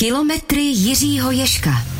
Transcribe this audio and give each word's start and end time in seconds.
Kilometry 0.00 0.62
Jiřího 0.62 1.30
Ješka. 1.30 1.95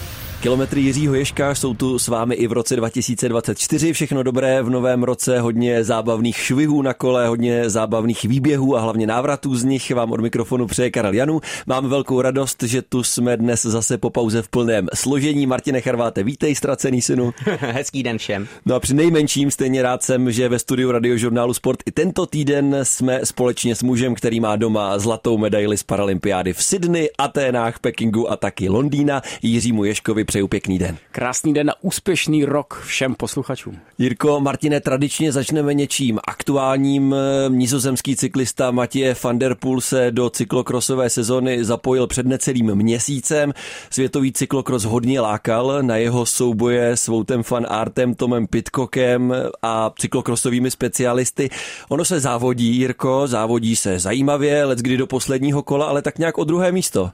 Kilometry 0.47 0.81
Jiřího 0.81 1.15
Ješka 1.15 1.55
jsou 1.55 1.75
tu 1.75 1.99
s 1.99 2.09
vámi 2.09 2.35
i 2.35 2.47
v 2.47 2.53
roce 2.53 2.77
2024. 2.77 3.93
Všechno 3.93 4.23
dobré 4.23 4.63
v 4.63 4.71
novém 4.71 5.03
roce, 5.03 5.41
hodně 5.41 5.85
zábavných 5.85 6.37
švihů 6.37 6.83
na 6.83 6.95
kole, 6.95 7.29
hodně 7.29 7.71
zábavných 7.71 8.25
výběhů 8.25 8.77
a 8.77 8.81
hlavně 8.81 9.07
návratů 9.07 9.57
z 9.57 9.65
nich 9.65 9.91
vám 9.91 10.13
od 10.13 10.21
mikrofonu 10.21 10.67
přeje 10.67 10.91
Karel 10.91 11.15
Janu. 11.15 11.41
Mám 11.67 11.89
velkou 11.89 12.21
radost, 12.21 12.63
že 12.63 12.83
tu 12.83 13.03
jsme 13.03 13.37
dnes 13.37 13.63
zase 13.63 13.99
po 13.99 14.11
pauze 14.11 14.43
v 14.43 14.49
plném 14.49 14.87
složení. 14.95 15.47
Martine 15.47 15.81
Charváte, 15.81 16.23
vítej, 16.23 16.55
ztracený 16.55 17.03
synu. 17.03 17.33
Hezký 17.61 18.03
den 18.03 18.19
všem. 18.19 18.49
No 18.67 18.75
a 18.75 18.81
při 18.81 18.95
nejmenším 18.95 19.51
stejně 19.51 19.83
rád 19.83 20.03
jsem, 20.03 20.33
že 20.33 20.49
ve 20.49 20.59
studiu 20.59 20.91
radiožurnálu 20.91 21.55
Sport 21.55 21.79
i 21.87 21.91
tento 21.93 22.27
týden 22.27 22.77
jsme 22.83 23.21
společně 23.25 23.75
s 23.75 23.83
mužem, 23.83 24.15
který 24.15 24.41
má 24.41 24.57
doma 24.57 24.99
zlatou 24.99 25.39
medaili 25.39 25.77
z 25.77 25.83
Paralympiády 25.83 26.53
v 26.53 26.63
Sydney, 26.63 27.09
Aténách, 27.19 27.79
Pekingu 27.79 28.31
a 28.31 28.37
taky 28.37 28.69
Londýna. 28.69 29.23
Jiřímu 29.43 29.85
Ješkovi 29.85 30.25
přeju 30.37 30.49
pěkný 30.49 30.79
den. 30.79 30.97
Krásný 31.13 31.55
den 31.55 31.71
a 31.71 31.75
úspěšný 31.81 32.45
rok 32.45 32.83
všem 32.87 33.15
posluchačům. 33.15 33.79
Jirko, 33.99 34.41
Martine, 34.41 34.81
tradičně 34.81 35.33
začneme 35.33 35.75
něčím 35.75 36.19
aktuálním. 36.29 37.15
Nizozemský 37.49 38.17
cyklista 38.17 38.71
Matěje 38.71 39.17
van 39.25 39.39
der 39.39 39.55
Poel 39.55 39.81
se 39.81 40.11
do 40.11 40.31
cyklokrosové 40.31 41.11
sezony 41.11 41.65
zapojil 41.65 42.07
před 42.07 42.27
necelým 42.27 42.75
měsícem. 42.75 43.53
Světový 43.91 44.33
cyklokros 44.33 44.85
hodně 44.85 45.21
lákal 45.21 45.83
na 45.83 45.97
jeho 45.97 46.27
souboje 46.27 46.97
s 46.97 47.07
Voutem 47.07 47.43
van 47.51 47.67
Artem, 47.69 48.15
Tomem 48.15 48.47
Pitcockem 48.47 49.35
a 49.63 49.93
cyklokrosovými 49.99 50.71
specialisty. 50.71 51.51
Ono 51.89 52.05
se 52.05 52.21
závodí, 52.21 52.77
Jirko, 52.77 53.27
závodí 53.27 53.77
se 53.77 53.99
zajímavě, 53.99 54.65
let 54.65 54.79
kdy 54.79 54.97
do 54.97 55.07
posledního 55.07 55.63
kola, 55.63 55.87
ale 55.87 56.03
tak 56.03 56.19
nějak 56.19 56.39
o 56.39 56.45
druhé 56.45 56.73
místo. 56.73 57.11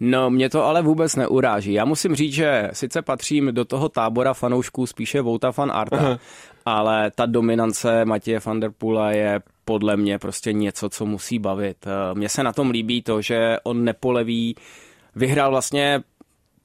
No, 0.00 0.30
mě 0.30 0.50
to 0.50 0.64
ale 0.64 0.82
vůbec 0.82 1.16
neuráží. 1.16 1.72
Já 1.72 1.84
musím 1.84 2.14
říct, 2.14 2.32
že 2.32 2.70
sice 2.72 3.02
patřím 3.02 3.54
do 3.54 3.64
toho 3.64 3.88
tábora 3.88 4.34
fanoušků 4.34 4.86
spíše 4.86 5.20
Vouta 5.20 5.52
fan 5.52 5.72
Arta, 5.72 5.96
Aha. 5.96 6.18
ale 6.64 7.10
ta 7.14 7.26
dominance 7.26 8.04
Matěje 8.04 8.40
van 8.46 8.60
der 8.60 8.70
Pula 8.78 9.10
je 9.10 9.40
podle 9.64 9.96
mě 9.96 10.18
prostě 10.18 10.52
něco, 10.52 10.88
co 10.88 11.06
musí 11.06 11.38
bavit. 11.38 11.86
Mně 12.14 12.28
se 12.28 12.42
na 12.42 12.52
tom 12.52 12.70
líbí 12.70 13.02
to, 13.02 13.22
že 13.22 13.56
on 13.62 13.84
nepoleví, 13.84 14.56
vyhrál 15.14 15.50
vlastně 15.50 16.00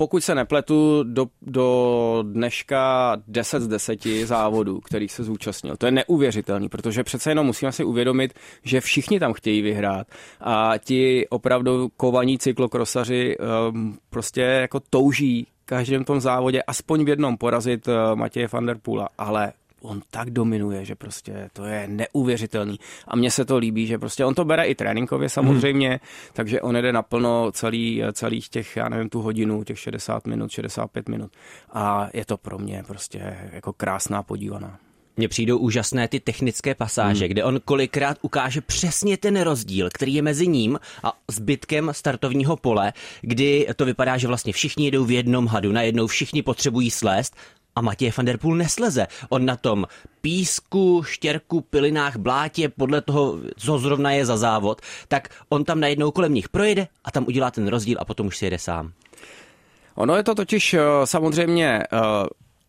pokud 0.02 0.24
se 0.24 0.36
nepletu, 0.36 1.04
do, 1.04 1.28
do 1.42 2.24
dneška 2.28 3.16
10 3.28 3.62
z 3.62 3.68
10 3.68 4.06
závodů, 4.24 4.80
kterých 4.80 5.12
se 5.12 5.24
zúčastnil. 5.24 5.78
To 5.78 5.86
je 5.86 5.92
neuvěřitelný, 5.92 6.70
protože 6.70 7.04
přece 7.04 7.32
jenom 7.32 7.46
musíme 7.46 7.72
si 7.72 7.84
uvědomit, 7.84 8.34
že 8.64 8.82
všichni 8.82 9.20
tam 9.20 9.34
chtějí 9.34 9.62
vyhrát 9.62 10.08
a 10.40 10.74
ti 10.78 11.28
opravdu 11.30 11.90
kovaní 11.98 12.38
cyklokrosaři 12.38 13.38
um, 13.38 13.98
prostě 14.10 14.42
jako 14.42 14.80
touží 14.90 15.48
každém 15.66 16.04
tom 16.04 16.22
závodě 16.22 16.62
aspoň 16.62 17.06
v 17.06 17.10
jednom 17.10 17.38
porazit 17.38 17.88
uh, 17.88 17.94
Matěje 18.16 18.48
van 18.52 18.66
der 18.66 18.78
Pula, 18.78 19.10
ale 19.18 19.54
on 19.82 20.02
tak 20.12 20.30
dominuje, 20.30 20.86
že 20.86 20.96
prostě 20.96 21.50
to 21.54 21.66
je 21.66 21.88
neuvěřitelný. 21.88 22.80
A 23.08 23.16
mně 23.16 23.32
se 23.32 23.46
to 23.46 23.58
líbí, 23.58 23.88
že 23.88 23.98
prostě 23.98 24.26
on 24.26 24.36
to 24.36 24.46
bere 24.46 24.66
i 24.66 24.76
tréninkově 24.76 25.30
samozřejmě, 25.30 25.90
hmm. 25.90 26.00
takže 26.34 26.62
on 26.62 26.76
jede 26.76 26.94
naplno 26.94 27.52
celý, 27.52 28.04
celých 28.14 28.50
těch, 28.50 28.78
já 28.78 28.90
nevím, 28.90 29.10
tu 29.10 29.22
hodinu, 29.22 29.64
těch 29.64 29.80
60 29.80 30.28
minut, 30.28 30.52
65 30.52 31.10
minut. 31.10 31.32
A 31.74 32.10
je 32.14 32.26
to 32.26 32.38
pro 32.38 32.58
mě 32.58 32.84
prostě 32.88 33.38
jako 33.52 33.74
krásná 33.74 34.24
podívaná. 34.24 34.80
Mně 35.18 35.28
přijdou 35.28 35.58
úžasné 35.58 36.08
ty 36.08 36.20
technické 36.20 36.76
pasáže, 36.76 37.26
hmm. 37.26 37.30
kde 37.30 37.44
on 37.44 37.60
kolikrát 37.66 38.18
ukáže 38.22 38.62
přesně 38.62 39.18
ten 39.18 39.42
rozdíl, 39.42 39.90
který 39.94 40.14
je 40.14 40.22
mezi 40.22 40.48
ním 40.48 40.80
a 41.04 41.14
zbytkem 41.28 41.90
startovního 41.92 42.58
pole, 42.58 42.94
kdy 43.22 43.68
to 43.76 43.86
vypadá, 43.86 44.18
že 44.18 44.28
vlastně 44.28 44.54
všichni 44.54 44.86
jedou 44.86 45.06
v 45.06 45.12
jednom 45.12 45.48
hadu, 45.48 45.72
najednou 45.72 46.08
všichni 46.08 46.42
potřebují 46.42 46.92
slést 46.92 47.36
a 47.76 47.82
Matěj 47.82 48.12
van 48.18 48.26
der 48.26 48.38
Poel 48.38 48.56
nesleze. 48.56 49.08
On 49.30 49.46
na 49.46 49.56
tom 49.56 49.86
písku, 50.22 51.04
štěrku, 51.04 51.62
pilinách, 51.62 52.18
blátě, 52.18 52.70
podle 52.70 53.02
toho, 53.02 53.40
co 53.58 53.80
zrovna 53.80 54.12
je 54.12 54.26
za 54.26 54.38
závod, 54.38 54.82
tak 55.08 55.30
on 55.50 55.64
tam 55.64 55.80
najednou 55.80 56.12
kolem 56.12 56.34
nich 56.34 56.50
projede 56.50 56.88
a 57.04 57.12
tam 57.12 57.26
udělá 57.28 57.52
ten 57.52 57.68
rozdíl 57.68 57.98
a 58.00 58.06
potom 58.06 58.28
už 58.28 58.38
si 58.38 58.46
jede 58.46 58.60
sám. 58.60 58.92
Ono 59.96 60.16
je 60.16 60.24
to 60.24 60.36
totiž 60.36 60.74
eh, 60.74 60.82
samozřejmě 61.06 61.84
uh, 61.94 62.00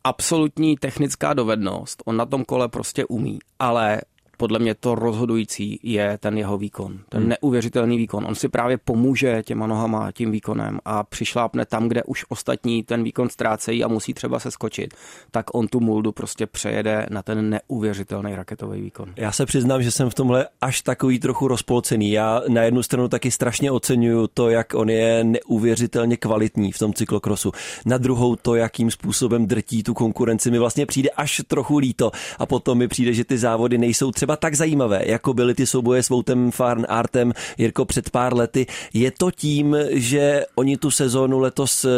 absolutní 0.05 0.77
technická 0.77 1.35
dovednost. 1.35 2.03
On 2.07 2.17
na 2.17 2.27
tom 2.27 2.45
kole 2.45 2.69
prostě 2.69 3.05
umí, 3.05 3.39
ale 3.59 4.01
podle 4.43 4.59
mě 4.59 4.75
to 4.75 4.95
rozhodující 4.95 5.81
je 5.83 6.19
ten 6.19 6.39
jeho 6.39 6.59
výkon, 6.59 6.99
ten 7.09 7.21
hmm. 7.21 7.29
neuvěřitelný 7.29 7.97
výkon. 7.97 8.25
On 8.27 8.35
si 8.35 8.49
právě 8.49 8.79
pomůže 8.79 9.43
těma 9.43 9.67
nohama 9.67 10.13
tím 10.13 10.31
výkonem 10.31 10.79
a 10.85 11.03
přišlápne 11.05 11.67
tam, 11.67 11.89
kde 11.89 12.03
už 12.03 12.25
ostatní 12.29 12.83
ten 12.83 13.03
výkon 13.03 13.29
ztrácejí 13.29 13.85
a 13.85 13.89
musí 13.89 14.15
třeba 14.15 14.39
se 14.39 14.51
skočit, 14.51 14.95
tak 15.31 15.55
on 15.55 15.69
tu 15.69 15.81
muldu 15.81 16.13
prostě 16.13 16.47
přejede 16.47 17.07
na 17.11 17.23
ten 17.23 17.51
neuvěřitelný 17.51 18.35
raketový 18.35 18.81
výkon. 18.81 19.13
Já 19.17 19.33
se 19.33 19.47
přiznám, 19.47 19.83
že 19.83 19.91
jsem 19.91 20.11
v 20.11 20.15
tomhle 20.15 20.49
až 20.61 20.81
takový 20.81 21.19
trochu 21.19 21.49
rozpolcený. 21.49 22.11
Já 22.11 22.43
na 22.49 22.63
jednu 22.63 22.83
stranu 22.83 23.09
taky 23.09 23.31
strašně 23.31 23.71
oceňuju 23.71 24.27
to, 24.27 24.51
jak 24.51 24.75
on 24.75 24.91
je 24.91 25.25
neuvěřitelně 25.25 26.17
kvalitní 26.17 26.73
v 26.73 26.79
tom 26.79 26.95
cyklokrosu. 26.95 27.53
Na 27.87 27.99
druhou 27.99 28.37
to, 28.37 28.55
jakým 28.55 28.91
způsobem 28.91 29.47
drtí 29.47 29.83
tu 29.83 29.95
konkurenci, 29.95 30.51
mi 30.51 30.59
vlastně 30.59 30.87
přijde 30.87 31.11
až 31.11 31.43
trochu 31.47 31.79
líto 31.79 32.11
a 32.39 32.47
potom 32.47 32.79
mi 32.79 32.89
přijde, 32.89 33.13
že 33.13 33.25
ty 33.25 33.39
závody 33.39 33.79
nejsou 33.79 34.11
třeba 34.11 34.32
třeba 34.33 34.49
tak 34.49 34.55
zajímavé, 34.55 35.03
jako 35.07 35.35
byly 35.35 35.55
ty 35.55 35.67
souboje 35.67 36.03
s 36.03 36.09
Voutem 36.09 36.51
Farn 36.51 36.87
Artem 36.89 37.33
Jirko 37.59 37.85
před 37.85 38.11
pár 38.11 38.35
lety. 38.35 38.67
Je 38.95 39.11
to 39.11 39.31
tím, 39.31 39.77
že 39.91 40.45
oni 40.55 40.77
tu 40.77 40.91
sezónu 40.91 41.39
letos, 41.39 41.85
eh, 41.85 41.89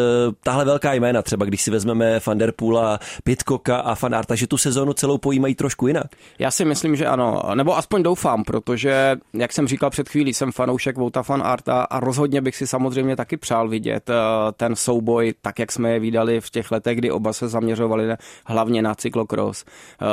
tahle 0.42 0.64
velká 0.64 0.92
jména, 0.92 1.22
třeba 1.22 1.46
když 1.46 1.62
si 1.62 1.70
vezmeme 1.70 2.20
Van 2.26 2.38
Der 2.38 2.52
Poola, 2.52 2.98
Pitcocka 3.24 3.76
a 3.76 3.94
Fan 3.94 4.14
Arta, 4.14 4.34
že 4.34 4.46
tu 4.46 4.56
sezónu 4.56 4.92
celou 4.92 5.18
pojímají 5.18 5.54
trošku 5.54 5.86
jinak? 5.86 6.06
Já 6.38 6.50
si 6.50 6.64
myslím, 6.64 6.96
že 6.96 7.06
ano, 7.06 7.42
nebo 7.54 7.76
aspoň 7.76 8.02
doufám, 8.02 8.44
protože, 8.44 9.16
jak 9.32 9.52
jsem 9.52 9.68
říkal 9.68 9.90
před 9.90 10.08
chvílí, 10.08 10.34
jsem 10.34 10.52
fanoušek 10.52 10.96
Vouta 10.96 11.22
Fan 11.22 11.42
Arta 11.42 11.82
a 11.82 12.00
rozhodně 12.00 12.40
bych 12.40 12.56
si 12.56 12.66
samozřejmě 12.66 13.16
taky 13.16 13.36
přál 13.36 13.68
vidět 13.68 14.10
eh, 14.10 14.14
ten 14.56 14.76
souboj, 14.76 15.34
tak 15.42 15.58
jak 15.58 15.72
jsme 15.72 15.92
je 15.92 16.00
viděli 16.00 16.40
v 16.40 16.50
těch 16.50 16.70
letech, 16.70 16.98
kdy 16.98 17.10
oba 17.10 17.32
se 17.32 17.48
zaměřovali 17.48 18.04
hlavně 18.46 18.82
na 18.82 18.94
cyklokros. 18.94 19.64
Eh, 19.64 20.06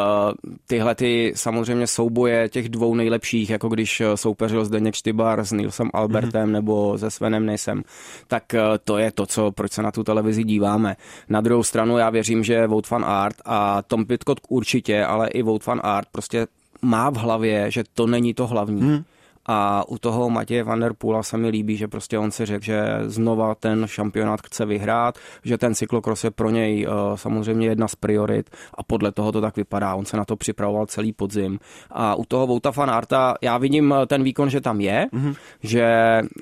tyhle 0.67 0.95
ty 0.95 1.33
samozřejmě 1.35 1.87
souboje 1.87 2.00
souboje 2.01 2.49
těch 2.49 2.69
dvou 2.69 2.95
nejlepších, 2.95 3.49
jako 3.49 3.69
když 3.69 4.01
eh, 4.01 4.17
soupeřil 4.17 4.65
Zdeněk 4.65 4.95
Štybar 4.95 5.45
s 5.45 5.51
Nilsem 5.51 5.89
Albertem 5.93 6.49
mm-hmm. 6.49 6.51
nebo 6.51 6.97
se 6.97 7.11
Svenem 7.11 7.45
Nejsem, 7.45 7.83
tak 8.27 8.53
eh, 8.53 8.61
to 8.83 8.97
je 8.97 9.11
to, 9.11 9.25
co, 9.25 9.51
proč 9.51 9.71
se 9.71 9.81
na 9.81 9.91
tu 9.91 10.03
televizi 10.03 10.43
díváme. 10.43 10.95
Na 11.29 11.41
druhou 11.41 11.63
stranu 11.63 11.97
já 11.97 12.09
věřím, 12.09 12.43
že 12.43 12.67
Vote 12.67 12.87
Fan 12.87 13.05
Art 13.05 13.35
a 13.45 13.81
Tom 13.81 14.05
Pitcock 14.05 14.39
určitě, 14.49 15.05
ale 15.05 15.27
i 15.27 15.41
Vote 15.41 15.63
Fan 15.63 15.81
Art 15.83 16.07
prostě 16.11 16.47
má 16.81 17.09
v 17.09 17.15
hlavě, 17.15 17.71
že 17.71 17.83
to 17.93 18.07
není 18.07 18.33
to 18.33 18.47
hlavní. 18.47 18.81
Mm. 18.81 19.03
A 19.45 19.89
u 19.89 19.97
toho 19.97 20.29
Matěje 20.29 20.63
Van 20.63 20.79
der 20.79 20.93
Poola 20.93 21.23
se 21.23 21.37
mi 21.37 21.49
líbí, 21.49 21.77
že 21.77 21.87
prostě 21.87 22.17
on 22.17 22.31
si 22.31 22.45
řekl, 22.45 22.65
že 22.65 22.83
znova 23.05 23.55
ten 23.55 23.87
šampionát 23.87 24.41
chce 24.41 24.65
vyhrát, 24.65 25.17
že 25.43 25.57
ten 25.57 25.75
cyklokros 25.75 26.23
je 26.23 26.31
pro 26.31 26.49
něj 26.49 26.87
uh, 26.87 27.15
samozřejmě 27.15 27.67
jedna 27.67 27.87
z 27.87 27.95
priorit 27.95 28.49
a 28.73 28.83
podle 28.83 29.11
toho 29.11 29.31
to 29.31 29.41
tak 29.41 29.55
vypadá. 29.55 29.95
On 29.95 30.05
se 30.05 30.17
na 30.17 30.25
to 30.25 30.35
připravoval 30.35 30.85
celý 30.85 31.13
podzim. 31.13 31.59
A 31.91 32.15
u 32.15 32.25
toho 32.25 32.47
Vouta 32.47 32.71
Van 32.71 32.89
Arta 32.89 33.35
já 33.41 33.57
vidím 33.57 33.93
eh, 33.93 34.05
ten 34.05 34.23
výkon, 34.23 34.49
že 34.49 34.61
tam 34.61 34.81
je, 34.81 35.07
mm-hmm. 35.13 35.35
že 35.63 35.87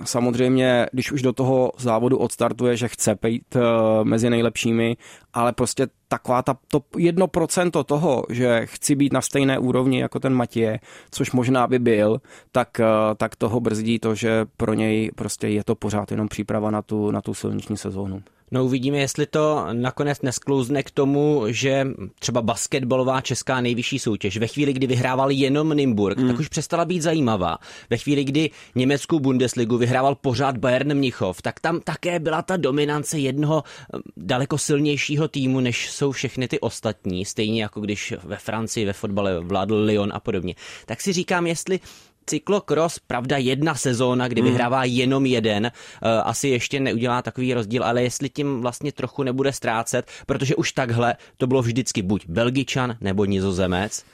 samozřejmě, 0.03 0.87
když 0.91 1.11
už 1.11 1.21
do 1.21 1.33
toho 1.33 1.71
závodu 1.77 2.17
odstartuje, 2.17 2.77
že 2.77 2.87
chce 2.87 3.15
pejt 3.15 3.55
uh, 3.55 3.61
mezi 4.03 4.29
nejlepšími, 4.29 4.97
ale 5.33 5.53
prostě 5.53 5.87
taková 6.07 6.41
ta, 6.41 6.57
to 6.67 6.81
jedno 6.97 7.27
procento 7.27 7.83
toho, 7.83 8.23
že 8.29 8.65
chci 8.65 8.95
být 8.95 9.13
na 9.13 9.21
stejné 9.21 9.59
úrovni 9.59 9.99
jako 9.99 10.19
ten 10.19 10.33
Matěje, 10.33 10.79
což 11.11 11.31
možná 11.31 11.67
by 11.67 11.79
byl, 11.79 12.21
tak, 12.51 12.79
eh, 12.79 12.85
tak 13.17 13.35
toho 13.35 13.59
brzdí 13.59 13.99
to, 13.99 14.15
že 14.15 14.45
pro 14.57 14.73
něj 14.73 15.11
prostě 15.15 15.47
je 15.47 15.63
to 15.63 15.75
pořád 15.75 16.11
jenom 16.11 16.27
příprava 16.27 16.71
na 16.71 16.81
tu, 16.81 17.11
na 17.11 17.21
tu 17.21 17.33
silniční 17.33 17.77
sezónu. 17.77 18.23
No 18.51 18.65
uvidíme, 18.65 18.97
jestli 18.97 19.25
to 19.25 19.67
nakonec 19.73 20.21
nesklouzne 20.21 20.83
k 20.83 20.91
tomu, 20.91 21.43
že 21.47 21.87
třeba 22.19 22.41
basketbalová 22.41 23.21
česká 23.21 23.61
nejvyšší 23.61 23.99
soutěž 23.99 24.37
ve 24.37 24.47
chvíli, 24.47 24.73
kdy 24.73 24.87
vyhrával 24.87 25.31
jenom 25.31 25.69
Nymburk, 25.69 26.17
mm. 26.17 26.27
tak 26.27 26.39
už 26.39 26.47
přestala 26.47 26.85
být 26.85 27.01
zajímavá. 27.01 27.57
Ve 27.89 27.97
chvíli, 27.97 28.23
kdy 28.23 28.49
německou 28.75 29.19
Bundesligu 29.19 29.77
vyhrával 29.77 30.15
pořád 30.15 30.57
Bayern 30.57 30.93
Mnichov, 30.93 31.41
tak 31.41 31.59
tam 31.59 31.79
také 31.79 32.19
byla 32.19 32.41
ta 32.41 32.57
dominance 32.57 33.19
jednoho 33.19 33.63
eh, 33.63 33.99
daleko 34.17 34.57
silnějšího 34.57 35.27
týmu, 35.27 35.59
než 35.59 35.91
jsou 35.91 36.11
všechny 36.11 36.47
ty 36.47 36.59
ostatní, 36.59 37.25
stejně 37.25 37.61
jako 37.61 37.81
když 37.81 38.13
ve 38.23 38.37
Francii 38.37 38.85
ve 38.85 38.93
fotbale 38.93 39.39
vládl 39.39 39.75
Lyon 39.75 40.11
a 40.13 40.19
podobně. 40.19 40.55
Tak 40.85 41.01
si 41.01 41.13
říkám, 41.13 41.47
jestli 41.47 41.79
cyklokros, 42.29 42.99
pravda 42.99 43.37
jedna 43.37 43.75
sezóna, 43.75 44.27
kdy 44.27 44.41
hmm. 44.41 44.49
vyhrává 44.49 44.83
jenom 44.83 45.25
jeden, 45.25 45.65
uh, 45.65 45.71
asi 46.23 46.47
ještě 46.47 46.79
neudělá 46.79 47.21
takový 47.21 47.53
rozdíl, 47.53 47.83
ale 47.83 48.03
jestli 48.03 48.29
tím 48.29 48.61
vlastně 48.61 48.91
trochu 48.91 49.23
nebude 49.23 49.53
ztrácet, 49.53 50.05
protože 50.25 50.55
už 50.55 50.71
takhle 50.71 51.15
to 51.37 51.47
bylo 51.47 51.61
vždycky 51.61 52.01
buď 52.01 52.25
Belgičan 52.27 52.97
nebo 53.01 53.25
Nizozemec 53.25 54.05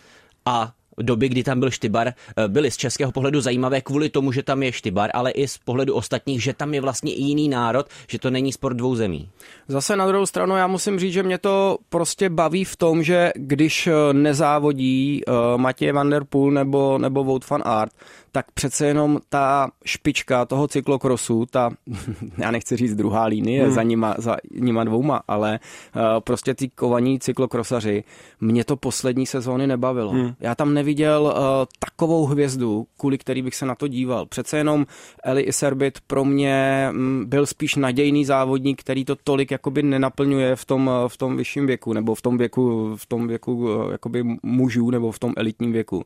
a 0.46 0.74
doby, 1.02 1.30
kdy 1.30 1.44
tam 1.44 1.60
byl 1.60 1.72
Štybar, 1.72 2.08
eh, 2.08 2.48
byly 2.48 2.72
z 2.72 2.78
českého 2.78 3.12
pohledu 3.12 3.42
zajímavé 3.42 3.82
kvůli 3.82 4.10
tomu, 4.10 4.32
že 4.32 4.44
tam 4.44 4.64
je 4.64 4.72
Štybar, 4.72 5.10
ale 5.14 5.32
i 5.32 5.48
z 5.48 5.58
pohledu 5.58 5.94
ostatních, 5.94 6.44
že 6.44 6.54
tam 6.54 6.74
je 6.74 6.82
vlastně 6.82 7.14
i 7.14 7.22
jiný 7.22 7.50
národ, 7.50 7.88
že 8.08 8.20
to 8.20 8.30
není 8.30 8.52
sport 8.52 8.74
dvou 8.74 8.96
zemí. 8.96 9.30
Zase 9.68 9.96
na 9.96 10.08
druhou 10.08 10.26
stranu 10.26 10.56
já 10.56 10.68
musím 10.68 11.00
říct, 11.00 11.14
že 11.14 11.24
mě 11.24 11.38
to 11.38 11.78
prostě 11.90 12.30
baví 12.30 12.64
v 12.64 12.76
tom, 12.76 13.04
že 13.04 13.32
když 13.36 13.88
eh, 13.88 14.14
nezávodí 14.14 15.22
uh, 15.28 15.34
Matěj 15.58 15.92
Van 15.92 16.10
Der 16.10 16.24
Poel 16.24 16.52
nebo, 16.52 16.98
nebo 16.98 17.24
Wout 17.24 17.50
van 17.50 17.62
Aert, 17.66 17.92
tak 18.36 18.52
přece 18.52 18.88
jenom 18.88 19.20
ta 19.30 19.68
špička 19.86 20.46
toho 20.46 20.68
cyklokrosu, 20.68 21.46
ta, 21.46 21.70
já 22.38 22.52
nechci 22.52 22.76
říct 22.76 22.96
druhá 22.96 23.26
linie 23.26 23.64
hmm. 23.64 23.74
za, 23.74 23.84
nima, 23.84 24.16
za 24.18 24.38
nima 24.52 24.84
dvouma, 24.84 25.22
ale 25.28 25.60
uh, 25.96 26.02
prostě 26.20 26.54
ty 26.54 26.70
kovaní 26.70 27.20
cyklokrosaři, 27.20 28.04
mě 28.42 28.64
to 28.64 28.76
poslední 28.76 29.26
sezóny 29.26 29.68
nebavilo. 29.68 30.12
Hmm. 30.12 30.34
Já 30.40 30.56
tam 30.56 30.74
neviděl 30.74 31.24
uh, 31.24 31.42
takovou 31.80 32.26
hvězdu, 32.26 32.88
kvůli 32.98 33.18
který 33.18 33.42
bych 33.42 33.56
se 33.56 33.66
na 33.66 33.76
to 33.76 33.88
díval. 33.88 34.26
Přece 34.26 34.58
jenom 34.58 34.86
Eli 35.24 35.42
Iserbit 35.42 36.00
pro 36.08 36.26
mě 36.26 36.90
um, 36.92 37.26
byl 37.28 37.46
spíš 37.46 37.76
nadějný 37.76 38.26
závodník, 38.26 38.82
který 38.82 39.06
to 39.06 39.16
tolik 39.16 39.52
jakoby 39.52 39.84
nenaplňuje 39.84 40.56
v 40.56 40.66
tom, 40.66 40.92
v 41.08 41.18
tom 41.18 41.38
vyšším 41.38 41.68
věku, 41.68 41.94
nebo 41.94 42.16
v 42.16 42.22
tom 42.22 42.38
věku, 42.38 42.96
v 42.96 43.06
tom 43.06 43.28
věku 43.28 43.70
jakoby 43.92 44.24
mužů, 44.44 44.90
nebo 44.90 45.12
v 45.12 45.20
tom 45.20 45.34
elitním 45.38 45.72
věku. 45.72 45.96
Uh, 45.98 46.04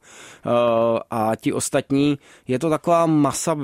a 1.10 1.36
ti 1.36 1.54
ostatní 1.54 2.19
je 2.48 2.60
to 2.60 2.70
taková 2.70 3.06
masa 3.06 3.56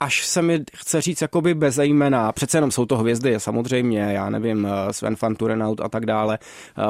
až 0.00 0.26
se 0.26 0.42
mi 0.42 0.64
chce 0.76 1.00
říct 1.00 1.22
jakoby 1.22 1.54
bezejmená, 1.54 2.32
přece 2.32 2.56
jenom 2.56 2.70
jsou 2.70 2.86
to 2.86 2.96
hvězdy, 2.96 3.34
samozřejmě, 3.38 3.98
já 3.98 4.30
nevím, 4.30 4.66
eh, 4.66 4.92
Sven 4.92 5.16
van 5.22 5.34
Turenaut 5.34 5.80
a 5.80 5.88
tak 5.88 6.06
dále, 6.06 6.38
eh, 6.78 6.82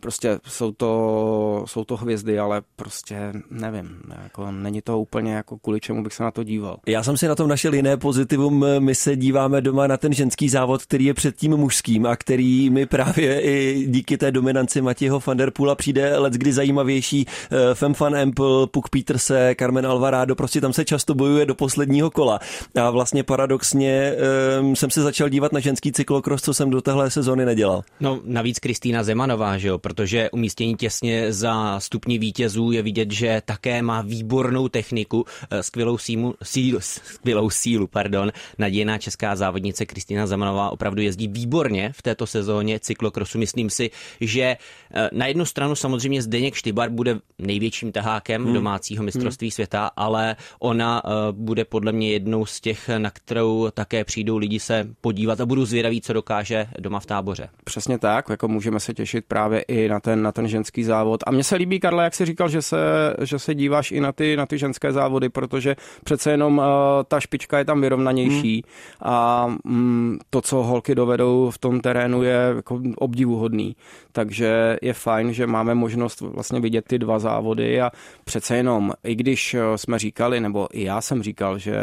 prostě 0.00 0.38
jsou 0.46 0.72
to, 0.72 1.64
jsou 1.66 1.84
to 1.84 1.96
hvězdy, 1.96 2.38
ale 2.38 2.62
prostě 2.76 3.32
nevím, 3.50 4.00
jako 4.22 4.50
není 4.50 4.82
to 4.82 5.00
úplně 5.00 5.34
jako 5.34 5.58
kvůli 5.58 5.80
čemu 5.80 6.02
bych 6.02 6.12
se 6.12 6.22
na 6.22 6.30
to 6.30 6.42
díval. 6.42 6.76
Já 6.86 7.02
jsem 7.02 7.16
si 7.16 7.28
na 7.28 7.34
tom 7.34 7.48
našel 7.48 7.74
jiné 7.74 7.96
pozitivum, 7.96 8.64
my 8.78 8.94
se 8.94 9.16
díváme 9.16 9.60
doma 9.60 9.86
na 9.86 9.96
ten 9.96 10.12
ženský 10.12 10.48
závod, 10.48 10.82
který 10.82 11.04
je 11.04 11.14
před 11.14 11.36
tím 11.36 11.56
mužským 11.56 12.06
a 12.06 12.16
který 12.16 12.70
mi 12.70 12.86
právě 12.86 13.40
i 13.40 13.86
díky 13.88 14.18
té 14.18 14.30
dominanci 14.30 14.80
Matěho 14.80 15.22
van 15.26 15.36
der 15.36 15.50
Poola 15.50 15.74
přijde 15.74 16.18
let 16.18 16.32
kdy 16.32 16.52
zajímavější. 16.52 17.26
Eh, 17.26 17.74
Fem 17.74 17.94
van 18.00 18.16
Empel, 18.16 18.66
Puk 18.66 18.88
Peterse, 18.88 19.54
Carmen 19.58 19.86
Alvarado, 19.86 20.34
prostě 20.34 20.60
tam 20.60 20.72
se 20.72 20.84
často 20.84 21.14
bojuje 21.14 21.46
do 21.46 21.54
posledního 21.54 22.10
kola. 22.10 22.40
A 22.74 22.90
vlastně 22.90 23.22
paradoxně 23.22 24.12
um, 24.60 24.76
jsem 24.76 24.90
se 24.90 25.02
začal 25.02 25.28
dívat 25.28 25.52
na 25.52 25.60
ženský 25.60 25.92
cyklokros, 25.92 26.42
co 26.42 26.54
jsem 26.54 26.70
do 26.70 26.80
téhle 26.80 27.10
sezóny 27.10 27.44
nedělal. 27.44 27.82
No 28.00 28.20
navíc 28.24 28.58
Kristýna 28.58 29.02
Zemanová, 29.02 29.58
že 29.58 29.68
jo, 29.68 29.78
protože 29.78 30.30
umístění 30.30 30.76
těsně 30.76 31.32
za 31.32 31.80
stupni 31.80 32.18
vítězů 32.18 32.70
je 32.72 32.82
vidět, 32.82 33.10
že 33.10 33.42
také 33.44 33.82
má 33.82 34.02
výbornou 34.02 34.68
techniku, 34.68 35.24
eh, 35.50 35.62
skvělou, 35.62 35.98
símu, 35.98 36.34
sílu, 36.42 36.78
skvělou 36.80 37.50
sílu, 37.50 37.86
pardon. 37.86 38.32
Nadějná 38.58 38.98
česká 38.98 39.36
závodnice 39.36 39.86
Kristýna 39.86 40.26
Zemanová 40.26 40.70
opravdu 40.70 41.02
jezdí 41.02 41.28
výborně 41.28 41.92
v 41.92 42.02
této 42.02 42.26
sezóně 42.26 42.80
cyklokrosu. 42.80 43.38
Myslím 43.38 43.70
si, 43.70 43.90
že 44.20 44.56
eh, 44.94 45.10
na 45.12 45.26
jednu 45.26 45.44
stranu 45.44 45.74
samozřejmě 45.74 46.22
Zdeněk 46.22 46.54
Štybar 46.54 46.90
bude 46.90 47.18
největším 47.38 47.92
tahákem 47.92 48.44
hmm. 48.44 48.54
domácího 48.54 49.04
mistrovství 49.04 49.46
hmm. 49.46 49.52
světa, 49.52 49.90
ale 49.96 50.36
ona 50.58 51.02
eh, 51.04 51.10
bude 51.32 51.64
podle 51.64 51.92
mě 51.92 52.12
jednou 52.12 52.35
z 52.44 52.60
těch, 52.60 52.90
na 52.98 53.10
kterou 53.10 53.70
také 53.74 54.04
přijdou 54.04 54.36
lidi 54.36 54.60
se 54.60 54.88
podívat 55.00 55.40
a 55.40 55.46
budu 55.46 55.64
zvědavý, 55.64 56.00
co 56.00 56.12
dokáže 56.12 56.66
doma 56.78 57.00
v 57.00 57.06
táboře. 57.06 57.48
Přesně 57.64 57.98
tak, 57.98 58.28
jako 58.28 58.48
můžeme 58.48 58.80
se 58.80 58.94
těšit 58.94 59.24
právě 59.28 59.60
i 59.60 59.88
na 59.88 60.00
ten, 60.00 60.22
na 60.22 60.32
ten 60.32 60.48
ženský 60.48 60.84
závod. 60.84 61.20
A 61.26 61.30
mně 61.30 61.44
se 61.44 61.56
líbí, 61.56 61.80
Karle, 61.80 62.04
jak 62.04 62.14
jsi 62.14 62.24
říkal, 62.24 62.48
že 62.48 62.62
se, 62.62 62.76
že 63.22 63.38
se 63.38 63.54
díváš 63.54 63.92
i 63.92 64.00
na 64.00 64.12
ty, 64.12 64.36
na 64.36 64.46
ty 64.46 64.58
ženské 64.58 64.92
závody, 64.92 65.28
protože 65.28 65.76
přece 66.04 66.30
jenom 66.30 66.58
uh, 66.58 66.64
ta 67.08 67.20
špička 67.20 67.58
je 67.58 67.64
tam 67.64 67.80
vyrovnanější 67.80 68.54
hmm. 68.54 69.12
a 69.12 69.46
um, 69.64 70.18
to, 70.30 70.40
co 70.40 70.56
holky 70.56 70.94
dovedou 70.94 71.50
v 71.50 71.58
tom 71.58 71.80
terénu, 71.80 72.22
je 72.22 72.38
jako 72.56 72.80
obdivuhodný. 72.96 73.76
Takže 74.12 74.78
je 74.82 74.92
fajn, 74.92 75.32
že 75.32 75.46
máme 75.46 75.74
možnost 75.74 76.20
vlastně 76.20 76.60
vidět 76.60 76.84
ty 76.88 76.98
dva 76.98 77.18
závody 77.18 77.80
a 77.80 77.90
přece 78.24 78.56
jenom, 78.56 78.92
i 79.04 79.14
když 79.14 79.54
eh, 79.54 79.78
jsme 79.78 79.98
říkali, 79.98 80.40
nebo 80.40 80.68
i 80.72 80.84
já 80.84 81.00
jsem 81.00 81.22
říkal, 81.22 81.58
že 81.58 81.76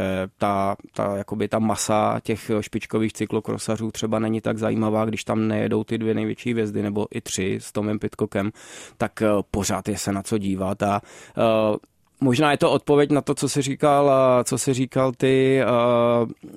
ta 0.44 0.76
ta, 0.94 1.18
jakoby 1.18 1.48
ta 1.48 1.60
masa 1.60 2.20
těch 2.24 2.52
špičkových 2.60 3.14
cyklokrosařů 3.14 3.92
třeba 3.92 4.20
není 4.20 4.42
tak 4.42 4.58
zajímavá, 4.58 5.06
když 5.06 5.24
tam 5.24 5.48
nejedou 5.48 5.84
ty 5.84 5.98
dvě 5.98 6.14
největší 6.14 6.52
hvězdy 6.52 6.82
nebo 6.82 7.08
i 7.12 7.22
tři 7.22 7.60
s 7.62 7.72
Tomem 7.72 8.00
Pitcockem, 8.00 8.52
tak 8.98 9.22
eh, 9.22 9.28
pořád 9.52 9.88
je 9.88 9.98
se 9.98 10.12
na 10.12 10.24
co 10.24 10.38
dívat 10.38 10.84
a 10.84 11.02
uh, 11.38 11.76
Možná 12.24 12.52
je 12.52 12.58
to 12.58 12.72
odpověď 12.72 13.12
na 13.12 13.22
to, 13.22 13.36
co 13.36 13.50
jsi 13.50 13.62
říkal, 13.62 14.12
co 14.44 14.58
jsi 14.58 14.74
říkal 14.74 15.12
ty, 15.18 15.62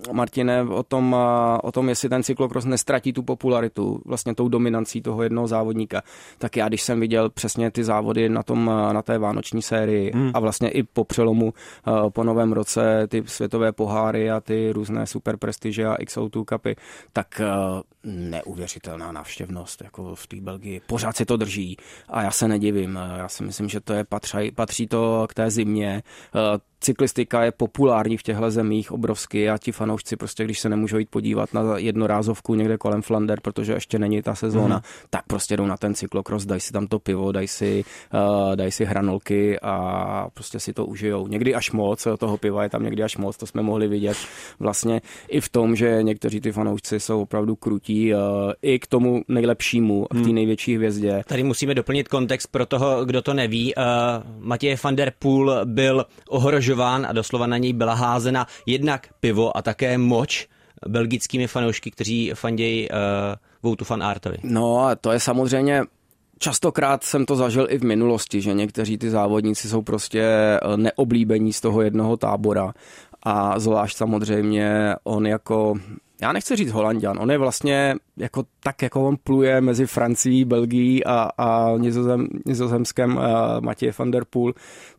uh, 0.06 0.14
Martine, 0.14 0.62
o 0.62 0.82
tom, 0.82 1.12
uh, 1.12 1.58
o 1.62 1.72
tom, 1.72 1.88
jestli 1.88 2.08
ten 2.08 2.22
cyklokros 2.22 2.64
nestratí 2.64 3.12
tu 3.12 3.22
popularitu, 3.22 4.00
vlastně 4.04 4.34
tou 4.34 4.48
dominancí 4.48 5.02
toho 5.02 5.22
jednoho 5.22 5.46
závodníka. 5.46 6.02
Tak 6.38 6.56
já, 6.56 6.68
když 6.68 6.82
jsem 6.82 7.00
viděl 7.00 7.30
přesně 7.30 7.70
ty 7.70 7.84
závody 7.84 8.28
na, 8.28 8.42
tom, 8.42 8.70
na 8.92 9.02
té 9.02 9.18
vánoční 9.18 9.62
sérii 9.62 10.12
hmm. 10.14 10.30
a 10.34 10.40
vlastně 10.40 10.68
i 10.68 10.82
po 10.82 11.04
přelomu 11.04 11.54
uh, 11.86 12.10
po 12.10 12.24
novém 12.24 12.52
roce 12.52 13.06
ty 13.08 13.22
světové 13.26 13.72
poháry 13.72 14.30
a 14.30 14.40
ty 14.40 14.72
různé 14.72 15.06
super 15.06 15.36
prestiže 15.36 15.86
a 15.86 15.96
XO2 15.96 16.44
kapy, 16.44 16.76
tak 17.12 17.40
uh, 17.40 17.80
neuvěřitelná 18.04 19.12
návštěvnost 19.12 19.82
jako 19.82 20.14
v 20.14 20.26
té 20.26 20.36
Belgii. 20.40 20.80
Pořád 20.86 21.16
si 21.16 21.24
to 21.24 21.36
drží 21.36 21.76
a 22.08 22.22
já 22.22 22.30
se 22.30 22.48
nedivím. 22.48 22.98
Já 23.16 23.28
si 23.28 23.44
myslím, 23.44 23.68
že 23.68 23.80
to 23.80 23.92
je 23.92 24.04
patří, 24.04 24.50
patří 24.54 24.86
to 24.86 25.26
k 25.28 25.34
té 25.34 25.50
zimě. 25.56 26.02
Eh, 26.88 26.96
cyklistika 26.96 27.44
je 27.44 27.52
populární 27.52 28.16
v 28.16 28.22
těchto 28.22 28.50
zemích 28.50 28.92
obrovsky 28.92 29.50
a 29.50 29.58
ti 29.58 29.72
fanoušci 29.72 30.16
prostě, 30.16 30.44
když 30.44 30.60
se 30.60 30.68
nemůžou 30.68 30.98
jít 30.98 31.10
podívat 31.10 31.54
na 31.54 31.78
jednorázovku 31.78 32.54
někde 32.54 32.78
kolem 32.78 33.02
Flander, 33.02 33.40
protože 33.40 33.72
ještě 33.72 33.98
není 33.98 34.22
ta 34.22 34.34
sezóna, 34.34 34.76
mm. 34.76 34.82
tak 35.10 35.22
prostě 35.26 35.56
jdou 35.56 35.66
na 35.66 35.76
ten 35.76 35.94
cyklokros, 35.94 36.46
dají 36.46 36.60
si 36.60 36.72
tam 36.72 36.86
to 36.86 36.98
pivo, 36.98 37.32
dají 37.32 37.48
si, 37.48 37.84
uh, 38.14 38.56
dají 38.56 38.72
si 38.72 38.84
hranolky 38.84 39.60
a 39.60 40.28
prostě 40.34 40.60
si 40.60 40.72
to 40.72 40.86
užijou. 40.86 41.26
Někdy 41.26 41.54
až 41.54 41.72
moc, 41.72 42.06
toho 42.18 42.36
piva 42.36 42.62
je 42.62 42.70
tam 42.70 42.82
někdy 42.82 43.02
až 43.02 43.16
moc, 43.16 43.36
to 43.36 43.46
jsme 43.46 43.62
mohli 43.62 43.88
vidět 43.88 44.16
vlastně 44.58 45.00
i 45.28 45.40
v 45.40 45.48
tom, 45.48 45.76
že 45.76 46.02
někteří 46.02 46.40
ty 46.40 46.52
fanoušci 46.52 47.00
jsou 47.00 47.22
opravdu 47.22 47.56
krutí 47.56 48.14
uh, 48.14 48.20
i 48.62 48.78
k 48.78 48.86
tomu 48.86 49.22
nejlepšímu, 49.28 50.04
k 50.04 50.14
té 50.14 50.18
hmm. 50.18 50.34
největší 50.34 50.76
hvězdě. 50.76 51.24
Tady 51.26 51.42
musíme 51.42 51.74
doplnit 51.74 52.08
kontext 52.08 52.50
pro 52.50 52.66
toho, 52.66 53.04
kdo 53.04 53.22
to 53.22 53.34
neví. 53.34 53.74
Uh, 53.74 53.82
Matěj 54.38 54.76
van 54.84 54.96
der 54.96 55.12
Poel 55.18 55.60
byl 55.64 56.04
ohrožen 56.28 56.75
ohrožován 56.76 57.06
a 57.06 57.12
doslova 57.12 57.46
na 57.46 57.58
něj 57.58 57.72
byla 57.72 57.94
házena 57.94 58.46
jednak 58.66 59.08
pivo 59.20 59.56
a 59.56 59.62
také 59.62 59.98
moč 59.98 60.48
belgickými 60.88 61.46
fanoušky, 61.46 61.90
kteří 61.90 62.30
fandějí 62.34 62.88
uh, 62.90 62.96
Voutu 63.62 63.84
fan 63.84 64.02
Artovi. 64.02 64.36
No 64.42 64.86
a 64.86 64.94
to 64.94 65.12
je 65.12 65.20
samozřejmě 65.20 65.82
Častokrát 66.38 67.04
jsem 67.04 67.26
to 67.26 67.36
zažil 67.36 67.66
i 67.70 67.78
v 67.78 67.84
minulosti, 67.84 68.40
že 68.40 68.54
někteří 68.54 68.98
ty 68.98 69.10
závodníci 69.10 69.68
jsou 69.68 69.82
prostě 69.82 70.20
eh, 70.20 70.76
neoblíbení 70.76 71.52
z 71.52 71.60
toho 71.60 71.82
jednoho 71.82 72.16
tábora 72.16 72.74
a 73.22 73.58
zvlášť 73.58 73.96
samozřejmě 73.96 74.94
on 75.04 75.26
jako 75.26 75.74
já 76.22 76.32
nechci 76.32 76.56
říct 76.56 76.72
Holandian, 76.72 77.18
on 77.18 77.30
je 77.30 77.38
vlastně 77.38 77.94
jako 78.16 78.44
tak, 78.62 78.82
jako 78.82 79.08
on 79.08 79.16
pluje 79.24 79.60
mezi 79.60 79.86
Francií, 79.86 80.44
Belgií 80.44 81.04
a, 81.04 81.30
a 81.38 81.78
Nizozem, 81.78 82.28
Nizozemskem 82.46 83.16
uh, 83.16 83.22
Matěje 83.60 83.92
van 83.98 84.10
der 84.10 84.24
Poel, 84.30 84.52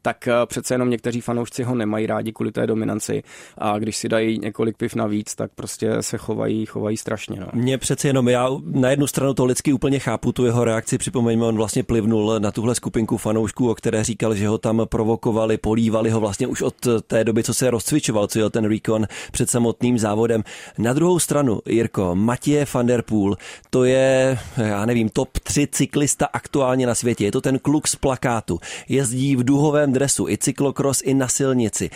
tak 0.07 0.27
uh, 0.27 0.45
přece 0.45 0.73
jenom 0.73 0.89
někteří 0.89 1.21
fanoušci 1.21 1.63
ho 1.63 1.75
nemají 1.75 2.07
rádi 2.07 2.31
kvůli 2.31 2.51
té 2.51 2.67
dominanci 2.67 3.23
a 3.57 3.79
když 3.79 3.97
si 3.97 4.09
dají 4.09 4.39
několik 4.39 4.77
piv 4.77 4.95
navíc, 4.95 5.35
tak 5.35 5.51
prostě 5.55 6.01
se 6.01 6.17
chovají, 6.17 6.65
chovají 6.65 6.97
strašně. 6.97 7.39
No. 7.39 7.47
Mně 7.53 7.77
přece 7.77 8.07
jenom, 8.07 8.29
já 8.29 8.49
na 8.65 8.89
jednu 8.89 9.07
stranu 9.07 9.33
to 9.33 9.45
lidsky 9.45 9.73
úplně 9.73 9.99
chápu, 9.99 10.31
tu 10.31 10.45
jeho 10.45 10.63
reakci, 10.63 10.97
připomeňme, 10.97 11.45
on 11.45 11.55
vlastně 11.55 11.83
plivnul 11.83 12.39
na 12.39 12.51
tuhle 12.51 12.75
skupinku 12.75 13.17
fanoušků, 13.17 13.69
o 13.69 13.75
které 13.75 14.03
říkal, 14.03 14.35
že 14.35 14.47
ho 14.47 14.57
tam 14.57 14.81
provokovali, 14.85 15.57
polívali 15.57 16.09
ho 16.09 16.19
vlastně 16.19 16.47
už 16.47 16.61
od 16.61 16.75
té 17.07 17.23
doby, 17.23 17.43
co 17.43 17.53
se 17.53 17.69
rozcvičoval, 17.69 18.27
co 18.27 18.39
je 18.39 18.49
ten 18.49 18.65
recon 18.65 19.07
před 19.31 19.49
samotným 19.49 19.99
závodem. 19.99 20.43
Na 20.77 20.93
druhou 20.93 21.19
stranu, 21.19 21.59
Jirko, 21.65 22.15
Matěje 22.15 22.65
van 22.73 22.85
der 22.85 23.01
Poel, 23.01 23.35
to 23.69 23.83
je, 23.83 24.39
já 24.57 24.85
nevím, 24.85 25.09
top 25.09 25.39
3 25.39 25.67
cyklista 25.71 26.25
aktuálně 26.25 26.87
na 26.87 26.95
světě. 26.95 27.25
Je 27.25 27.31
to 27.31 27.41
ten 27.41 27.59
kluk 27.59 27.87
z 27.87 27.95
plakátu. 27.95 28.59
Jezdí 28.89 29.35
v 29.35 29.43
duhovém 29.43 29.96
dresu, 29.97 30.29
i 30.29 30.37
cyklokros, 30.37 31.01
i 31.05 31.13
na 31.13 31.27
silnici. 31.27 31.89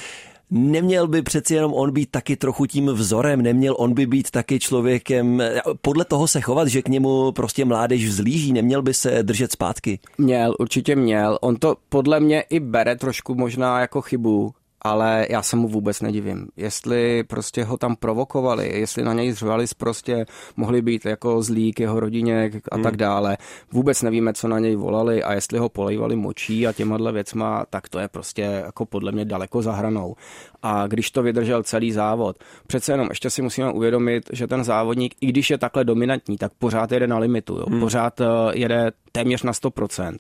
Neměl 0.52 1.08
by 1.08 1.22
přeci 1.22 1.54
jenom 1.54 1.74
on 1.74 1.92
být 1.92 2.12
taky 2.12 2.36
trochu 2.36 2.66
tím 2.66 2.86
vzorem, 2.88 3.42
neměl 3.42 3.76
on 3.78 3.94
by 3.94 4.06
být 4.06 4.32
taky 4.32 4.60
člověkem, 4.60 5.44
podle 5.82 6.06
toho 6.06 6.28
se 6.28 6.42
chovat, 6.42 6.68
že 6.68 6.82
k 6.82 6.90
němu 6.90 7.32
prostě 7.32 7.66
mládež 7.66 8.08
vzlíží, 8.08 8.54
neměl 8.54 8.82
by 8.82 8.94
se 8.94 9.24
držet 9.24 9.52
zpátky? 9.52 10.00
Měl, 10.18 10.56
určitě 10.60 10.96
měl. 10.96 11.38
On 11.42 11.56
to 11.56 11.76
podle 11.90 12.20
mě 12.20 12.42
i 12.42 12.60
bere 12.60 12.96
trošku 12.96 13.36
možná 13.36 13.80
jako 13.80 14.02
chybu, 14.02 14.54
ale 14.82 15.28
já 15.30 15.42
se 15.42 15.56
mu 15.56 15.68
vůbec 15.68 16.02
nedivím. 16.02 16.48
Jestli 16.58 17.24
prostě 17.24 17.64
ho 17.64 17.78
tam 17.78 17.96
provokovali, 17.96 18.80
jestli 18.80 19.04
na 19.04 19.14
něj 19.14 19.32
zřvali 19.32 19.66
prostě, 19.78 20.26
mohli 20.58 20.82
být 20.82 21.06
jako 21.06 21.42
zlí 21.42 21.74
k 21.74 21.80
jeho 21.80 22.00
rodině 22.00 22.52
a 22.72 22.76
hmm. 22.76 22.84
tak 22.84 22.98
dále. 22.98 23.38
Vůbec 23.72 24.02
nevíme, 24.02 24.34
co 24.34 24.48
na 24.48 24.60
něj 24.60 24.76
volali 24.76 25.24
a 25.24 25.34
jestli 25.34 25.60
ho 25.60 25.70
polejvali 25.70 26.16
močí 26.16 26.68
a 26.68 26.74
těma 26.74 27.12
věcma, 27.12 27.66
tak 27.70 27.90
to 27.90 28.00
je 28.00 28.08
prostě 28.08 28.42
jako 28.42 28.86
podle 28.86 29.12
mě 29.12 29.26
daleko 29.26 29.62
za 29.62 29.72
hranou. 29.72 30.16
A 30.62 30.88
když 30.88 31.12
to 31.12 31.24
vydržel 31.24 31.64
celý 31.64 31.92
závod, 31.92 32.38
přece 32.68 32.92
jenom 32.92 33.08
ještě 33.10 33.30
si 33.30 33.42
musíme 33.42 33.72
uvědomit, 33.72 34.30
že 34.34 34.48
ten 34.48 34.64
závodník, 34.64 35.16
i 35.22 35.28
když 35.28 35.50
je 35.50 35.58
takhle 35.58 35.84
dominantní, 35.84 36.38
tak 36.38 36.52
pořád 36.60 36.92
jede 36.92 37.08
na 37.08 37.18
limitu. 37.18 37.54
Jo? 37.54 37.66
Hmm. 37.70 37.80
Pořád 37.80 38.22
eh, 38.22 38.26
jede 38.54 38.92
téměř 39.12 39.44
na 39.44 39.52
100% 39.52 40.18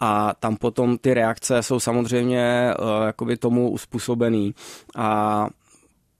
a 0.00 0.34
tam 0.34 0.56
potom 0.56 0.98
ty 0.98 1.14
reakce 1.14 1.62
jsou 1.62 1.80
samozřejmě 1.80 2.74
uh, 2.78 3.06
jakoby 3.06 3.36
tomu 3.36 3.70
uspůsobený. 3.70 4.54
A 4.96 5.48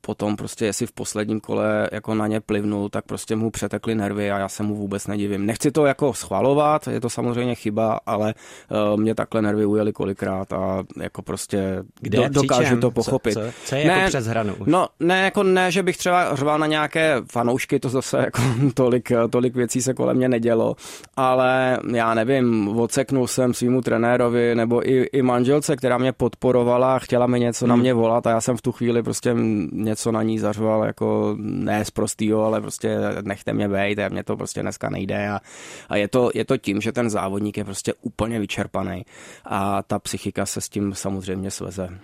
potom 0.09 0.37
prostě, 0.37 0.65
jestli 0.67 0.87
v 0.87 0.93
posledním 0.93 1.41
kole 1.41 1.89
jako 1.93 2.15
na 2.15 2.27
ně 2.27 2.41
plivnul, 2.41 2.89
tak 2.89 3.05
prostě 3.05 3.37
mu 3.37 3.51
přetekly 3.51 3.95
nervy 3.95 4.31
a 4.31 4.39
já 4.39 4.49
se 4.49 4.63
mu 4.63 4.75
vůbec 4.75 5.07
nedivím. 5.07 5.47
Nechci 5.47 5.71
to 5.71 5.87
jako 5.87 6.15
schvalovat, 6.15 6.89
je 6.89 7.01
to 7.01 7.11
samozřejmě 7.11 7.55
chyba, 7.55 8.01
ale 8.07 8.35
uh, 8.71 9.01
mě 9.01 9.15
takhle 9.15 9.43
nervy 9.43 9.67
ujeli 9.67 9.93
kolikrát 9.93 10.53
a 10.53 10.85
jako 11.01 11.23
prostě 11.23 11.85
Kde 12.01 12.19
do, 12.19 12.43
dokážu 12.43 12.81
to 12.81 12.91
pochopit. 12.91 13.35
Co, 13.35 13.41
co, 13.41 13.47
co 13.65 13.75
je 13.75 13.83
jako 13.83 13.95
ne, 13.95 14.01
jako 14.01 14.09
přes 14.09 14.27
hranu? 14.27 14.55
Už? 14.55 14.67
No, 14.67 14.89
ne, 15.01 15.25
jako 15.25 15.43
ne, 15.43 15.71
že 15.71 15.83
bych 15.83 15.97
třeba 15.97 16.37
řval 16.37 16.59
na 16.59 16.67
nějaké 16.67 17.17
fanoušky, 17.33 17.81
to 17.81 17.89
zase 17.89 18.19
jako 18.25 18.43
tolik, 18.75 19.13
tolik 19.31 19.55
věcí 19.55 19.83
se 19.83 19.95
kolem 19.95 20.17
mě 20.17 20.29
nedělo, 20.29 20.77
ale 21.17 21.79
já 21.95 22.15
nevím, 22.15 22.69
odseknul 22.69 23.27
jsem 23.27 23.55
svýmu 23.55 23.83
trenérovi 23.83 24.55
nebo 24.55 24.91
i, 24.91 25.03
i 25.13 25.23
manželce, 25.23 25.77
která 25.77 25.99
mě 25.99 26.13
podporovala, 26.13 26.99
chtěla 26.99 27.27
mi 27.27 27.41
něco 27.41 27.65
hmm. 27.65 27.71
na 27.71 27.77
mě 27.77 27.95
volat 27.95 28.27
a 28.27 28.31
já 28.31 28.41
jsem 28.41 28.57
v 28.57 28.63
tu 28.63 28.73
chvíli 28.73 29.03
prostě 29.03 29.35
něco 29.73 29.98
něco 29.99 30.13
na 30.13 30.23
ní 30.23 30.39
zařval 30.39 30.85
jako 30.85 31.37
ne 31.39 31.85
z 31.85 31.91
prostýho, 31.91 32.45
ale 32.45 32.61
prostě 32.61 32.99
nechte 33.23 33.53
mě 33.53 33.69
bejt, 33.69 33.99
mě 34.09 34.25
to 34.25 34.37
prostě 34.37 34.63
dneska 34.63 34.91
nejde 34.91 35.29
a, 35.29 35.41
a 35.89 35.97
je, 35.97 36.09
to, 36.09 36.31
je 36.35 36.45
to 36.45 36.57
tím, 36.57 36.81
že 36.81 36.93
ten 36.93 37.11
závodník 37.11 37.57
je 37.57 37.65
prostě 37.65 37.95
úplně 38.03 38.41
vyčerpaný 38.41 39.05
a 39.45 39.83
ta 39.83 39.99
psychika 39.99 40.47
se 40.47 40.61
s 40.61 40.69
tím 40.69 40.95
samozřejmě 40.95 41.51
sveze. 41.51 41.99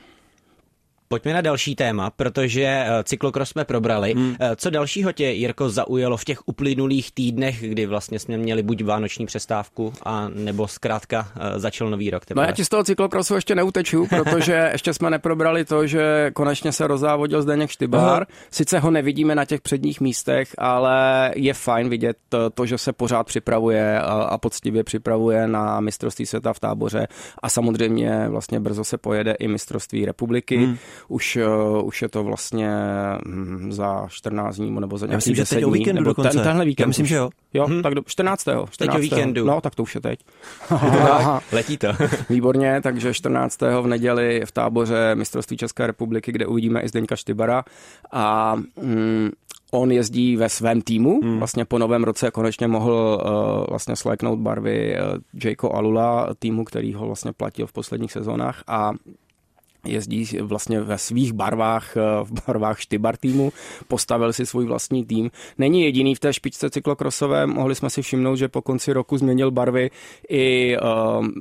Pojďme 1.09 1.33
na 1.33 1.41
další 1.41 1.75
téma, 1.75 2.11
protože 2.11 2.63
eh, 2.63 3.05
cyklokros 3.05 3.49
jsme 3.49 3.65
probrali. 3.65 4.13
Hmm. 4.15 4.37
Eh, 4.41 4.57
co 4.57 4.71
dalšího 4.71 5.13
tě, 5.13 5.25
Jirko, 5.25 5.71
zaujalo 5.71 6.17
v 6.17 6.25
těch 6.25 6.49
uplynulých 6.49 7.13
týdnech, 7.13 7.61
kdy 7.61 7.87
vlastně 7.87 8.19
jsme 8.19 8.37
měli 8.39 8.63
buď 8.63 8.85
vánoční 8.85 9.27
přestávku, 9.27 9.93
a 10.05 10.29
nebo 10.29 10.69
zkrátka 10.69 11.29
eh, 11.37 11.61
začal 11.61 11.91
nový 11.91 12.11
rok? 12.11 12.25
Teprve? 12.27 12.43
No 12.43 12.49
já 12.49 12.53
ti 12.53 12.65
z 12.65 12.69
toho 12.69 12.85
cyklokrosu 12.85 13.35
ještě 13.35 13.55
neuteču, 13.55 14.07
protože 14.23 14.69
ještě 14.73 14.95
jsme 14.95 15.11
neprobrali 15.11 15.65
to, 15.65 15.87
že 15.87 16.31
konečně 16.35 16.73
se 16.73 16.87
rozávodil 16.87 17.43
Zdeněk 17.43 17.71
Štybár. 17.71 18.23
Aha. 18.23 18.27
Sice 18.51 18.79
ho 18.79 18.91
nevidíme 18.91 19.35
na 19.35 19.45
těch 19.45 19.61
předních 19.61 20.01
místech, 20.01 20.49
ale 20.59 21.31
je 21.37 21.55
fajn 21.55 21.89
vidět 21.89 22.17
to, 22.55 22.67
že 22.67 22.79
se 22.79 22.93
pořád 22.93 23.27
připravuje 23.27 24.01
a, 24.01 24.13
a 24.13 24.39
poctivě 24.39 24.85
připravuje 24.85 25.47
na 25.49 25.81
mistrovství 25.81 26.27
světa 26.27 26.53
v 26.53 26.61
táboře 26.61 27.07
a 27.43 27.49
samozřejmě 27.49 28.29
vlastně 28.29 28.61
brzo 28.61 28.85
se 28.85 28.99
pojede 28.99 29.33
i 29.33 29.49
mistrovství 29.49 30.05
republiky. 30.05 30.57
Hmm 30.57 30.77
už, 31.09 31.39
uh, 31.77 31.87
už 31.87 32.03
je 32.03 32.09
to 32.09 32.25
vlastně 32.25 32.71
hm, 33.27 33.73
za 33.73 34.07
14 34.09 34.57
dní 34.57 34.71
nebo 34.71 34.99
za 34.99 35.07
nějaký 35.07 35.17
myslím, 35.17 35.35
že 35.35 35.45
teď 35.45 35.65
o 35.65 35.71
víkendu 35.71 36.01
nebo 36.01 36.11
dokonce. 36.11 36.31
Ten, 36.31 36.43
tenhle 36.43 36.65
víkend. 36.65 36.85
Já 36.85 36.89
myslím, 36.89 37.07
že 37.07 37.15
jo. 37.15 37.31
Jo, 37.55 37.67
hmm. 37.67 37.83
tak 37.83 37.95
do 37.95 38.03
14. 38.07 38.41
14. 38.41 38.77
Teď 38.77 38.91
o 38.91 38.99
víkendu. 38.99 39.47
No, 39.47 39.61
tak 39.61 39.75
to 39.75 39.83
už 39.83 39.95
je 39.95 40.01
teď. 40.01 40.21
Letí 41.53 41.79
to. 41.79 41.89
Výborně, 42.29 42.81
takže 42.83 43.15
14. 43.15 43.61
v 43.61 43.87
neděli 43.87 44.43
v 44.45 44.53
táboře 44.53 45.15
mistrovství 45.15 45.57
České 45.57 45.87
republiky, 45.87 46.33
kde 46.33 46.47
uvidíme 46.47 46.81
i 46.81 46.89
Zdeňka 46.89 47.17
Štybara 47.17 47.65
a 48.13 48.55
mm, 48.83 49.31
on 49.73 49.93
jezdí 49.93 50.37
ve 50.37 50.49
svém 50.49 50.83
týmu, 50.83 51.21
hmm. 51.23 51.39
vlastně 51.39 51.65
po 51.65 51.79
novém 51.79 52.05
roce 52.05 52.31
konečně 52.31 52.69
mohl 52.69 53.23
uh, 53.25 53.65
vlastně 53.69 53.97
sléknout 53.97 54.39
barvy 54.39 54.97
uh, 54.97 55.19
Jayko 55.45 55.73
Alula, 55.73 56.29
týmu, 56.39 56.65
který 56.65 56.95
ho 56.95 57.07
vlastně 57.07 57.33
platil 57.33 57.67
v 57.67 57.73
posledních 57.73 58.13
sezónách 58.13 58.63
a 58.67 58.93
jezdí 59.85 60.27
vlastně 60.41 60.81
ve 60.81 60.99
svých 60.99 61.33
barvách, 61.33 61.97
eh, 61.97 62.01
v 62.23 62.33
barvách 62.47 62.81
Štybar 62.81 63.17
týmu, 63.17 63.53
postavil 63.89 64.33
si 64.33 64.47
svůj 64.47 64.67
vlastní 64.67 65.05
tým. 65.05 65.31
Není 65.59 65.83
jediný 65.83 66.15
v 66.15 66.21
té 66.21 66.33
špičce 66.33 66.71
cyklokrosové, 66.71 67.47
mohli 67.47 67.75
jsme 67.75 67.91
si 67.91 68.03
všimnout, 68.03 68.37
že 68.37 68.49
po 68.49 68.63
konci 68.63 68.93
roku 68.93 69.19
změnil 69.19 69.51
barvy 69.51 69.91
i 70.29 70.77
um, 70.79 71.33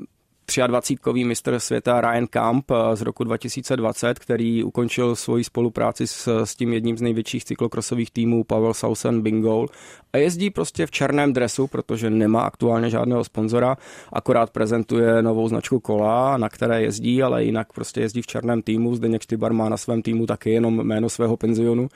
23-kový 0.48 1.26
mistr 1.26 1.60
světa 1.60 2.02
Ryan 2.02 2.28
Camp 2.28 2.72
eh, 2.72 2.96
z 2.96 3.02
roku 3.02 3.24
2020, 3.24 4.20
který 4.20 4.64
ukončil 4.64 5.16
svoji 5.16 5.44
spolupráci 5.44 6.08
s, 6.08 6.44
s 6.44 6.56
tím 6.56 6.74
jedním 6.74 6.98
z 6.98 7.02
největších 7.02 7.46
cyklokrosových 7.46 8.12
týmů 8.12 8.44
Pavel 8.44 8.74
Sausen 8.74 9.22
Bingoal 9.22 9.68
a 10.14 10.18
jezdí 10.18 10.50
prostě 10.50 10.86
v 10.86 10.92
černém 10.92 11.34
dresu, 11.34 11.68
protože 11.68 12.10
nemá 12.10 12.42
aktuálně 12.42 12.90
žádného 12.90 13.24
sponzora, 13.24 13.78
akorát 14.14 14.50
prezentuje 14.50 15.22
novou 15.22 15.48
značku 15.48 15.80
kola, 15.80 16.38
na 16.38 16.50
které 16.50 16.82
jezdí, 16.82 17.24
ale 17.24 17.44
jinak 17.44 17.74
prostě 17.74 18.02
jezdí 18.02 18.22
v 18.22 18.28
černém 18.28 18.62
týmu. 18.62 18.96
Zdeněk 18.96 19.22
Štybar 19.22 19.54
má 19.54 19.70
na 19.70 19.78
svém 19.78 20.02
týmu 20.02 20.26
taky 20.26 20.50
jenom 20.50 20.84
jméno 20.84 21.10
svého 21.10 21.38
penzionu, 21.38 21.88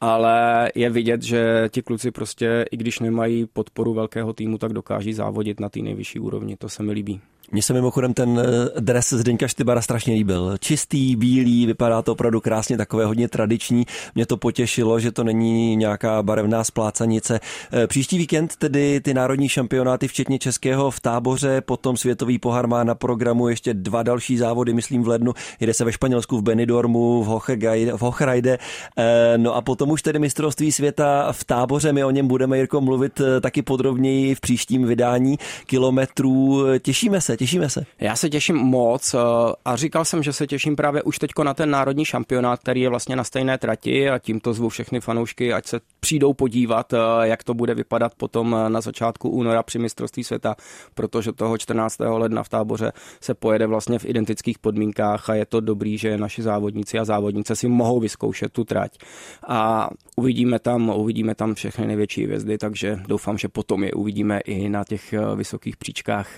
ale 0.00 0.70
je 0.74 0.90
vidět, 0.90 1.22
že 1.22 1.68
ti 1.72 1.82
kluci 1.82 2.10
prostě, 2.10 2.64
i 2.70 2.76
když 2.76 3.00
nemají 3.00 3.46
podporu 3.46 3.94
velkého 3.94 4.32
týmu, 4.32 4.58
tak 4.58 4.72
dokáží 4.72 5.12
závodit 5.12 5.60
na 5.60 5.68
té 5.68 5.80
nejvyšší 5.80 6.20
úrovni. 6.20 6.56
To 6.56 6.68
se 6.68 6.82
mi 6.82 6.92
líbí. 6.92 7.20
Mně 7.52 7.62
se 7.62 7.72
mimochodem 7.72 8.14
ten 8.14 8.38
eh, 8.38 8.80
dres 8.80 9.12
Zdeňka 9.12 9.48
Štybara 9.48 9.82
strašně 9.82 10.14
líbil. 10.14 10.58
Čistý, 10.60 11.16
bílý, 11.16 11.66
vypadá 11.66 12.02
to 12.02 12.12
opravdu 12.12 12.40
krásně, 12.40 12.76
takové 12.76 13.04
hodně 13.04 13.28
tradiční. 13.28 13.86
Mě 14.14 14.26
to 14.26 14.36
potěšilo, 14.36 15.00
že 15.00 15.12
to 15.12 15.24
není 15.24 15.76
nějaká 15.76 16.22
barevná 16.22 16.64
splácanice. 16.64 17.40
Eh, 17.72 17.86
příští 17.86 18.18
víkend 18.18 18.56
tedy 18.56 19.00
ty 19.00 19.14
národní 19.14 19.48
šampionáty, 19.48 20.08
včetně 20.08 20.38
českého 20.38 20.90
v 20.90 21.00
táboře, 21.00 21.60
potom 21.60 21.96
světový 21.96 22.38
pohár 22.38 22.66
má 22.66 22.84
na 22.84 22.94
programu 22.94 23.48
ještě 23.48 23.74
dva 23.74 24.02
další 24.02 24.36
závody, 24.36 24.74
myslím 24.74 25.02
v 25.02 25.08
lednu. 25.08 25.32
Jede 25.60 25.74
se 25.74 25.84
ve 25.84 25.92
Španělsku 25.92 26.38
v 26.38 26.42
Benidormu, 26.42 27.22
v, 27.22 27.40
v 27.96 28.00
Hochrajde. 28.00 28.58
Eh, 28.96 29.38
no 29.38 29.54
a 29.54 29.60
potom 29.60 29.90
už 29.90 30.02
tedy 30.02 30.18
mistrovství 30.18 30.72
světa 30.72 31.32
v 31.32 31.44
táboře. 31.44 31.92
My 31.92 32.04
o 32.04 32.10
něm 32.10 32.28
budeme, 32.28 32.58
Jirko, 32.58 32.80
mluvit 32.80 33.20
taky 33.40 33.62
podrobněji 33.62 34.34
v 34.34 34.40
příštím 34.40 34.86
vydání 34.86 35.38
kilometrů. 35.66 36.64
Těšíme 36.78 37.20
se 37.20 37.35
těšíme 37.36 37.68
se. 37.68 37.84
Já 38.00 38.16
se 38.16 38.30
těším 38.30 38.56
moc 38.56 39.14
eh, 39.14 39.18
a 39.64 39.76
říkal 39.76 40.04
jsem, 40.04 40.22
že 40.22 40.32
se 40.32 40.46
těším 40.46 40.76
právě 40.76 41.02
už 41.02 41.18
teďko 41.18 41.44
na 41.44 41.54
ten 41.54 41.70
národní 41.70 42.04
šampionát, 42.04 42.60
který 42.60 42.80
je 42.80 42.88
vlastně 42.88 43.16
na 43.16 43.24
stejné 43.24 43.58
trati 43.58 44.10
a 44.10 44.18
tímto 44.18 44.52
zvu 44.52 44.68
všechny 44.68 45.00
fanoušky, 45.00 45.52
ať 45.52 45.66
se 45.66 45.80
přijdou 46.00 46.32
podívat, 46.32 46.92
eh, 46.92 46.98
jak 47.22 47.44
to 47.44 47.54
bude 47.54 47.74
vypadat 47.74 48.14
potom 48.14 48.56
eh, 48.58 48.70
na 48.70 48.80
začátku 48.80 49.28
února 49.28 49.62
při 49.62 49.78
mistrovství 49.78 50.24
světa, 50.24 50.56
protože 50.94 51.32
toho 51.32 51.58
14. 51.58 52.00
ledna 52.00 52.42
v 52.42 52.48
táboře 52.48 52.92
se 53.20 53.34
pojede 53.34 53.66
vlastně 53.66 53.98
v 53.98 54.04
identických 54.04 54.58
podmínkách 54.58 55.30
a 55.30 55.34
je 55.34 55.46
to 55.46 55.60
dobrý, 55.60 55.98
že 55.98 56.18
naši 56.18 56.42
závodníci 56.42 56.98
a 56.98 57.04
závodnice 57.04 57.56
si 57.56 57.68
mohou 57.68 58.00
vyzkoušet 58.00 58.52
tu 58.52 58.64
trať. 58.64 58.98
A 59.48 59.90
uvidíme 60.16 60.58
tam, 60.58 60.88
uvidíme 60.88 61.34
tam 61.34 61.54
všechny 61.54 61.86
největší 61.86 62.24
hvězdy, 62.24 62.58
takže 62.58 62.98
doufám, 63.08 63.38
že 63.38 63.48
potom 63.48 63.84
je 63.84 63.92
uvidíme 63.92 64.40
i 64.40 64.68
na 64.68 64.84
těch 64.84 65.14
vysokých 65.36 65.76
příčkách 65.76 66.28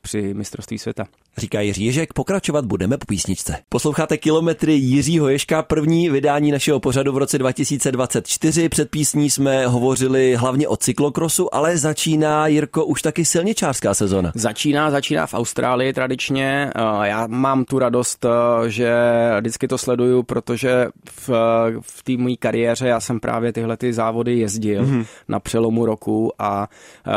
při 0.00 0.34
mistrovství 0.34 0.43
světa. 0.78 1.06
Říká 1.36 1.60
Jiří 1.60 1.84
Ježek, 1.84 2.12
pokračovat 2.12 2.64
budeme 2.64 2.98
po 2.98 3.06
písničce. 3.06 3.56
Posloucháte 3.68 4.16
kilometry 4.16 4.72
Jiřího 4.72 5.28
Ježka, 5.28 5.62
první 5.62 6.10
vydání 6.10 6.50
našeho 6.50 6.80
pořadu 6.80 7.12
v 7.12 7.18
roce 7.18 7.38
2024. 7.38 8.68
Před 8.68 8.90
písní 8.90 9.30
jsme 9.30 9.66
hovořili 9.66 10.34
hlavně 10.34 10.68
o 10.68 10.76
cyklokrosu, 10.76 11.54
ale 11.54 11.78
začíná, 11.78 12.46
Jirko, 12.46 12.84
už 12.84 13.02
taky 13.02 13.24
silničářská 13.24 13.94
sezona. 13.94 14.32
Začíná, 14.34 14.90
začíná 14.90 15.26
v 15.26 15.34
Austrálii 15.34 15.92
tradičně. 15.92 16.70
Já 17.02 17.26
mám 17.26 17.64
tu 17.64 17.78
radost, 17.78 18.26
že 18.66 18.94
vždycky 19.40 19.68
to 19.68 19.78
sleduju, 19.78 20.22
protože 20.22 20.86
v, 21.10 21.30
v 21.80 22.02
té 22.02 22.16
mojí 22.16 22.36
kariéře 22.36 22.88
já 22.88 23.00
jsem 23.00 23.20
právě 23.20 23.52
tyhle 23.52 23.76
ty 23.76 23.92
závody 23.92 24.38
jezdil 24.38 24.82
mm-hmm. 24.84 25.06
na 25.28 25.40
přelomu 25.40 25.86
roku 25.86 26.32
a 26.38 26.68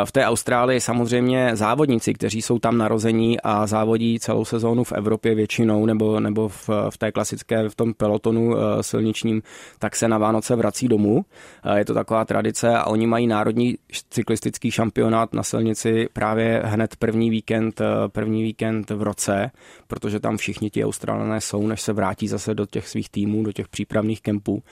v 0.06 0.12
té 0.12 0.26
Austrálii 0.26 0.82
samozřejmě 0.82 1.50
závodníci, 1.54 2.14
kteří 2.14 2.42
jsou 2.42 2.60
tam 2.60 2.78
narození 2.78 3.42
a 3.42 3.68
závodí 3.68 4.07
jezdí 4.08 4.20
celou 4.20 4.46
sezónu 4.46 4.84
v 4.84 4.92
Evropě 4.92 5.36
většinou 5.36 5.86
nebo, 5.86 6.20
nebo 6.20 6.50
v, 6.50 6.70
v 6.90 6.98
té 6.98 7.12
klasické, 7.12 7.70
v 7.70 7.76
tom 7.76 7.94
pelotonu 7.94 8.58
eh, 8.58 8.84
silničním, 8.84 9.42
tak 9.80 9.96
se 9.96 10.08
na 10.08 10.18
Vánoce 10.18 10.56
vrací 10.56 10.88
domů. 10.88 11.26
Eh, 11.64 11.80
je 11.80 11.86
to 11.86 11.94
taková 11.94 12.26
tradice 12.26 12.70
a 12.70 12.86
oni 12.86 13.08
mají 13.08 13.28
národní 13.28 13.78
cyklistický 14.10 14.72
šampionát 14.72 15.34
na 15.34 15.44
silnici 15.44 16.08
právě 16.14 16.62
hned 16.66 16.96
první 16.96 17.30
víkend, 17.30 17.82
eh, 17.82 17.86
první 18.08 18.44
víkend 18.44 18.90
v 18.90 19.02
roce, 19.02 19.52
protože 19.88 20.20
tam 20.20 20.38
všichni 20.38 20.70
ti 20.70 20.86
Australané 20.86 21.42
jsou, 21.42 21.68
než 21.68 21.82
se 21.82 21.94
vrátí 21.94 22.28
zase 22.28 22.54
do 22.54 22.66
těch 22.66 22.88
svých 22.88 23.10
týmů, 23.10 23.44
do 23.44 23.52
těch 23.52 23.68
přípravných 23.68 24.22
kempů. 24.22 24.64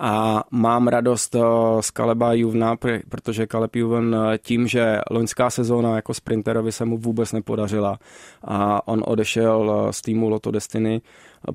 A 0.00 0.44
mám 0.50 0.88
radost 0.88 1.36
z 1.80 1.90
Kaleba 1.90 2.32
Juvna, 2.32 2.76
protože 3.08 3.46
Kaleb 3.46 3.76
Juven 3.76 4.16
tím, 4.42 4.68
že 4.68 5.00
loňská 5.10 5.50
sezóna 5.50 5.96
jako 5.96 6.14
sprinterovi 6.14 6.72
se 6.72 6.84
mu 6.84 6.98
vůbec 6.98 7.32
nepodařila 7.32 7.98
a 8.44 8.74
a 8.83 8.83
on 8.84 9.02
odešel 9.06 9.88
z 9.90 10.02
týmu 10.02 10.28
Loto 10.28 10.50
Destiny 10.50 11.00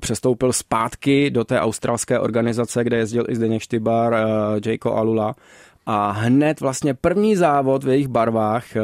přestoupil 0.00 0.52
zpátky 0.52 1.30
do 1.30 1.44
té 1.44 1.60
australské 1.60 2.18
organizace, 2.18 2.84
kde 2.84 2.96
jezdil 2.96 3.24
i 3.28 3.36
Zdeněk 3.36 3.62
Štybar, 3.62 4.16
Jayko 4.66 4.94
Alula 4.94 5.34
a 5.92 6.10
hned 6.10 6.60
vlastně 6.60 6.94
první 6.94 7.36
závod 7.36 7.84
v 7.84 7.88
jejich 7.88 8.08
barvách, 8.08 8.76
eh, 8.76 8.82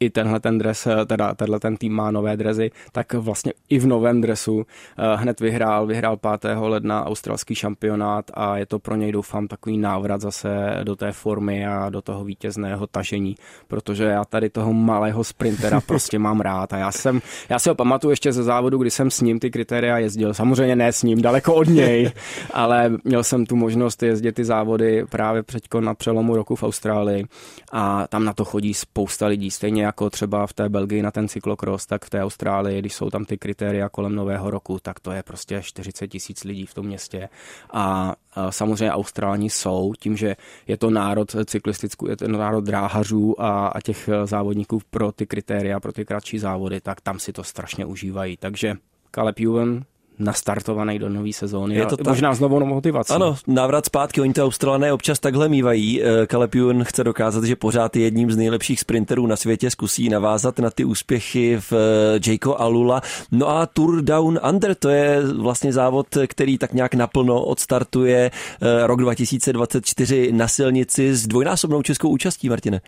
i 0.00 0.10
tenhle 0.10 0.40
ten 0.40 0.58
dres, 0.58 0.86
eh, 0.86 1.06
teda 1.06 1.34
tenhle 1.34 1.60
ten 1.60 1.76
tým 1.76 1.92
má 1.92 2.10
nové 2.10 2.36
drezy, 2.36 2.70
tak 2.92 3.14
vlastně 3.14 3.52
i 3.68 3.78
v 3.78 3.86
novém 3.86 4.20
dresu 4.20 4.66
eh, 4.98 5.16
hned 5.16 5.40
vyhrál, 5.40 5.86
vyhrál 5.86 6.16
5. 6.16 6.68
ledna 6.68 7.06
australský 7.06 7.54
šampionát 7.54 8.30
a 8.34 8.56
je 8.56 8.66
to 8.66 8.78
pro 8.78 8.96
něj 8.96 9.12
doufám 9.12 9.48
takový 9.48 9.78
návrat 9.78 10.20
zase 10.20 10.80
do 10.84 10.96
té 10.96 11.12
formy 11.12 11.66
a 11.66 11.90
do 11.90 12.02
toho 12.02 12.24
vítězného 12.24 12.86
tažení, 12.86 13.34
protože 13.68 14.04
já 14.04 14.24
tady 14.24 14.50
toho 14.50 14.72
malého 14.72 15.24
sprintera 15.24 15.80
prostě 15.86 16.18
mám 16.18 16.40
rád 16.40 16.72
a 16.72 16.76
já 16.76 16.92
jsem, 16.92 17.20
já 17.48 17.58
si 17.58 17.68
ho 17.68 17.74
pamatuju 17.74 18.10
ještě 18.10 18.32
ze 18.32 18.42
závodu, 18.42 18.78
kdy 18.78 18.90
jsem 18.90 19.10
s 19.10 19.20
ním 19.20 19.38
ty 19.38 19.50
kritéria 19.50 19.98
jezdil, 19.98 20.34
samozřejmě 20.34 20.76
ne 20.76 20.92
s 20.92 21.02
ním, 21.02 21.22
daleko 21.22 21.54
od 21.54 21.68
něj, 21.68 22.10
ale 22.52 22.92
měl 23.04 23.24
jsem 23.24 23.46
tu 23.46 23.56
možnost 23.56 24.02
jezdit 24.02 24.32
ty 24.32 24.44
závody 24.44 25.04
právě 25.10 25.42
před 25.42 25.64
na 25.80 25.94
přelomu 25.94 26.36
roku 26.36 26.43
v 26.56 26.62
Austrálii 26.62 27.26
a 27.72 28.06
tam 28.06 28.24
na 28.24 28.32
to 28.32 28.44
chodí 28.44 28.74
spousta 28.74 29.26
lidí, 29.26 29.50
stejně 29.50 29.84
jako 29.84 30.10
třeba 30.10 30.46
v 30.46 30.52
té 30.52 30.68
Belgii 30.68 31.02
na 31.02 31.10
ten 31.10 31.28
cyklokros, 31.28 31.86
tak 31.86 32.04
v 32.04 32.10
té 32.10 32.22
Austrálii, 32.22 32.78
když 32.78 32.94
jsou 32.94 33.10
tam 33.10 33.24
ty 33.24 33.38
kritéria 33.38 33.88
kolem 33.88 34.14
nového 34.14 34.50
roku, 34.50 34.78
tak 34.82 35.00
to 35.00 35.12
je 35.12 35.22
prostě 35.22 35.62
40 35.62 36.08
tisíc 36.08 36.44
lidí 36.44 36.66
v 36.66 36.74
tom 36.74 36.86
městě 36.86 37.28
a, 37.72 38.14
samozřejmě 38.50 38.92
Austrálni 38.92 39.50
jsou, 39.50 39.92
tím, 39.98 40.16
že 40.16 40.36
je 40.66 40.76
to 40.76 40.90
národ 40.90 41.36
cyklistický, 41.44 42.06
je 42.08 42.16
to 42.16 42.28
národ 42.28 42.60
dráhařů 42.60 43.40
a, 43.40 43.66
a 43.66 43.80
těch 43.80 44.08
závodníků 44.24 44.80
pro 44.90 45.12
ty 45.12 45.26
kritéria, 45.26 45.80
pro 45.80 45.92
ty 45.92 46.04
kratší 46.04 46.38
závody, 46.38 46.80
tak 46.80 47.00
tam 47.00 47.18
si 47.18 47.32
to 47.32 47.44
strašně 47.44 47.84
užívají. 47.84 48.36
Takže 48.36 48.74
Ewan 49.16 49.84
nastartovaný 50.18 50.98
do 50.98 51.08
nové 51.08 51.32
sezóny. 51.32 51.74
Je 51.74 51.86
to 51.86 51.96
tak. 51.96 52.06
možná 52.06 52.34
znovu 52.34 52.66
motivací. 52.66 53.12
Ano, 53.12 53.36
návrat 53.46 53.86
zpátky, 53.86 54.20
oni 54.20 54.32
to 54.32 54.44
Australané 54.44 54.92
občas 54.92 55.20
takhle 55.20 55.48
mývají. 55.48 56.02
Eh, 56.02 56.26
Caleb 56.26 56.54
Ewan 56.54 56.84
chce 56.84 57.04
dokázat, 57.04 57.44
že 57.44 57.56
pořád 57.56 57.96
je 57.96 58.02
jedním 58.02 58.30
z 58.30 58.36
nejlepších 58.36 58.80
sprinterů 58.80 59.26
na 59.26 59.36
světě, 59.36 59.70
zkusí 59.70 60.08
navázat 60.08 60.58
na 60.58 60.70
ty 60.70 60.84
úspěchy 60.84 61.56
v 61.60 61.72
eh, 61.72 62.20
Jayko 62.26 62.56
Alula. 62.60 63.02
No 63.32 63.48
a 63.48 63.66
Tour 63.66 64.02
Down 64.02 64.40
Under, 64.50 64.74
to 64.74 64.88
je 64.88 65.20
vlastně 65.38 65.72
závod, 65.72 66.06
který 66.26 66.58
tak 66.58 66.72
nějak 66.72 66.94
naplno 66.94 67.44
odstartuje 67.44 68.30
eh, 68.30 68.86
rok 68.86 69.00
2024 69.00 70.32
na 70.32 70.48
silnici 70.48 71.14
s 71.14 71.26
dvojnásobnou 71.26 71.82
českou 71.82 72.08
účastí, 72.08 72.48
Martine. 72.48 72.80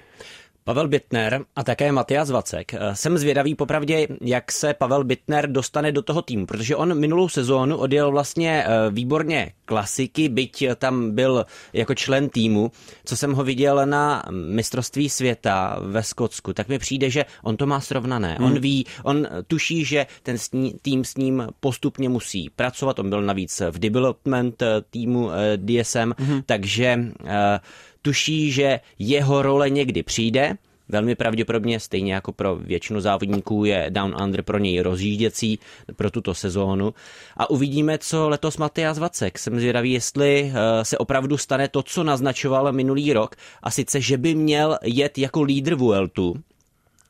Pavel 0.67 0.89
Bittner 0.89 1.45
a 1.57 1.65
také 1.65 1.93
Matias 1.93 2.31
Vacek. 2.31 2.75
Eh, 2.75 2.79
jsem 2.95 3.19
zvědavý 3.19 3.55
popravdě, 3.55 4.09
jak 4.21 4.53
se 4.53 4.75
Pavel 4.75 5.05
Bittner 5.05 5.51
dostane 5.51 5.93
do 5.93 6.03
toho 6.03 6.23
týmu, 6.23 6.47
protože 6.47 6.77
on 6.77 6.99
minulou 6.99 7.29
sezónu 7.29 7.77
odjel 7.77 8.11
vlastně 8.11 8.65
eh, 8.67 8.91
výborně 8.91 9.53
klasiky, 9.65 10.29
byť 10.29 10.65
tam 10.77 11.11
byl 11.11 11.47
jako 11.73 11.95
člen 11.95 12.29
týmu. 12.29 12.71
Co 13.05 13.17
jsem 13.17 13.33
ho 13.33 13.45
viděl 13.45 13.87
na 13.87 14.23
mistrovství 14.31 15.09
světa 15.09 15.79
ve 15.83 16.03
Skotsku, 16.03 16.53
tak 16.53 16.69
mi 16.69 16.79
přijde, 16.79 17.11
že 17.11 17.25
on 17.43 17.57
to 17.57 17.67
má 17.67 17.81
srovnané. 17.81 18.37
Hmm. 18.39 18.47
On 18.47 18.61
ví, 18.61 18.87
on 19.03 19.29
tuší, 19.47 19.85
že 19.85 20.07
ten 20.23 20.37
tým 20.83 21.05
s 21.05 21.17
ním 21.17 21.49
postupně 21.61 22.09
musí 22.09 22.51
pracovat. 22.51 22.99
On 22.99 23.11
byl 23.11 23.23
navíc 23.23 23.63
v 23.71 23.79
development 23.79 24.63
eh, 24.63 24.83
týmu 24.91 25.31
DSM, 25.57 26.13
hmm. 26.19 26.43
takže 26.47 26.99
tuší, 28.07 28.53
že 28.53 28.81
jeho 28.99 29.43
role 29.43 29.71
někdy 29.71 30.03
přijde, 30.03 30.57
Velmi 30.89 31.15
pravděpodobně, 31.15 31.81
stejně 31.81 32.15
jako 32.15 32.33
pro 32.33 32.57
většinu 32.57 33.01
závodníků, 33.01 33.65
je 33.65 33.87
Down 33.91 34.17
Under 34.23 34.43
pro 34.43 34.59
něj 34.59 34.81
rozjížděcí 34.81 35.59
pro 35.97 36.11
tuto 36.11 36.35
sezónu. 36.35 36.95
A 37.37 37.51
uvidíme, 37.51 37.99
co 37.99 38.29
letos 38.29 38.57
Matias 38.57 38.99
Vacek. 38.99 39.39
Jsem 39.39 39.61
zvědavý, 39.61 39.93
jestli 39.93 40.53
eh, 40.55 40.85
se 40.85 40.99
opravdu 40.99 41.39
stane 41.39 41.69
to, 41.69 41.83
co 41.83 42.05
naznačoval 42.05 42.73
minulý 42.73 43.13
rok, 43.13 43.37
a 43.63 43.71
sice, 43.71 44.01
že 44.01 44.19
by 44.19 44.35
měl 44.35 44.79
jet 44.83 45.19
jako 45.19 45.43
lídr 45.43 45.75
Vueltu, 45.75 46.35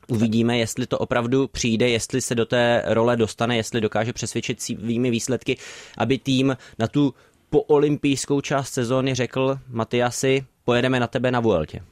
Uvidíme, 0.07 0.57
jestli 0.57 0.87
to 0.87 0.97
opravdu 0.97 1.47
přijde, 1.47 1.89
jestli 1.89 2.21
se 2.21 2.35
do 2.35 2.45
té 2.45 2.83
role 2.85 3.17
dostane, 3.17 3.57
jestli 3.57 3.81
dokáže 3.81 4.13
přesvědčit 4.13 4.61
svými 4.61 5.09
výsledky, 5.11 5.57
aby 5.97 6.17
tým 6.17 6.57
na 6.79 6.87
tu 6.87 7.13
poolympijskou 7.49 8.41
část 8.41 8.73
sezóny 8.73 9.15
řekl 9.15 9.59
Matiasi, 9.69 10.45
pojedeme 10.67 10.99
na 10.99 11.07
tebe 11.07 11.31
na 11.31 11.39
Vueltě. 11.39 11.83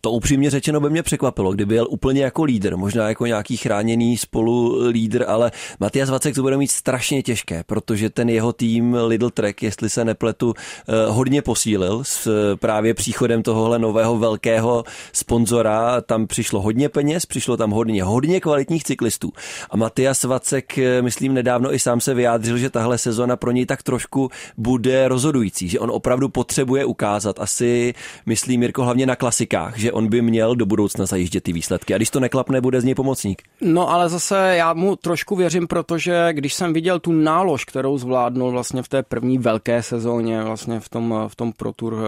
To 0.00 0.10
upřímně 0.10 0.50
řečeno 0.50 0.80
by 0.80 0.90
mě 0.90 1.02
překvapilo, 1.02 1.52
kdyby 1.52 1.74
jel 1.74 1.86
úplně 1.90 2.22
jako 2.22 2.44
lídr, 2.44 2.76
možná 2.76 3.08
jako 3.08 3.26
nějaký 3.26 3.56
chráněný 3.56 4.16
spolu 4.16 4.86
lídr, 4.88 5.24
ale 5.28 5.50
Matias 5.80 6.10
Vacek 6.10 6.34
to 6.34 6.42
bude 6.42 6.56
mít 6.56 6.70
strašně 6.70 7.22
těžké, 7.22 7.64
protože 7.66 8.10
ten 8.10 8.28
jeho 8.28 8.52
tým 8.52 8.96
Lidl 9.06 9.30
Trek, 9.30 9.62
jestli 9.62 9.90
se 9.90 10.04
nepletu, 10.04 10.54
eh, 10.56 10.92
hodně 11.08 11.42
posílil 11.42 12.00
s 12.04 12.28
právě 12.56 12.94
příchodem 12.94 13.42
tohohle 13.42 13.78
nového 13.78 14.18
velkého 14.18 14.84
sponzora. 15.12 16.00
Tam 16.00 16.26
přišlo 16.26 16.60
hodně 16.60 16.88
peněz, 16.88 17.26
přišlo 17.26 17.56
tam 17.56 17.70
hodně, 17.70 18.04
hodně 18.04 18.40
kvalitních 18.40 18.84
cyklistů. 18.84 19.32
A 19.70 19.76
Matias 19.76 20.24
Vacek, 20.24 20.78
eh, 20.78 21.02
myslím, 21.02 21.34
nedávno 21.34 21.74
i 21.74 21.78
sám 21.78 22.00
se 22.00 22.14
vyjádřil, 22.14 22.58
že 22.58 22.70
tahle 22.70 22.98
sezona 22.98 23.36
pro 23.36 23.50
něj 23.50 23.66
tak 23.66 23.82
trošku 23.82 24.30
bude 24.56 25.08
rozhodující, 25.08 25.68
že 25.68 25.80
on 25.80 25.90
opravdu 25.90 26.28
potřebuje 26.28 26.84
ukázat, 26.84 27.40
asi 27.40 27.94
myslím 28.26 28.60
Mirko 28.60 28.84
hlavně 28.84 29.06
na 29.06 29.16
klasikách, 29.16 29.78
že 29.78 29.87
že 29.88 29.92
on 29.92 30.08
by 30.08 30.22
měl 30.22 30.56
do 30.56 30.66
budoucna 30.66 31.06
zajíždět 31.06 31.42
ty 31.42 31.52
výsledky. 31.52 31.94
A 31.94 31.96
když 31.96 32.10
to 32.10 32.20
neklapne, 32.20 32.60
bude 32.60 32.80
z 32.80 32.84
něj 32.84 32.94
pomocník. 32.94 33.42
No 33.60 33.90
ale 33.90 34.08
zase 34.08 34.54
já 34.56 34.74
mu 34.74 34.96
trošku 34.96 35.36
věřím, 35.36 35.66
protože 35.66 36.28
když 36.32 36.54
jsem 36.54 36.72
viděl 36.72 36.98
tu 36.98 37.12
nálož, 37.12 37.64
kterou 37.64 37.98
zvládnul 37.98 38.50
vlastně 38.50 38.82
v 38.82 38.88
té 38.88 39.02
první 39.02 39.38
velké 39.38 39.82
sezóně, 39.82 40.42
vlastně 40.42 40.80
v 40.80 40.88
tom, 40.88 41.14
v 41.28 41.36
tom 41.36 41.52
Pro 41.52 41.72
Tour 41.72 41.94
eh, 41.94 42.04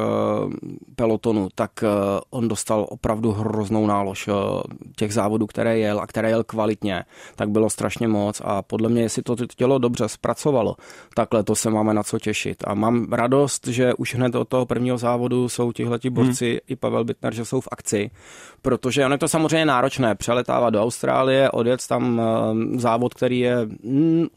pelotonu, 0.96 1.48
tak 1.54 1.70
eh, 1.82 1.88
on 2.30 2.48
dostal 2.48 2.86
opravdu 2.88 3.32
hroznou 3.32 3.86
nálož 3.86 4.28
eh, 4.28 4.32
těch 4.96 5.14
závodů, 5.14 5.46
které 5.46 5.78
jel 5.78 6.00
a 6.00 6.06
které 6.06 6.28
jel 6.30 6.44
kvalitně, 6.44 7.04
tak 7.36 7.50
bylo 7.50 7.70
strašně 7.70 8.08
moc 8.08 8.42
a 8.44 8.62
podle 8.62 8.88
mě, 8.88 9.02
jestli 9.02 9.22
to 9.22 9.36
tělo 9.56 9.78
dobře 9.78 10.08
zpracovalo, 10.08 10.76
takhle 11.14 11.42
to 11.42 11.54
se 11.54 11.70
máme 11.70 11.94
na 11.94 12.02
co 12.02 12.18
těšit. 12.18 12.64
A 12.66 12.74
mám 12.74 13.12
radost, 13.12 13.66
že 13.66 13.94
už 13.94 14.14
hned 14.14 14.34
od 14.34 14.48
toho 14.48 14.66
prvního 14.66 14.98
závodu 14.98 15.48
jsou 15.48 15.72
tihleti 15.72 16.10
borci 16.10 16.48
hmm. 16.50 16.58
i 16.68 16.76
Pavel 16.76 17.04
Bittner, 17.04 17.34
že 17.34 17.44
jsou 17.44 17.60
v 17.60 17.68
akci, 17.70 18.10
protože 18.62 19.04
ono 19.04 19.14
je 19.14 19.18
to 19.18 19.28
samozřejmě 19.28 19.66
náročné 19.66 20.14
přeletávat 20.14 20.72
do 20.72 20.82
Austrálie, 20.82 21.50
odjet 21.50 21.86
tam 21.86 22.20
eh, 22.20 22.78
závod, 22.78 23.14
který 23.14 23.38
je 23.38 23.56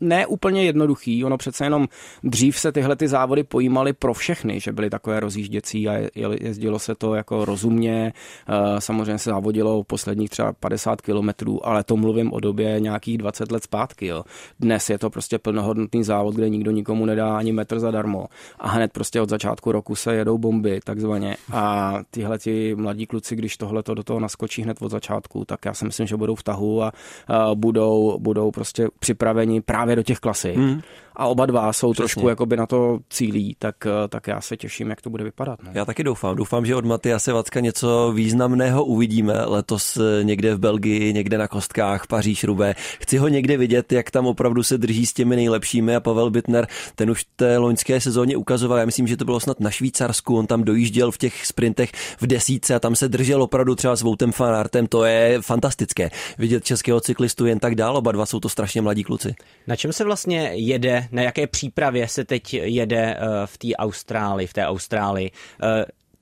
ne 0.01 0.25
úplně 0.27 0.65
jednoduchý, 0.65 1.23
ono 1.25 1.37
přece 1.37 1.65
jenom 1.65 1.87
dřív 2.23 2.59
se 2.59 2.71
tyhle 2.71 2.95
ty 2.95 3.07
závody 3.07 3.43
pojímaly 3.43 3.93
pro 3.93 4.13
všechny, 4.13 4.59
že 4.59 4.71
byly 4.71 4.89
takové 4.89 5.19
rozjížděcí 5.19 5.89
a 5.89 5.93
jezdilo 6.41 6.79
se 6.79 6.95
to 6.95 7.15
jako 7.15 7.45
rozumně, 7.45 8.13
eh, 8.49 8.81
samozřejmě 8.81 9.17
se 9.17 9.29
závodilo 9.29 9.83
posledních 9.83 10.29
třeba 10.29 10.53
50 10.53 11.01
kilometrů, 11.01 11.67
ale 11.67 11.83
to 11.83 11.97
mluvím 11.97 12.33
o 12.33 12.39
době 12.39 12.79
nějakých 12.79 13.17
20 13.17 13.51
let 13.51 13.63
zpátky. 13.63 14.07
Jo. 14.07 14.23
Dnes 14.59 14.89
je 14.89 14.97
to 14.97 15.09
prostě 15.09 15.37
plnohodnotný 15.37 16.03
závod, 16.03 16.35
kde 16.35 16.49
nikdo 16.49 16.71
nikomu 16.71 17.05
nedá 17.05 17.37
ani 17.37 17.51
metr 17.51 17.79
zadarmo 17.79 18.25
a 18.59 18.69
hned 18.69 18.91
prostě 18.91 19.21
od 19.21 19.29
začátku 19.29 19.71
roku 19.71 19.95
se 19.95 20.15
jedou 20.15 20.37
bomby 20.37 20.79
takzvaně 20.83 21.37
a 21.51 21.93
tyhle 22.11 22.39
ti 22.39 22.75
mladí 22.75 23.05
kluci 23.05 23.22
kluci, 23.23 23.35
když 23.35 23.57
tohle 23.57 23.83
do 23.93 24.03
toho 24.03 24.19
naskočí 24.19 24.61
hned 24.61 24.81
od 24.81 24.91
začátku, 24.91 25.45
tak 25.45 25.65
já 25.65 25.73
si 25.73 25.85
myslím, 25.85 26.07
že 26.07 26.17
budou 26.17 26.35
v 26.35 26.43
tahu 26.43 26.83
a, 26.83 26.91
a 27.27 27.55
budou, 27.55 28.19
budou 28.19 28.51
prostě 28.51 28.87
připraveni 28.99 29.61
právě 29.61 29.95
do 29.95 30.03
těch 30.03 30.19
klasy. 30.19 30.53
Hmm 30.53 30.81
a 31.15 31.27
oba 31.27 31.45
dva 31.45 31.73
jsou 31.73 31.91
Přesně. 31.91 32.01
trošku 32.01 32.29
jakoby 32.29 32.57
na 32.57 32.65
to 32.65 32.99
cílí, 33.09 33.55
tak, 33.59 33.75
eh, 33.85 34.07
tak 34.07 34.27
já 34.27 34.41
se 34.41 34.57
těším, 34.57 34.89
jak 34.89 35.01
to 35.01 35.09
bude 35.09 35.23
vypadat. 35.23 35.59
No. 35.63 35.71
Já 35.73 35.85
taky 35.85 36.03
doufám. 36.03 36.35
Doufám, 36.35 36.65
že 36.65 36.75
od 36.75 36.85
Matyase 36.85 37.33
Vacka 37.33 37.59
něco 37.59 38.11
významného 38.15 38.85
uvidíme 38.85 39.45
letos 39.45 39.97
eh, 39.97 40.23
někde 40.23 40.55
v 40.55 40.59
Belgii, 40.59 41.13
někde 41.13 41.37
na 41.37 41.47
kostkách, 41.47 42.07
Paříž, 42.07 42.43
Rubé. 42.43 42.75
Chci 42.99 43.17
ho 43.17 43.27
někde 43.27 43.57
vidět, 43.57 43.91
jak 43.91 44.11
tam 44.11 44.25
opravdu 44.25 44.63
se 44.63 44.77
drží 44.77 45.05
s 45.05 45.13
těmi 45.13 45.35
nejlepšími 45.35 45.95
a 45.95 45.99
Pavel 45.99 46.29
Bittner, 46.29 46.67
ten 46.95 47.11
už 47.11 47.21
v 47.21 47.27
té 47.35 47.57
loňské 47.57 48.01
sezóně 48.01 48.37
ukazoval, 48.37 48.77
já 48.77 48.85
myslím, 48.85 49.07
že 49.07 49.17
to 49.17 49.25
bylo 49.25 49.39
snad 49.39 49.59
na 49.59 49.71
Švýcarsku, 49.71 50.37
on 50.37 50.47
tam 50.47 50.63
dojížděl 50.63 51.11
v 51.11 51.17
těch 51.17 51.45
sprintech 51.45 51.91
v 52.19 52.27
desíce 52.27 52.75
a 52.75 52.79
tam 52.79 52.95
se 52.95 53.09
držel 53.09 53.43
opravdu 53.43 53.75
třeba 53.75 53.95
s 53.95 54.01
Voutem 54.01 54.31
Fanartem, 54.31 54.87
to 54.87 55.05
je 55.05 55.41
fantastické. 55.41 56.09
Vidět 56.37 56.63
českého 56.63 57.01
cyklistu 57.01 57.45
jen 57.45 57.59
tak 57.59 57.75
dál, 57.75 57.97
oba 57.97 58.11
dva 58.11 58.25
jsou 58.25 58.39
to 58.39 58.49
strašně 58.49 58.81
mladí 58.81 59.03
kluci. 59.03 59.35
Na 59.67 59.75
čem 59.75 59.93
se 59.93 60.03
vlastně 60.03 60.51
jede 60.53 61.02
na 61.11 61.21
jaké 61.21 61.47
přípravě 61.47 62.07
se 62.07 62.25
teď 62.25 62.53
jede 62.53 63.15
eh, 63.15 63.17
v 63.45 63.57
té 63.57 63.67
Austrálii, 63.75 64.47
v 64.47 64.53
té 64.53 64.65
Austrálii. 64.65 65.31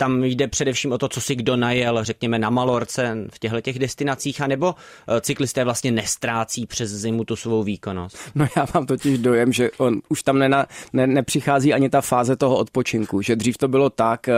Tam 0.01 0.23
jde 0.23 0.47
především 0.47 0.91
o 0.91 0.97
to, 0.97 1.09
co 1.09 1.21
si 1.21 1.35
kdo 1.35 1.55
najel, 1.55 2.03
řekněme 2.03 2.39
na 2.39 2.49
Malorce, 2.49 3.17
v 3.33 3.39
těchto 3.39 3.61
těch 3.61 3.79
destinacích, 3.79 4.41
anebo 4.41 4.75
eh, 5.07 5.21
cyklisté 5.21 5.63
vlastně 5.63 5.91
nestrácí 5.91 6.65
přes 6.65 6.91
zimu 6.91 7.23
tu 7.23 7.35
svou 7.35 7.63
výkonnost? 7.63 8.17
No 8.35 8.47
já 8.57 8.65
mám 8.73 8.85
totiž 8.85 9.19
dojem, 9.19 9.53
že 9.53 9.69
on 9.77 10.01
už 10.09 10.23
tam 10.23 10.39
nena, 10.39 10.65
ne, 10.93 11.07
nepřichází 11.07 11.73
ani 11.73 11.89
ta 11.89 12.01
fáze 12.01 12.35
toho 12.35 12.57
odpočinku, 12.57 13.21
že 13.21 13.35
dřív 13.35 13.57
to 13.57 13.67
bylo 13.67 13.89
tak, 13.89 14.27
eh, 14.27 14.35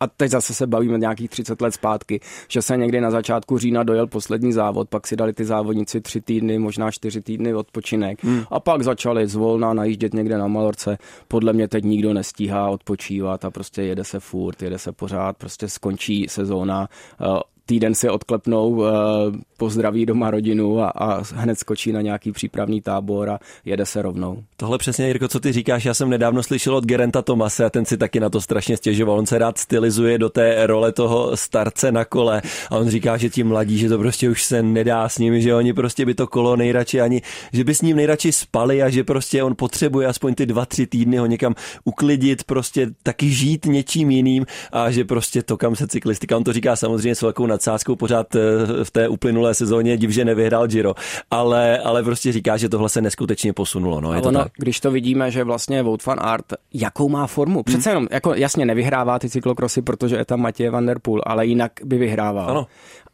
a 0.00 0.06
teď 0.16 0.30
zase 0.30 0.54
se 0.54 0.66
bavíme 0.66 0.98
nějakých 0.98 1.30
30 1.30 1.60
let 1.60 1.74
zpátky, 1.74 2.20
že 2.48 2.62
se 2.62 2.76
někdy 2.76 3.00
na 3.00 3.10
začátku 3.10 3.58
října 3.58 3.82
dojel 3.82 4.06
poslední 4.06 4.52
závod, 4.52 4.88
pak 4.88 5.06
si 5.06 5.16
dali 5.16 5.32
ty 5.32 5.44
závodníci 5.44 6.00
tři 6.00 6.20
týdny, 6.20 6.58
možná 6.58 6.90
čtyři 6.90 7.20
týdny 7.20 7.54
odpočinek 7.54 8.24
hmm. 8.24 8.42
a 8.50 8.60
pak 8.60 8.82
začali 8.82 9.26
zvolna 9.26 9.74
najíždět 9.74 10.14
někde 10.14 10.38
na 10.38 10.46
Malorce. 10.46 10.98
Podle 11.28 11.52
mě 11.52 11.68
teď 11.68 11.84
nikdo 11.84 12.12
nestíhá 12.12 12.68
odpočívat 12.68 13.44
a 13.44 13.50
prostě 13.50 13.82
jede 13.82 14.04
se 14.04 14.20
furt, 14.20 14.62
jede 14.62 14.78
se 14.78 14.95
pořád, 14.96 15.36
prostě 15.36 15.68
skončí 15.68 16.26
sezóna, 16.28 16.88
eh, 17.20 17.55
týden 17.66 17.94
si 17.94 18.08
odklepnou, 18.10 18.84
eh, 18.84 18.90
pozdraví 19.56 20.06
doma 20.06 20.30
rodinu 20.30 20.80
a, 20.80 20.88
a 20.88 21.22
hned 21.34 21.58
skočí 21.58 21.92
na 21.92 22.00
nějaký 22.00 22.32
přípravný 22.32 22.80
tábor 22.80 23.30
a 23.30 23.38
jede 23.64 23.86
se 23.86 24.02
rovnou. 24.02 24.42
Tohle 24.56 24.78
přesně, 24.78 25.06
Jirko, 25.06 25.28
co 25.28 25.40
ty 25.40 25.52
říkáš, 25.52 25.84
já 25.84 25.94
jsem 25.94 26.10
nedávno 26.10 26.42
slyšel 26.42 26.76
od 26.76 26.84
Gerenta 26.84 27.22
Tomase 27.22 27.64
a 27.64 27.70
ten 27.70 27.84
si 27.84 27.96
taky 27.96 28.20
na 28.20 28.30
to 28.30 28.40
strašně 28.40 28.76
stěžoval. 28.76 29.18
On 29.18 29.26
se 29.26 29.38
rád 29.38 29.58
stylizuje 29.58 30.18
do 30.18 30.28
té 30.28 30.66
role 30.66 30.92
toho 30.92 31.36
starce 31.36 31.92
na 31.92 32.04
kole 32.04 32.42
a 32.70 32.76
on 32.76 32.88
říká, 32.88 33.16
že 33.16 33.30
ti 33.30 33.44
mladí, 33.44 33.78
že 33.78 33.88
to 33.88 33.98
prostě 33.98 34.30
už 34.30 34.44
se 34.44 34.62
nedá 34.62 35.08
s 35.08 35.18
nimi, 35.18 35.42
že 35.42 35.54
oni 35.54 35.72
prostě 35.72 36.06
by 36.06 36.14
to 36.14 36.26
kolo 36.26 36.56
nejradši 36.56 37.00
ani, 37.00 37.22
že 37.52 37.64
by 37.64 37.74
s 37.74 37.82
ním 37.82 37.96
nejradši 37.96 38.32
spali 38.32 38.82
a 38.82 38.90
že 38.90 39.04
prostě 39.04 39.42
on 39.42 39.54
potřebuje 39.56 40.06
aspoň 40.06 40.34
ty 40.34 40.46
dva, 40.46 40.66
tři 40.66 40.86
týdny 40.86 41.16
ho 41.16 41.26
někam 41.26 41.54
uklidit, 41.84 42.44
prostě 42.44 42.90
taky 43.02 43.30
žít 43.30 43.66
něčím 43.66 44.10
jiným 44.10 44.46
a 44.72 44.90
že 44.90 45.04
prostě 45.04 45.42
to, 45.42 45.56
kam 45.56 45.76
se 45.76 45.86
cyklistika, 45.86 46.36
on 46.36 46.44
to 46.44 46.52
říká 46.52 46.76
samozřejmě 46.76 47.14
s 47.14 47.22
velkou 47.22 47.46
nadsázkou 47.56 47.96
pořád 47.96 48.34
eh, 48.34 48.40
v 48.84 48.90
té 48.90 49.08
uplynulé 49.08 49.54
sezóně, 49.54 49.96
div, 49.96 50.10
že 50.10 50.24
nevyhrál 50.24 50.66
Giro, 50.66 50.94
ale, 51.30 51.78
ale 51.78 52.02
prostě 52.02 52.32
říká, 52.32 52.56
že 52.56 52.68
tohle 52.68 52.88
se 52.88 53.00
neskutečně 53.00 53.52
posunulo. 53.52 54.00
No, 54.00 54.12
je 54.12 54.20
to 54.22 54.28
ono, 54.28 54.42
tak. 54.42 54.52
když 54.56 54.80
to 54.80 54.90
vidíme, 54.90 55.30
že 55.30 55.44
vlastně 55.44 55.82
Wout 55.82 56.06
van 56.06 56.18
Art, 56.20 56.46
jakou 56.74 57.08
má 57.08 57.26
formu? 57.26 57.62
Přece 57.62 57.90
jenom, 57.90 58.06
jako 58.10 58.34
jasně 58.34 58.66
nevyhrává 58.66 59.18
ty 59.18 59.30
cyklokrosy, 59.30 59.82
protože 59.82 60.16
je 60.16 60.24
tam 60.24 60.40
Matěj 60.40 60.68
van 60.68 60.86
der 60.86 60.98
Poel, 60.98 61.22
ale 61.26 61.46
jinak 61.46 61.72
by 61.84 61.98
vyhrával. 61.98 62.50
Ano. 62.50 62.66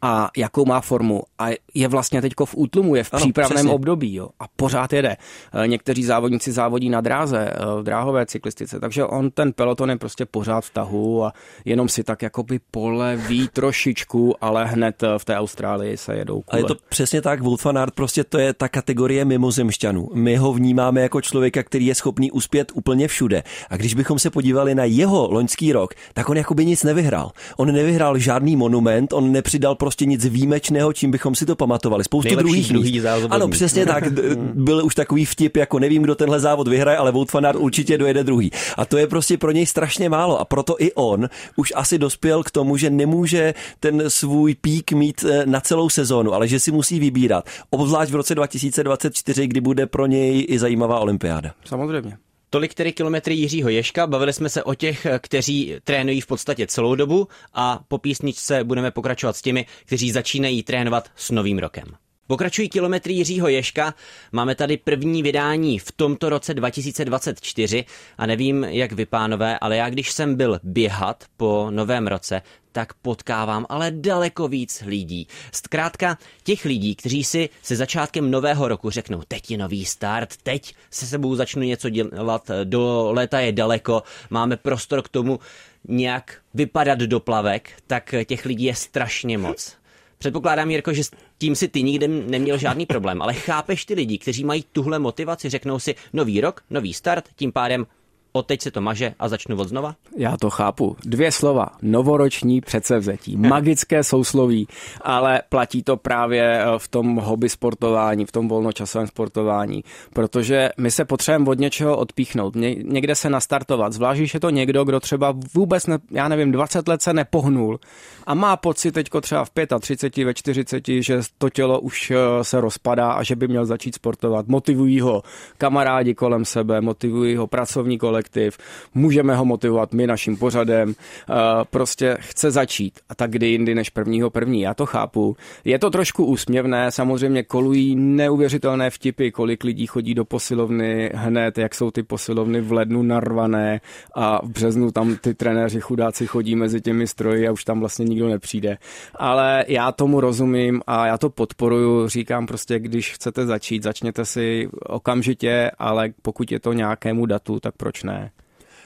A 0.05 0.31
jakou 0.37 0.65
má 0.65 0.81
formu? 0.81 1.23
A 1.39 1.49
je 1.75 1.89
vlastně 1.89 2.23
teďko 2.23 2.47
v 2.47 2.55
útlumu, 2.57 2.95
je 2.95 3.05
v 3.05 3.15
Ano, 3.15 3.21
přípravném 3.21 3.57
přesně. 3.57 3.73
období 3.73 4.15
jo, 4.15 4.29
a 4.41 4.45
pořád 4.57 4.93
jede. 4.93 5.17
E, 5.65 5.69
Někteří 5.69 6.05
závodníci 6.05 6.53
závodí 6.53 6.89
na 6.89 7.01
dráze, 7.01 7.39
e, 7.39 7.81
v 7.81 7.83
dráhové 7.83 8.27
cyklistice, 8.27 8.81
takže 8.81 9.05
on 9.05 9.31
ten 9.31 9.53
peloton 9.53 9.91
je 9.91 9.97
prostě 9.99 10.27
pořád 10.27 10.65
v 10.65 10.71
tahu 10.71 11.25
a 11.25 11.33
jenom 11.65 11.89
si 11.89 12.05
tak 12.05 12.23
jakoby 12.23 12.61
poleví 12.71 13.49
trošičku, 13.53 14.32
ale 14.41 14.67
hned 14.67 15.03
e, 15.03 15.19
v 15.19 15.25
té 15.25 15.37
Austrálii 15.37 15.97
se 15.97 16.15
jedou 16.15 16.43
A 16.49 16.57
je 16.57 16.63
kule. 16.63 16.75
to 16.75 16.81
přesně 16.89 17.23
tak, 17.23 17.43
Wolf 17.43 17.67
Aert 17.67 17.95
prostě 17.95 18.25
to 18.25 18.39
je 18.39 18.53
ta 18.53 18.69
kategorie 18.69 19.25
mimozemšťanů. 19.25 20.09
My 20.15 20.37
ho 20.37 20.53
vnímáme 20.53 21.01
jako 21.01 21.21
člověka, 21.21 21.63
který 21.63 21.87
je 21.87 21.95
schopný 21.95 22.31
uspět 22.31 22.73
úplně 22.75 23.09
všude. 23.09 23.43
A 23.71 23.77
když 23.77 23.95
bychom 23.95 24.19
se 24.19 24.31
podívali 24.31 24.75
na 24.75 24.85
jeho 24.85 25.33
loňský 25.33 25.73
rok, 25.73 25.95
tak 26.15 26.29
on 26.29 26.37
jakoby 26.37 26.67
nic 26.67 26.83
nevyhrál. 26.83 27.31
On 27.57 27.73
nevyhrál 27.73 28.19
žádný 28.19 28.57
monument, 28.57 29.13
on 29.13 29.33
nepřidal 29.33 29.75
prostě 29.75 30.07
nic 30.07 30.27
výjimečného, 30.27 30.93
čím 30.93 31.11
bychom 31.11 31.35
si 31.35 31.47
to 31.47 31.57
pamatovali. 31.57 32.05
Spoustu 32.05 32.29
Nejlepší 32.29 32.49
druhých 32.49 32.69
druhý 32.73 33.01
závodník. 33.01 33.33
Ano, 33.33 33.49
přesně 33.49 33.87
tak. 33.87 34.13
Byl 34.55 34.85
už 34.85 34.95
takový 34.95 35.25
vtip, 35.25 35.57
jako 35.57 35.79
nevím, 35.79 36.03
kdo 36.03 36.15
tenhle 36.15 36.41
závod 36.41 36.69
vyhraje, 36.69 36.97
ale 36.97 37.13
Wout 37.13 37.33
van 37.33 37.47
Aert 37.47 37.59
určitě 37.59 37.99
dojede 37.99 38.25
druhý. 38.25 38.51
A 38.77 38.85
to 38.85 38.97
je 38.97 39.07
prostě 39.07 39.39
pro 39.39 39.51
něj 39.51 39.67
strašně 39.67 40.09
málo. 40.09 40.41
A 40.41 40.45
proto 40.45 40.77
i 40.79 40.93
on 40.93 41.29
už 41.57 41.73
asi 41.77 41.99
dospěl 41.99 42.43
k 42.43 42.51
tomu, 42.51 42.77
že 42.77 42.91
nemůže 42.91 43.55
ten 43.81 44.03
svůj 44.23 44.55
pík 44.55 44.93
mít 44.93 45.25
eh, 45.25 45.47
na 45.47 45.61
celou 45.61 45.91
sezónu, 45.91 46.35
ale 46.35 46.49
že 46.49 46.61
si 46.61 46.73
musí 46.73 46.99
vybírat. 46.99 47.49
Obzvlášť 47.71 48.11
v 48.13 48.15
roce 48.15 48.35
2024, 48.35 49.47
kdy 49.47 49.61
bude 49.61 49.87
pro 49.87 50.07
něj 50.07 50.47
i 50.49 50.59
zajímavá 50.59 51.01
olympiáda. 51.01 51.55
Samozřejmě. 51.65 52.17
Tolik 52.51 52.75
tedy 52.75 52.93
kilometry 52.93 53.35
Jiřího 53.35 53.69
Ješka, 53.69 54.07
bavili 54.07 54.33
jsme 54.33 54.49
se 54.49 54.63
o 54.63 54.75
těch, 54.75 55.07
kteří 55.19 55.77
trénují 55.85 56.21
v 56.21 56.27
podstatě 56.27 56.67
celou 56.67 56.95
dobu 56.95 57.29
a 57.55 57.81
po 57.89 57.99
písničce 57.99 58.65
budeme 58.65 58.91
pokračovat 58.91 59.37
s 59.37 59.43
těmi, 59.43 59.67
kteří 59.85 60.11
začínají 60.11 60.63
trénovat 60.63 61.09
s 61.17 61.31
novým 61.31 61.59
rokem. 61.59 61.85
Pokračují 62.27 62.69
kilometry 62.69 63.13
Jiřího 63.13 63.49
Ješka, 63.49 63.95
máme 64.33 64.55
tady 64.55 64.77
první 64.77 65.23
vydání 65.23 65.79
v 65.79 65.93
tomto 65.93 66.29
roce 66.29 66.55
2024 66.55 67.85
a 68.19 68.27
nevím, 68.27 68.65
jak 68.65 68.93
vy 68.93 69.07
pánové, 69.07 69.59
ale 69.59 69.77
já 69.77 69.91
když 69.91 70.13
jsem 70.13 70.35
byl 70.35 70.61
běhat 70.63 71.25
po 71.37 71.67
novém 71.71 72.07
roce, 72.07 72.43
tak 72.73 72.95
potkávám 72.95 73.67
ale 73.69 73.91
daleko 73.91 74.49
víc 74.49 74.83
lidí. 74.87 75.27
Zkrátka 75.53 76.19
těch 76.45 76.65
lidí, 76.65 76.95
kteří 76.95 77.25
si 77.25 77.49
se 77.63 77.77
začátkem 77.77 78.31
nového 78.31 78.69
roku 78.69 78.91
řeknou, 78.91 79.23
teď 79.29 79.51
je 79.51 79.59
nový 79.59 79.85
start, 79.85 80.37
teď 80.43 80.75
se 80.91 81.07
sebou 81.07 81.35
začnu 81.35 81.63
něco 81.63 81.89
dělat, 81.89 82.51
do 82.65 83.13
léta 83.13 83.41
je 83.41 83.53
daleko, 83.53 84.03
máme 84.31 84.57
prostor 84.57 85.03
k 85.03 85.09
tomu 85.09 85.41
nějak 85.89 86.41
vypadat 86.55 86.99
do 86.99 87.21
plavek, 87.21 87.71
tak 87.87 88.15
těch 88.27 88.45
lidí 88.45 88.65
je 88.65 88.75
strašně 88.75 89.39
moc. 89.39 89.77
Předpokládám, 90.19 90.71
Jirko, 90.71 90.93
že 90.93 91.05
s 91.05 91.11
tím 91.39 91.57
si 91.57 91.69
ty 91.69 91.83
nikdy 91.83 92.09
neměl 92.09 92.59
žádný 92.59 92.87
problém, 92.87 93.23
ale 93.23 93.35
chápeš 93.35 93.85
ty 93.85 93.95
lidi, 93.95 94.19
kteří 94.19 94.45
mají 94.45 94.65
tuhle 94.73 94.99
motivaci, 94.99 95.49
řeknou 95.49 95.79
si 95.79 95.95
nový 96.13 96.41
rok, 96.41 96.63
nový 96.71 96.95
start, 96.95 97.29
tím 97.37 97.53
pádem 97.53 97.87
od 98.33 98.47
teď 98.47 98.63
se 98.63 98.71
to 98.71 98.81
maže 98.81 99.15
a 99.19 99.29
začnu 99.29 99.57
od 99.57 99.69
znova? 99.69 99.95
Já 100.17 100.37
to 100.37 100.51
chápu. 100.51 100.97
Dvě 101.05 101.33
slova. 101.33 101.69
Novoroční 101.83 102.61
předsevzetí. 102.61 103.37
Magické 103.37 104.05
sousloví, 104.05 104.69
ale 105.01 105.43
platí 105.49 105.83
to 105.83 105.97
právě 105.97 106.43
eh, 106.43 106.67
v 106.79 106.89
tom 106.89 107.17
hobby 107.17 107.49
sportování, 107.49 108.27
v 108.27 108.33
tom 108.33 108.49
volnočasovém 108.49 109.07
sportování, 109.07 109.85
protože 110.13 110.71
my 110.79 110.91
se 110.91 111.05
potřebujeme 111.05 111.51
od 111.51 111.59
něčeho 111.59 111.97
odpíchnout, 111.97 112.55
ně, 112.57 112.75
někde 112.75 113.15
se 113.15 113.31
nastartovat, 113.31 113.93
zvlášť, 113.93 114.19
když 114.19 114.35
je 114.35 114.41
to 114.41 114.51
někdo, 114.51 114.85
kdo 114.85 115.01
třeba 115.01 115.35
vůbec, 115.55 115.87
ne, 115.87 115.99
já 116.11 116.29
nevím, 116.29 116.53
20 116.53 116.89
let 116.89 117.03
se 117.03 117.13
nepohnul 117.13 117.81
a 118.27 118.35
má 118.35 118.57
pocit 118.57 118.93
teďko 118.93 119.21
třeba 119.21 119.45
v 119.45 119.51
35, 119.81 120.25
ve 120.25 120.35
40, 120.35 120.85
že 120.89 121.21
to 121.39 121.51
tělo 121.51 121.81
už 121.81 122.11
eh, 122.11 122.45
se 122.45 122.61
rozpadá 122.61 123.13
a 123.13 123.23
že 123.23 123.37
by 123.37 123.49
měl 123.49 123.67
začít 123.67 123.95
sportovat. 123.95 124.49
Motivují 124.49 125.01
ho 125.01 125.23
kamarádi 125.59 126.15
kolem 126.15 126.45
sebe, 126.45 126.81
motivují 126.81 127.37
ho 127.37 127.47
pracovní 127.47 127.99
kolektiv, 128.23 128.59
můžeme 128.95 129.37
ho 129.37 129.45
motivovat 129.45 129.93
my 129.93 130.07
naším 130.07 130.37
pořadem, 130.37 130.95
eh, 130.95 131.35
prostě 131.71 132.17
chce 132.21 132.51
začít 132.51 133.01
a 133.09 133.15
tak 133.15 133.31
kdy 133.31 133.47
jindy 133.47 133.75
než 133.75 133.91
prvního 133.91 134.31
první, 134.31 134.61
já 134.61 134.75
to 134.75 134.87
chápu. 134.87 135.37
Je 135.65 135.79
to 135.79 135.91
trošku 135.91 136.25
úsměvné, 136.25 136.91
samozřejmě 136.91 137.43
kolují 137.43 137.97
neuvěřitelné 137.97 138.91
vtipy, 138.91 139.31
kolik 139.31 139.65
lidí 139.65 139.87
chodí 139.87 140.15
do 140.15 140.25
posilovny 140.25 141.11
hned, 141.15 141.59
jak 141.59 141.75
jsou 141.75 141.91
ty 141.91 142.03
posilovny 142.03 142.61
v 142.61 142.73
lednu 142.73 143.03
narvané 143.03 143.81
a 144.15 144.47
v 144.47 144.49
březnu 144.49 144.91
tam 144.91 145.17
ty 145.17 145.35
trenéři 145.35 145.81
chudáci 145.81 146.27
chodí 146.27 146.57
mezi 146.57 146.81
těmi 146.81 147.07
stroji 147.07 147.49
a 147.49 147.53
už 147.53 147.65
tam 147.65 147.81
vlastně 147.81 148.05
nikdo 148.05 148.29
nepřijde. 148.29 148.79
Ale 149.15 149.65
já 149.69 149.93
tomu 149.93 150.21
rozumím 150.21 150.83
a 150.87 151.07
já 151.07 151.19
to 151.19 151.31
podporuju, 151.31 152.09
říkám 152.09 152.47
prostě, 152.47 152.79
když 152.79 153.13
chcete 153.13 153.47
začít, 153.47 153.83
začněte 153.83 154.25
si 154.25 154.69
okamžitě, 154.87 155.71
ale 155.79 156.13
pokud 156.23 156.53
je 156.53 156.61
to 156.61 156.73
nějakému 156.73 157.27
datu, 157.27 157.61
tak 157.61 157.75
proč 157.77 158.03
ne? 158.03 158.12
med 158.13 158.29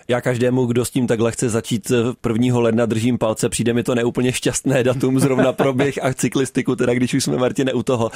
Já 0.09 0.21
každému, 0.21 0.67
kdo 0.67 0.85
s 0.85 0.91
tím 0.91 1.07
takhle 1.07 1.33
chce 1.33 1.49
začít 1.49 1.93
1. 2.29 2.59
ledna, 2.59 2.87
držím 2.87 3.19
palce, 3.19 3.49
přijde 3.49 3.73
mi 3.73 3.83
to 3.83 3.95
neúplně 3.95 4.33
šťastné 4.33 4.85
datum 4.85 5.21
zrovna 5.21 5.53
pro 5.53 5.73
běh 5.73 6.05
a 6.05 6.15
cyklistiku, 6.15 6.77
teda 6.77 6.95
když 6.95 7.15
už 7.15 7.25
jsme 7.25 7.37
Martine 7.37 7.73
u 7.73 7.83
toho. 7.83 8.11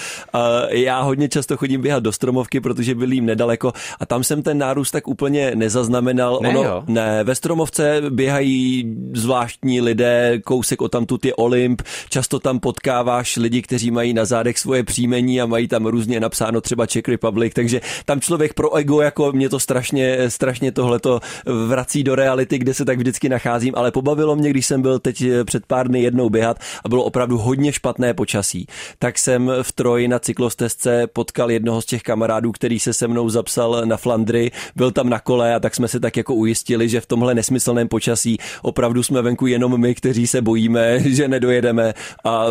Já 0.69 1.01
hodně 1.01 1.29
často 1.29 1.57
chodím 1.57 1.83
běhat 1.83 2.03
do 2.03 2.13
Stromovky, 2.13 2.61
protože 2.61 2.95
bydlím 2.95 3.27
nedaleko 3.27 3.73
a 4.01 4.07
tam 4.07 4.25
jsem 4.25 4.43
ten 4.43 4.59
nárůst 4.59 4.91
tak 4.91 5.09
úplně 5.09 5.53
nezaznamenal. 5.55 6.39
Ne, 6.43 6.49
ono, 6.49 6.63
jo. 6.63 6.85
ne, 6.87 7.25
ve 7.25 7.35
Stromovce 7.35 8.03
běhají 8.11 8.97
zvláštní 9.15 9.81
lidé, 9.81 10.41
kousek 10.45 10.83
o 10.83 10.89
tamtud 10.89 11.25
je 11.25 11.35
Olymp, 11.35 11.83
často 12.09 12.39
tam 12.39 12.61
potkáváš 12.61 13.37
lidi, 13.37 13.63
kteří 13.63 13.91
mají 13.91 14.13
na 14.13 14.25
zádech 14.25 14.59
svoje 14.59 14.85
příjmení 14.85 15.41
a 15.41 15.47
mají 15.47 15.69
tam 15.69 15.87
různě 15.87 16.21
napsáno 16.21 16.61
třeba 16.61 16.87
Czech 16.87 17.09
Republic, 17.09 17.55
takže 17.55 17.81
tam 18.05 18.21
člověk 18.21 18.55
pro 18.55 18.75
ego, 18.75 19.01
jako 19.01 19.33
mě 19.33 19.49
to 19.49 19.61
strašně, 19.61 20.31
strašně 20.31 20.73
tohleto 20.73 21.21
vrací 21.81 22.05
do 22.05 22.15
reality, 22.15 22.59
kde 22.59 22.75
se 22.75 22.85
tak 22.85 22.99
vždycky 22.99 23.29
nacházím, 23.29 23.75
ale 23.77 23.91
pobavilo 23.91 24.37
mě, 24.37 24.51
když 24.51 24.67
jsem 24.67 24.83
byl 24.83 24.99
teď 24.99 25.25
před 25.45 25.67
pár 25.67 25.89
dny 25.89 26.03
jednou 26.03 26.31
běhat 26.31 26.59
a 26.85 26.89
bylo 26.89 27.05
opravdu 27.05 27.39
hodně 27.39 27.73
špatné 27.73 28.15
počasí. 28.15 28.67
Tak 28.99 29.19
jsem 29.19 29.53
v 29.63 29.73
Troji 29.73 30.09
na 30.09 30.19
cyklostezce 30.19 31.07
potkal 31.07 31.51
jednoho 31.51 31.83
z 31.83 31.87
těch 31.87 32.03
kamarádů, 32.03 32.53
který 32.53 32.81
se 32.81 32.93
se 32.93 33.09
mnou 33.09 33.29
zapsal 33.29 33.83
na 33.85 33.97
Flandry, 33.97 34.51
byl 34.77 34.91
tam 34.91 35.09
na 35.09 35.19
kole 35.19 35.55
a 35.55 35.61
tak 35.61 35.75
jsme 35.75 35.89
se 35.89 36.01
tak 36.01 36.17
jako 36.17 36.35
ujistili, 36.35 36.89
že 36.89 37.01
v 37.01 37.07
tomhle 37.07 37.35
nesmyslném 37.35 37.89
počasí 37.89 38.39
opravdu 38.63 39.03
jsme 39.03 39.23
venku 39.23 39.47
jenom 39.47 39.81
my, 39.81 39.95
kteří 39.95 40.27
se 40.27 40.43
bojíme, 40.43 41.01
že 41.05 41.29
nedojedeme 41.29 41.95
a 42.25 42.47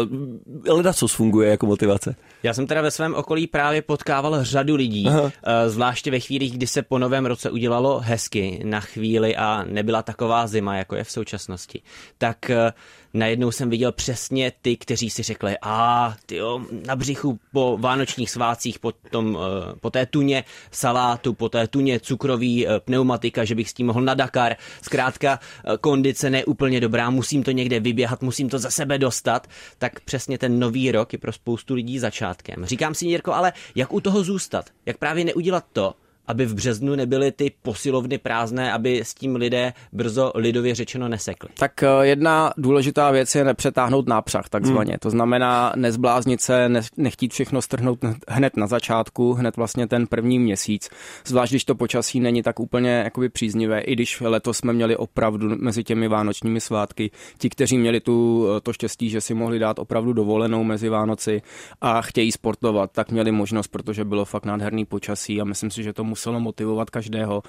leda 0.67 0.93
co 0.93 1.07
funguje 1.07 1.49
jako 1.49 1.65
motivace. 1.65 2.15
Já 2.43 2.53
jsem 2.53 2.67
teda 2.67 2.81
ve 2.81 2.91
svém 2.91 3.15
okolí 3.15 3.47
právě 3.47 3.81
potkával 3.81 4.43
řadu 4.43 4.75
lidí, 4.75 5.07
Aha. 5.07 5.31
Eh, 5.43 5.69
zvláště 5.69 6.11
ve 6.11 6.19
chvílích, 6.19 6.53
kdy 6.53 6.67
se 6.67 6.81
po 6.81 6.99
novém 6.99 7.25
roce 7.25 7.51
udělalo 7.51 7.99
hezky 7.99 8.61
na 8.63 8.79
chvíli 8.79 9.35
a 9.35 9.63
nebyla 9.63 10.03
taková 10.03 10.47
zima, 10.47 10.77
jako 10.77 10.95
je 10.95 11.03
v 11.03 11.11
současnosti. 11.11 11.81
Tak 12.17 12.49
eh, 12.49 12.73
najednou 13.13 13.51
jsem 13.51 13.69
viděl 13.69 13.91
přesně 13.91 14.51
ty, 14.61 14.77
kteří 14.77 15.09
si 15.09 15.23
řekli, 15.23 15.55
a 15.61 16.15
tyjo, 16.25 16.61
na 16.85 16.95
břichu 16.95 17.39
po 17.53 17.77
vánočních 17.77 18.31
svácích, 18.31 18.79
po, 18.79 18.91
tom, 18.91 19.37
eh, 19.41 19.75
po 19.81 19.89
té 19.89 20.05
tuně 20.05 20.43
salátu, 20.71 21.33
po 21.33 21.49
té 21.49 21.67
tuně 21.67 21.99
cukrový 21.99 22.67
pneumatika, 22.79 23.45
že 23.45 23.55
bych 23.55 23.69
s 23.69 23.73
tím 23.73 23.87
mohl 23.87 24.01
na 24.01 24.13
Dakar. 24.13 24.55
Zkrátka 24.81 25.39
kondice 25.81 26.29
ne 26.29 26.45
úplně 26.45 26.81
dobrá, 26.81 27.09
musím 27.09 27.43
to 27.43 27.51
někde 27.51 27.79
vyběhat, 27.79 28.21
musím 28.21 28.49
to 28.49 28.59
za 28.59 28.69
sebe 28.69 28.97
dostat. 28.97 29.47
Tak 29.77 29.99
přesně 29.99 30.37
ten 30.37 30.59
nový 30.59 30.91
rok 30.91 31.13
je 31.13 31.19
pro 31.19 31.31
spoustu 31.31 31.73
lidí 31.73 31.99
začát 31.99 32.39
začátkem. 32.39 32.65
Říkám 32.65 32.95
si, 32.95 33.05
Jirko, 33.05 33.33
ale 33.33 33.53
jak 33.75 33.93
u 33.93 34.01
toho 34.01 34.23
zůstat? 34.23 34.69
Jak 34.85 34.97
právě 34.97 35.25
neudělat 35.25 35.65
to, 35.73 35.93
aby 36.29 36.45
v 36.45 36.53
březnu 36.53 36.95
nebyly 36.95 37.31
ty 37.31 37.51
posilovny 37.61 38.17
prázdné, 38.17 38.73
aby 38.73 38.99
s 38.99 39.13
tím 39.13 39.35
lidé 39.35 39.73
brzo 39.93 40.31
lidově 40.35 40.75
řečeno 40.75 41.07
nesekli. 41.07 41.49
Tak 41.59 41.83
eh, 41.83 41.87
jedna 42.01 42.53
důležitá 42.57 43.11
věc 43.11 43.35
je 43.35 43.43
nepřetáhnout 43.43 44.07
nápřah, 44.07 44.49
takzvaně. 44.49 44.91
Hmm. 44.91 44.99
To 44.99 45.09
znamená 45.09 45.73
nezbláznit 45.75 46.41
se, 46.41 46.69
nechtít 46.97 47.33
všechno 47.33 47.61
strhnout 47.61 47.99
hned 48.27 48.57
na 48.57 48.67
začátku, 48.67 49.33
hned 49.33 49.57
vlastně 49.57 49.87
ten 49.87 50.07
první 50.07 50.39
měsíc. 50.39 50.89
Zvlášť, 51.25 51.51
když 51.51 51.65
to 51.65 51.75
počasí 51.75 52.19
není 52.19 52.43
tak 52.43 52.59
úplně 52.59 52.89
jakoby 52.89 53.29
příznivé, 53.29 53.79
i 53.81 53.93
když 53.93 54.21
letos 54.21 54.57
jsme 54.57 54.73
měli 54.73 54.95
opravdu 54.95 55.55
mezi 55.57 55.83
těmi 55.83 56.07
vánočními 56.07 56.61
svátky 56.61 57.11
ti, 57.37 57.49
kteří 57.49 57.77
měli 57.77 57.99
tu, 57.99 58.47
eh, 58.57 58.61
to 58.61 58.73
štěstí, 58.73 59.09
že 59.09 59.21
si 59.21 59.33
mohli 59.33 59.59
dát 59.59 59.79
opravdu 59.79 60.13
dovolenou 60.13 60.63
mezi 60.63 60.89
Vánoci 60.89 61.41
a 61.81 62.01
chtějí 62.01 62.31
sportovat, 62.31 62.91
tak 62.91 63.11
měli 63.11 63.31
možnost, 63.31 63.67
protože 63.67 64.05
bylo 64.05 64.25
fakt 64.25 64.45
nádherný 64.45 64.85
počasí 64.85 65.41
a 65.41 65.43
myslím 65.43 65.71
si, 65.71 65.83
že 65.83 65.93
to 65.93 66.03
muselo 66.19 66.39
motivovat 66.39 66.89
každého. 66.89 67.43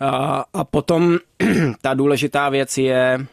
A, 0.00 0.44
a 0.54 0.64
potom 0.64 1.18
ta 1.82 1.94
důležitá 1.94 2.48
věc 2.48 2.78
je 2.78 3.26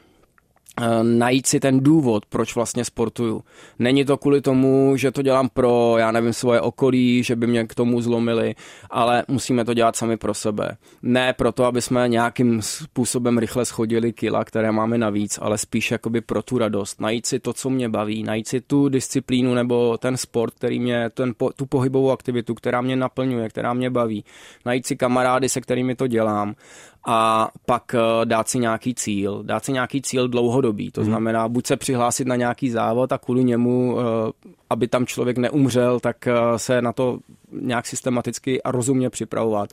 najít 1.04 1.48
si 1.48 1.60
ten 1.60 1.80
důvod, 1.80 2.26
proč 2.26 2.56
vlastně 2.56 2.86
sportuju. 2.86 3.44
Není 3.80 4.06
to 4.06 4.18
kvůli 4.18 4.42
tomu, 4.42 4.94
že 4.96 5.12
to 5.12 5.22
dělám 5.22 5.50
pro, 5.50 5.96
já 5.98 6.12
nevím, 6.12 6.34
svoje 6.34 6.62
okolí, 6.62 7.24
že 7.24 7.36
by 7.36 7.48
mě 7.48 7.68
k 7.68 7.76
tomu 7.76 8.02
zlomili, 8.02 8.56
ale 8.90 9.24
musíme 9.28 9.66
to 9.66 9.74
dělat 9.74 9.96
sami 9.96 10.18
pro 10.18 10.34
sebe. 10.34 10.78
Ne 11.02 11.34
proto, 11.34 11.66
aby 11.66 11.82
jsme 11.82 12.10
nějakým 12.10 12.62
způsobem 12.62 13.38
rychle 13.38 13.66
schodili 13.66 14.14
kila, 14.14 14.46
které 14.46 14.72
máme 14.72 14.98
navíc, 14.98 15.40
ale 15.42 15.58
spíš 15.58 15.92
jakoby 15.92 16.22
pro 16.22 16.42
tu 16.42 16.58
radost. 16.58 17.02
Najít 17.02 17.26
si 17.26 17.40
to, 17.40 17.54
co 17.54 17.70
mě 17.70 17.90
baví, 17.90 18.24
najít 18.24 18.48
si 18.48 18.62
tu 18.62 18.90
disciplínu 18.90 19.54
nebo 19.54 19.98
ten 19.98 20.18
sport, 20.18 20.54
který 20.54 20.80
mě, 20.80 21.10
ten, 21.10 21.34
tu 21.56 21.66
pohybovou 21.66 22.12
aktivitu, 22.12 22.54
která 22.54 22.82
mě 22.82 22.96
naplňuje, 22.96 23.50
která 23.50 23.74
mě 23.74 23.90
baví. 23.90 24.24
Najít 24.66 24.86
si 24.86 24.96
kamarády, 24.96 25.50
se 25.50 25.62
kterými 25.62 25.96
to 25.96 26.08
dělám 26.08 26.56
a 27.06 27.50
pak 27.66 27.96
eh, 27.96 28.26
dát 28.26 28.50
si 28.50 28.60
nějaký 28.60 28.96
cíl, 28.96 29.44
dát 29.44 29.66
si 29.66 29.72
nějaký 29.72 30.02
cíl 30.02 30.28
dlouhodobý, 30.28 30.92
to 30.92 31.02
hmm. 31.02 31.10
znamená 31.10 31.48
buď 31.48 31.68
se 31.68 31.78
přihlásit 31.78 32.28
na 32.28 32.36
nějaký 32.36 32.70
závod 32.70 33.12
a 33.12 33.18
kvůli 33.18 33.44
němu, 33.44 33.98
eh, 34.00 34.04
aby 34.70 34.88
tam 34.88 35.06
člověk 35.06 35.38
neumřel, 35.38 36.00
tak 36.00 36.28
eh, 36.28 36.34
se 36.58 36.82
na 36.82 36.94
to 36.94 37.20
nějak 37.52 37.86
systematicky 37.86 38.64
a 38.64 38.72
rozumně 38.72 39.10
připravovat. 39.10 39.70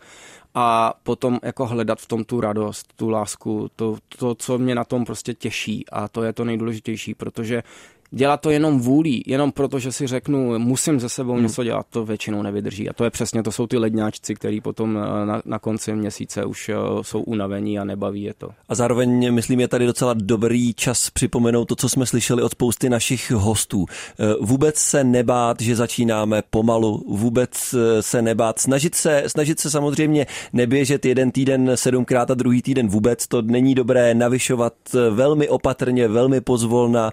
A 0.55 0.95
potom 1.03 1.39
jako 1.43 1.67
hledat 1.67 1.99
v 2.01 2.07
tom 2.07 2.25
tu 2.25 2.41
radost, 2.41 2.93
tu 2.97 3.09
lásku, 3.09 3.69
to, 3.77 3.97
to, 4.19 4.35
co 4.35 4.59
mě 4.59 4.75
na 4.75 4.85
tom 4.85 5.05
prostě 5.05 5.35
těší. 5.35 5.85
A 5.93 6.09
to 6.09 6.23
je 6.23 6.33
to 6.33 6.45
nejdůležitější, 6.45 7.15
protože 7.15 7.63
dělat 8.11 8.41
to 8.41 8.51
jenom 8.51 8.81
vůlí, 8.81 9.23
jenom 9.27 9.53
proto, 9.53 9.79
že 9.79 9.93
si 9.93 10.07
řeknu, 10.07 10.59
musím 10.59 11.01
ze 11.01 11.09
sebou 11.09 11.33
hmm. 11.33 11.43
něco 11.43 11.65
dělat, 11.65 11.87
to 11.91 12.05
většinou 12.05 12.43
nevydrží. 12.43 12.89
A 12.89 12.93
to 12.93 13.05
je 13.05 13.11
přesně, 13.11 13.43
to 13.43 13.53
jsou 13.53 13.67
ty 13.67 13.79
ledňáčci, 13.79 14.35
který 14.35 14.61
potom 14.61 14.99
eh, 14.99 15.27
na, 15.27 15.43
na 15.45 15.59
konci 15.59 15.93
měsíce 15.93 16.45
už 16.45 16.69
eh, 16.69 16.75
jsou 17.03 17.23
unavení 17.23 17.79
a 17.79 17.85
nebaví 17.85 18.23
je 18.23 18.35
to. 18.35 18.49
A 18.69 18.75
zároveň, 18.75 19.35
myslím, 19.35 19.61
je 19.61 19.69
tady 19.69 19.87
docela 19.87 20.15
dobrý 20.15 20.75
čas 20.75 21.11
připomenout 21.11 21.65
to, 21.65 21.77
co 21.77 21.89
jsme 21.89 22.07
slyšeli 22.07 22.43
od 22.43 22.53
spousty 22.53 22.89
našich 22.89 23.31
hostů. 23.31 23.87
Eh, 23.91 24.25
vůbec 24.41 24.77
se 24.77 25.05
nebát, 25.05 25.61
že 25.61 25.77
začínáme 25.77 26.43
pomalu, 26.51 27.05
vůbec 27.09 27.75
se 28.01 28.23
nebát, 28.23 28.59
snažit 28.59 28.95
se, 28.95 29.23
snažit 29.27 29.61
se 29.61 29.71
samozřejmě 29.71 30.27
neběžet 30.53 31.05
jeden 31.05 31.31
týden 31.31 31.73
sedmkrát 31.75 32.31
a 32.31 32.35
druhý 32.35 32.63
týden 32.63 32.89
vůbec, 32.89 33.27
to 33.27 33.43
není 33.43 33.75
dobré 33.75 34.15
navyšovat 34.15 34.73
velmi 35.11 35.49
opatrně, 35.49 36.09
velmi 36.09 36.41
pozvolna, 36.41 37.13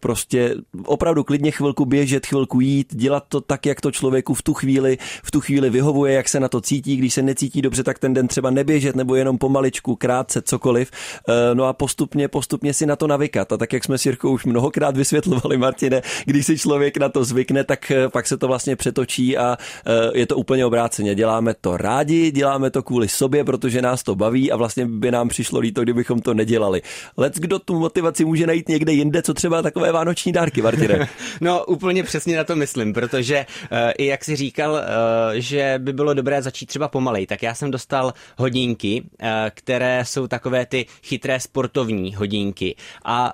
prostě 0.00 0.54
opravdu 0.84 1.24
klidně 1.24 1.50
chvilku 1.50 1.84
běžet, 1.84 2.26
chvilku 2.26 2.60
jít, 2.60 2.94
dělat 2.94 3.24
to 3.28 3.40
tak, 3.40 3.66
jak 3.66 3.80
to 3.80 3.90
člověku 3.90 4.34
v 4.34 4.42
tu 4.42 4.54
chvíli, 4.54 4.98
v 5.22 5.30
tu 5.30 5.40
chvíli 5.40 5.70
vyhovuje, 5.70 6.14
jak 6.14 6.28
se 6.28 6.40
na 6.40 6.48
to 6.48 6.60
cítí, 6.60 6.96
když 6.96 7.14
se 7.14 7.22
necítí 7.22 7.62
dobře, 7.62 7.82
tak 7.82 7.98
ten 7.98 8.14
den 8.14 8.28
třeba 8.28 8.50
neběžet 8.50 8.96
nebo 8.96 9.14
jenom 9.14 9.38
pomaličku, 9.38 9.96
krátce, 9.96 10.42
cokoliv. 10.42 10.90
Eh, 11.28 11.54
no 11.54 11.64
a 11.64 11.72
postupně, 11.72 12.28
postupně 12.28 12.74
si 12.74 12.86
na 12.86 12.96
to 12.96 13.06
navykat. 13.06 13.52
A 13.52 13.56
tak, 13.56 13.72
jak 13.72 13.84
jsme 13.84 13.98
s 13.98 14.06
Jirkou 14.06 14.30
už 14.30 14.44
mnohokrát 14.44 14.96
vysvětlovali, 14.96 15.56
Martine, 15.56 16.02
když 16.24 16.46
si 16.46 16.58
člověk 16.58 16.96
na 16.96 17.08
to 17.08 17.24
zvykne, 17.24 17.64
tak 17.64 17.90
eh, 17.90 18.08
pak 18.08 18.26
se 18.26 18.36
to 18.36 18.48
vlastně 18.48 18.76
přetočí 18.76 19.36
a 19.36 19.56
eh, 19.86 20.18
je 20.18 20.26
to 20.26 20.36
úplně 20.36 20.66
obráceně. 20.66 21.14
Děláme 21.14 21.54
to 21.60 21.76
rádi, 21.76 22.30
děláme 22.30 22.70
to 22.70 22.82
kvůli 22.82 23.08
sobě, 23.08 23.44
protože 23.44 23.82
nás 23.82 24.02
to 24.02 24.14
baví 24.14 24.52
a 24.52 24.56
vlastně 24.56 24.86
by 24.86 25.10
nám 25.10 25.28
přišlo 25.28 25.60
líto, 25.60 25.82
kdybychom 25.82 26.20
to 26.20 26.34
nedělali. 26.34 26.82
Lec, 27.16 27.34
kdo 27.34 27.58
tu 27.58 27.78
motivaci 27.78 28.24
může 28.24 28.46
najít 28.46 28.68
někde 28.68 28.92
jinde, 28.92 29.22
co 29.22 29.34
třeba 29.34 29.62
takové 29.62 29.87
vánoční 29.92 30.32
dárky, 30.32 30.62
Martine. 30.62 31.08
no 31.40 31.64
úplně 31.64 32.02
přesně 32.02 32.36
na 32.36 32.44
to 32.44 32.56
myslím, 32.56 32.92
protože 32.92 33.46
uh, 33.72 33.78
i 33.98 34.06
jak 34.06 34.24
si 34.24 34.36
říkal, 34.36 34.72
uh, 34.72 34.78
že 35.34 35.74
by 35.78 35.92
bylo 35.92 36.14
dobré 36.14 36.42
začít 36.42 36.66
třeba 36.66 36.88
pomalej, 36.88 37.26
tak 37.26 37.42
já 37.42 37.54
jsem 37.54 37.70
dostal 37.70 38.14
hodinky, 38.36 39.02
uh, 39.02 39.28
které 39.54 40.04
jsou 40.04 40.26
takové 40.26 40.66
ty 40.66 40.86
chytré 41.02 41.40
sportovní 41.40 42.14
hodinky 42.14 42.76
a 43.04 43.32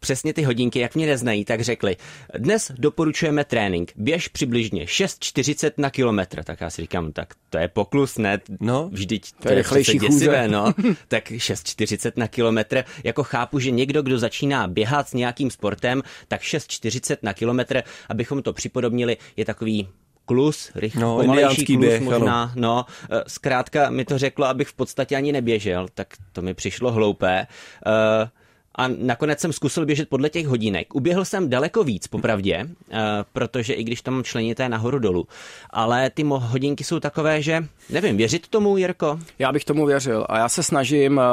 přesně 0.00 0.32
ty 0.32 0.42
hodinky, 0.42 0.78
jak 0.78 0.94
mě 0.94 1.06
neznají, 1.06 1.44
tak 1.44 1.60
řekli, 1.60 1.96
dnes 2.38 2.72
doporučujeme 2.78 3.44
trénink, 3.44 3.92
běž 3.96 4.28
přibližně 4.28 4.84
6,40 4.84 5.72
na 5.78 5.90
kilometr, 5.90 6.44
tak 6.44 6.60
já 6.60 6.70
si 6.70 6.82
říkám, 6.82 7.12
tak 7.12 7.34
to 7.50 7.58
je 7.58 7.68
poklus, 7.68 8.18
ne? 8.18 8.40
No, 8.60 8.88
vždyť 8.92 9.32
to, 9.32 9.42
to 9.42 9.48
je 9.48 9.54
rychlejší 9.54 9.98
děsivé, 9.98 10.48
no. 10.48 10.72
tak 11.08 11.30
6,40 11.30 12.12
na 12.16 12.28
kilometr, 12.28 12.84
jako 13.04 13.22
chápu, 13.22 13.58
že 13.58 13.70
někdo, 13.70 14.02
kdo 14.02 14.18
začíná 14.18 14.68
běhat 14.68 15.08
s 15.08 15.12
nějakým 15.12 15.50
sportem, 15.50 15.93
tak 16.28 16.40
6,40 16.40 17.16
na 17.22 17.32
kilometr, 17.32 17.82
abychom 18.08 18.42
to 18.42 18.52
připodobnili, 18.52 19.16
je 19.36 19.44
takový 19.44 19.88
klus, 20.26 20.70
rychlý, 20.74 21.00
no, 21.00 21.16
pomalejší 21.16 21.64
klus 21.64 21.78
běh, 21.78 22.00
možná, 22.00 22.42
ano. 22.42 22.52
no, 22.56 22.86
eh, 23.10 23.22
zkrátka 23.26 23.90
mi 23.90 24.04
to 24.04 24.18
řeklo, 24.18 24.46
abych 24.46 24.68
v 24.68 24.74
podstatě 24.74 25.16
ani 25.16 25.32
neběžel, 25.32 25.86
tak 25.94 26.08
to 26.32 26.42
mi 26.42 26.54
přišlo 26.54 26.92
hloupé. 26.92 27.46
Uh, 27.86 28.28
a 28.76 28.88
nakonec 28.88 29.40
jsem 29.40 29.52
zkusil 29.52 29.86
běžet 29.86 30.08
podle 30.08 30.30
těch 30.30 30.46
hodinek. 30.46 30.94
Uběhl 30.94 31.24
jsem 31.24 31.50
daleko 31.50 31.84
víc, 31.84 32.06
popravdě, 32.06 32.64
uh, 32.64 32.98
protože 33.32 33.74
i 33.74 33.84
když 33.84 34.02
tam 34.02 34.24
členité 34.24 34.68
nahoru 34.68 34.98
dolů. 34.98 35.26
Ale 35.70 36.10
ty 36.10 36.22
hodinky 36.22 36.84
jsou 36.84 37.00
takové, 37.00 37.42
že 37.42 37.64
nevím, 37.90 38.16
věřit 38.16 38.48
tomu, 38.48 38.76
Jirko? 38.76 39.18
Já 39.38 39.52
bych 39.52 39.64
tomu 39.64 39.86
věřil 39.86 40.26
a 40.28 40.38
já 40.38 40.48
se 40.48 40.62
snažím, 40.62 41.16
uh, 41.16 41.24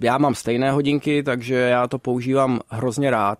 já 0.00 0.18
mám 0.18 0.34
stejné 0.34 0.70
hodinky, 0.70 1.22
takže 1.22 1.54
já 1.54 1.88
to 1.88 1.98
používám 1.98 2.60
hrozně 2.68 3.10
rád 3.10 3.38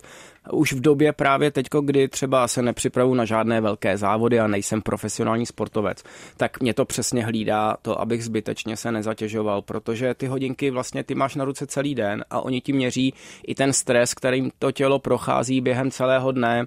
už 0.51 0.73
v 0.73 0.81
době 0.81 1.13
právě 1.13 1.51
teďko, 1.51 1.81
kdy 1.81 2.09
třeba 2.09 2.49
se 2.49 2.63
nepřipravu 2.63 3.15
na 3.15 3.25
žádné 3.25 3.61
velké 3.61 3.99
závody 3.99 4.41
a 4.41 4.47
nejsem 4.47 4.83
profesionální 4.83 5.47
sportovec, 5.47 6.03
tak 6.37 6.61
mě 6.61 6.75
to 6.75 6.85
přesně 6.85 7.25
hlídá 7.25 7.77
to, 7.83 8.01
abych 8.01 8.25
zbytečně 8.25 8.77
se 8.77 8.93
nezatěžoval, 8.93 9.63
protože 9.63 10.15
ty 10.15 10.27
hodinky 10.27 10.71
vlastně 10.71 11.05
ty 11.05 11.15
máš 11.15 11.35
na 11.35 11.45
ruce 11.45 11.67
celý 11.67 11.95
den 11.95 12.25
a 12.31 12.41
oni 12.41 12.61
ti 12.61 12.73
měří 12.73 13.15
i 13.47 13.55
ten 13.55 13.73
stres, 13.73 14.15
kterým 14.15 14.51
to 14.59 14.73
tělo 14.73 14.99
prochází 14.99 15.61
během 15.61 15.91
celého 15.91 16.33
dne, 16.33 16.67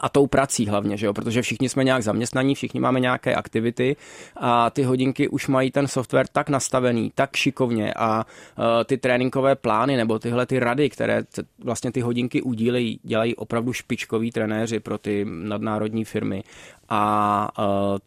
a 0.00 0.08
tou 0.08 0.26
prací 0.26 0.66
hlavně, 0.66 0.96
že 0.96 1.06
jo? 1.06 1.12
protože 1.12 1.42
všichni 1.42 1.68
jsme 1.68 1.84
nějak 1.84 2.02
zaměstnaní, 2.02 2.54
všichni 2.54 2.80
máme 2.80 3.00
nějaké 3.00 3.34
aktivity 3.34 3.96
a 4.36 4.70
ty 4.70 4.82
hodinky 4.82 5.28
už 5.28 5.48
mají 5.48 5.70
ten 5.70 5.88
software 5.88 6.26
tak 6.32 6.48
nastavený, 6.48 7.12
tak 7.14 7.36
šikovně 7.36 7.94
a 7.94 8.24
uh, 8.24 8.64
ty 8.84 8.98
tréninkové 8.98 9.56
plány 9.56 9.96
nebo 9.96 10.18
tyhle 10.18 10.46
ty 10.46 10.58
rady, 10.58 10.90
které 10.90 11.22
vlastně 11.64 11.92
ty 11.92 12.00
hodinky 12.00 12.42
udílejí, 12.42 13.00
dělají 13.02 13.36
opravdu 13.36 13.72
špičkoví 13.72 14.30
trenéři 14.30 14.80
pro 14.80 14.98
ty 14.98 15.26
nadnárodní 15.28 16.04
firmy 16.04 16.42
a 16.88 17.48
uh, 17.58 17.64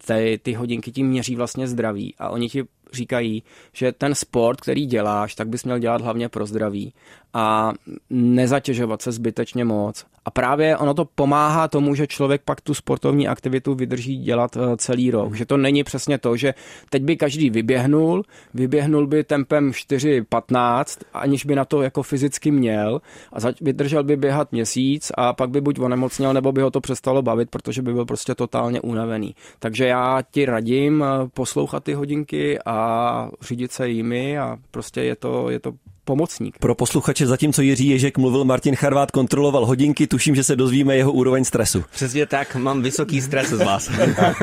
ty, 0.08 0.40
ty 0.44 0.54
hodinky 0.54 0.92
tím 0.92 1.08
měří 1.08 1.36
vlastně 1.36 1.68
zdraví 1.68 2.16
a 2.20 2.30
oni 2.30 2.50
ti 2.50 2.64
říkají, 2.94 3.44
že 3.74 3.92
ten 3.92 4.16
sport, 4.16 4.62
který 4.62 4.86
děláš, 4.86 5.36
tak 5.36 5.48
bys 5.48 5.64
měl 5.64 5.80
dělat 5.80 6.02
hlavně 6.02 6.30
pro 6.30 6.46
zdraví 6.46 6.94
a 7.34 7.74
nezatěžovat 8.10 9.02
se 9.02 9.12
zbytečně 9.12 9.66
moc. 9.66 10.06
A 10.26 10.32
právě 10.32 10.78
ono 10.78 10.94
to 10.94 11.06
pomáhá 11.06 11.68
tomu, 11.68 11.96
že 11.96 12.08
člověk 12.08 12.42
pak 12.46 12.62
tu 12.62 12.74
sportovní 12.74 13.28
aktivitu 13.28 13.76
vydrží 13.76 14.18
dělat 14.18 14.58
eh, 14.58 14.78
celý 14.78 15.12
rok. 15.12 15.36
Že 15.36 15.46
to 15.46 15.58
není 15.58 15.84
přesně 15.84 16.18
to, 16.18 16.38
že 16.38 16.54
teď 16.90 17.04
by 17.04 17.18
každý 17.18 17.50
vyběhnul, 17.50 18.24
vyběhnul 18.54 19.08
by 19.08 19.24
tempem 19.24 19.72
4.15, 19.72 21.02
aniž 21.14 21.46
by 21.46 21.56
na 21.56 21.66
to 21.66 21.82
jako 21.82 22.04
fyzicky 22.04 22.52
měl 22.52 23.02
a 23.34 23.38
vydržel 23.62 24.04
by 24.04 24.18
běhat 24.18 24.52
měsíc 24.52 25.12
a 25.18 25.34
pak 25.34 25.50
by 25.50 25.62
buď 25.62 25.80
onemocněl, 25.80 26.34
nebo 26.34 26.52
by 26.52 26.62
ho 26.62 26.72
to 26.72 26.82
přestalo 26.82 27.22
bavit, 27.22 27.50
protože 27.50 27.82
by 27.82 27.94
byl 27.94 28.06
prostě 28.06 28.36
totálně 28.36 28.82
unavený. 28.82 29.36
Takže 29.60 29.86
já 29.86 30.20
ti 30.32 30.46
radím 30.46 31.04
eh, 31.04 31.28
poslouchat 31.34 31.84
ty 31.84 31.94
hodinky 31.94 32.60
a 32.66 33.30
řídit 33.42 33.72
se 33.72 33.90
jimi 33.90 34.40
a 34.40 34.58
prostě 34.72 35.02
je 35.02 35.16
to, 35.16 35.50
je 35.50 35.60
to 35.60 35.74
pomocník. 36.12 36.60
Pro 36.60 36.76
posluchače, 36.76 37.28
zatímco 37.28 37.62
Jiří 37.62 37.88
Ježek 37.88 38.18
mluvil, 38.18 38.44
Martin 38.44 38.76
Charvát 38.76 39.12
kontroloval 39.12 39.66
hodinky, 39.66 40.08
tuším, 40.08 40.36
že 40.36 40.44
se 40.44 40.56
dozvíme 40.56 40.96
jeho 40.96 41.12
úroveň 41.12 41.44
stresu. 41.44 41.84
Přesně 41.92 42.26
tak, 42.26 42.56
mám 42.56 42.82
vysoký 42.82 43.22
stres 43.22 43.50
z 43.50 43.62
vás. 43.62 43.92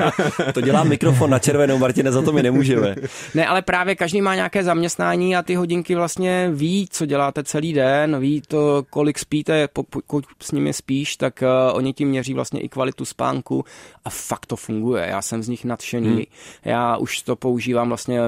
to 0.55 0.61
dělá 0.61 0.85
mikrofon 0.85 1.31
na 1.31 1.39
červenou, 1.39 1.79
Martine, 1.79 2.13
za 2.13 2.23
to 2.23 2.33
my 2.33 2.43
nemůžeme. 2.43 2.95
Ne, 3.35 3.47
ale 3.47 3.63
právě 3.63 3.97
každý 3.97 4.21
má 4.21 4.35
nějaké 4.35 4.65
zaměstnání 4.65 5.37
a 5.37 5.43
ty 5.43 5.55
hodinky 5.55 5.95
vlastně 5.95 6.51
ví, 6.55 6.87
co 6.91 7.07
děláte 7.07 7.45
celý 7.45 7.73
den, 7.73 8.21
ví 8.21 8.43
to, 8.49 8.85
kolik 8.91 9.19
spíte, 9.19 9.69
pokud 9.69 10.25
s 10.43 10.53
nimi 10.53 10.73
spíš, 10.73 11.17
tak 11.17 11.43
uh, 11.43 11.77
oni 11.77 11.93
ti 11.93 12.05
měří 12.05 12.35
vlastně 12.35 12.61
i 12.61 12.69
kvalitu 12.69 13.05
spánku 13.05 13.65
a 14.05 14.11
fakt 14.11 14.47
to 14.47 14.57
funguje. 14.57 15.07
Já 15.11 15.23
jsem 15.23 15.43
z 15.43 15.49
nich 15.49 15.65
nadšený. 15.65 16.09
Hmm. 16.09 16.25
Já 16.65 16.97
už 16.97 17.23
to 17.23 17.37
používám 17.37 17.89
vlastně 17.89 18.21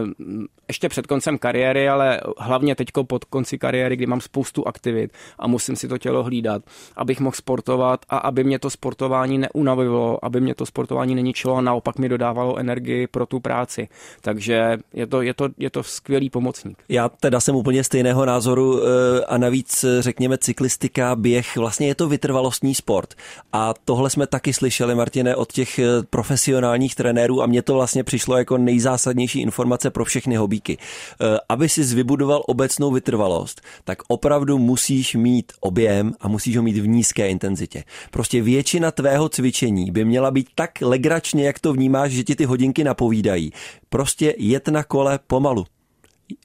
ještě 0.70 0.88
před 0.88 1.06
koncem 1.06 1.38
kariéry, 1.38 1.88
ale 1.88 2.20
hlavně 2.38 2.74
teďko 2.74 3.04
pod 3.04 3.24
konci 3.30 3.58
kariéry, 3.58 3.96
kdy 3.96 4.06
mám 4.06 4.20
spoustu 4.20 4.68
aktivit 4.68 5.12
a 5.38 5.46
musím 5.46 5.76
si 5.76 5.88
to 5.88 5.98
tělo 5.98 6.22
hlídat, 6.22 6.62
abych 6.96 7.20
mohl 7.20 7.36
sportovat 7.36 8.06
a 8.08 8.18
aby 8.18 8.44
mě 8.44 8.58
to 8.58 8.70
sportování 8.70 9.38
neunavilo, 9.38 10.24
aby 10.24 10.40
mě 10.40 10.54
to 10.54 10.66
sportování 10.66 11.14
neničilo 11.14 11.56
a 11.56 11.60
naopak 11.60 11.98
mi 11.98 12.08
dodávalo 12.08 12.56
energii 12.56 13.06
pro 13.06 13.26
tu 13.26 13.40
práci. 13.40 13.88
Takže 14.20 14.78
je 14.94 15.06
to, 15.06 15.22
je 15.22 15.34
to, 15.34 15.48
je 15.58 15.70
to 15.70 15.82
skvělý 15.82 16.30
pomocník. 16.30 16.78
Já 16.88 17.08
teda 17.08 17.40
jsem 17.40 17.56
úplně 17.56 17.84
stejného 17.84 18.26
názoru 18.26 18.80
eh, 18.82 19.24
a 19.24 19.38
navíc 19.38 19.84
eh, 19.84 20.02
řekněme 20.02 20.38
cyklistika, 20.38 21.16
běh, 21.16 21.56
vlastně 21.56 21.86
je 21.86 21.94
to 21.94 22.08
vytrvalostní 22.08 22.74
sport. 22.74 23.14
A 23.52 23.74
tohle 23.84 24.10
jsme 24.10 24.26
taky 24.26 24.52
slyšeli, 24.52 24.94
Martine, 24.94 25.36
od 25.36 25.52
těch 25.52 25.78
eh, 25.78 25.84
profesionálních 26.10 26.94
trenérů 26.94 27.42
a 27.42 27.46
mně 27.46 27.62
to 27.62 27.74
vlastně 27.74 28.04
přišlo 28.04 28.36
jako 28.36 28.58
nejzásadnější 28.58 29.40
informace 29.40 29.90
pro 29.90 30.04
všechny 30.04 30.36
hobíky. 30.36 30.78
Aby 31.48 31.68
si 31.68 31.82
vybudoval 31.94 32.42
obecnou 32.46 32.90
vytrvalost, 32.90 33.09
tak 33.84 33.98
opravdu 34.08 34.58
musíš 34.58 35.14
mít 35.14 35.52
objem 35.60 36.12
a 36.20 36.28
musíš 36.28 36.56
ho 36.56 36.62
mít 36.62 36.78
v 36.78 36.88
nízké 36.88 37.28
intenzitě. 37.28 37.84
Prostě 38.10 38.42
většina 38.42 38.90
tvého 38.90 39.28
cvičení 39.28 39.90
by 39.90 40.04
měla 40.04 40.30
být 40.30 40.48
tak 40.54 40.70
legračně, 40.80 41.44
jak 41.44 41.58
to 41.58 41.72
vnímáš, 41.72 42.12
že 42.12 42.24
ti 42.24 42.36
ty 42.36 42.44
hodinky 42.44 42.84
napovídají. 42.84 43.52
Prostě 43.88 44.34
jet 44.38 44.68
na 44.68 44.84
kole 44.84 45.18
pomalu. 45.26 45.64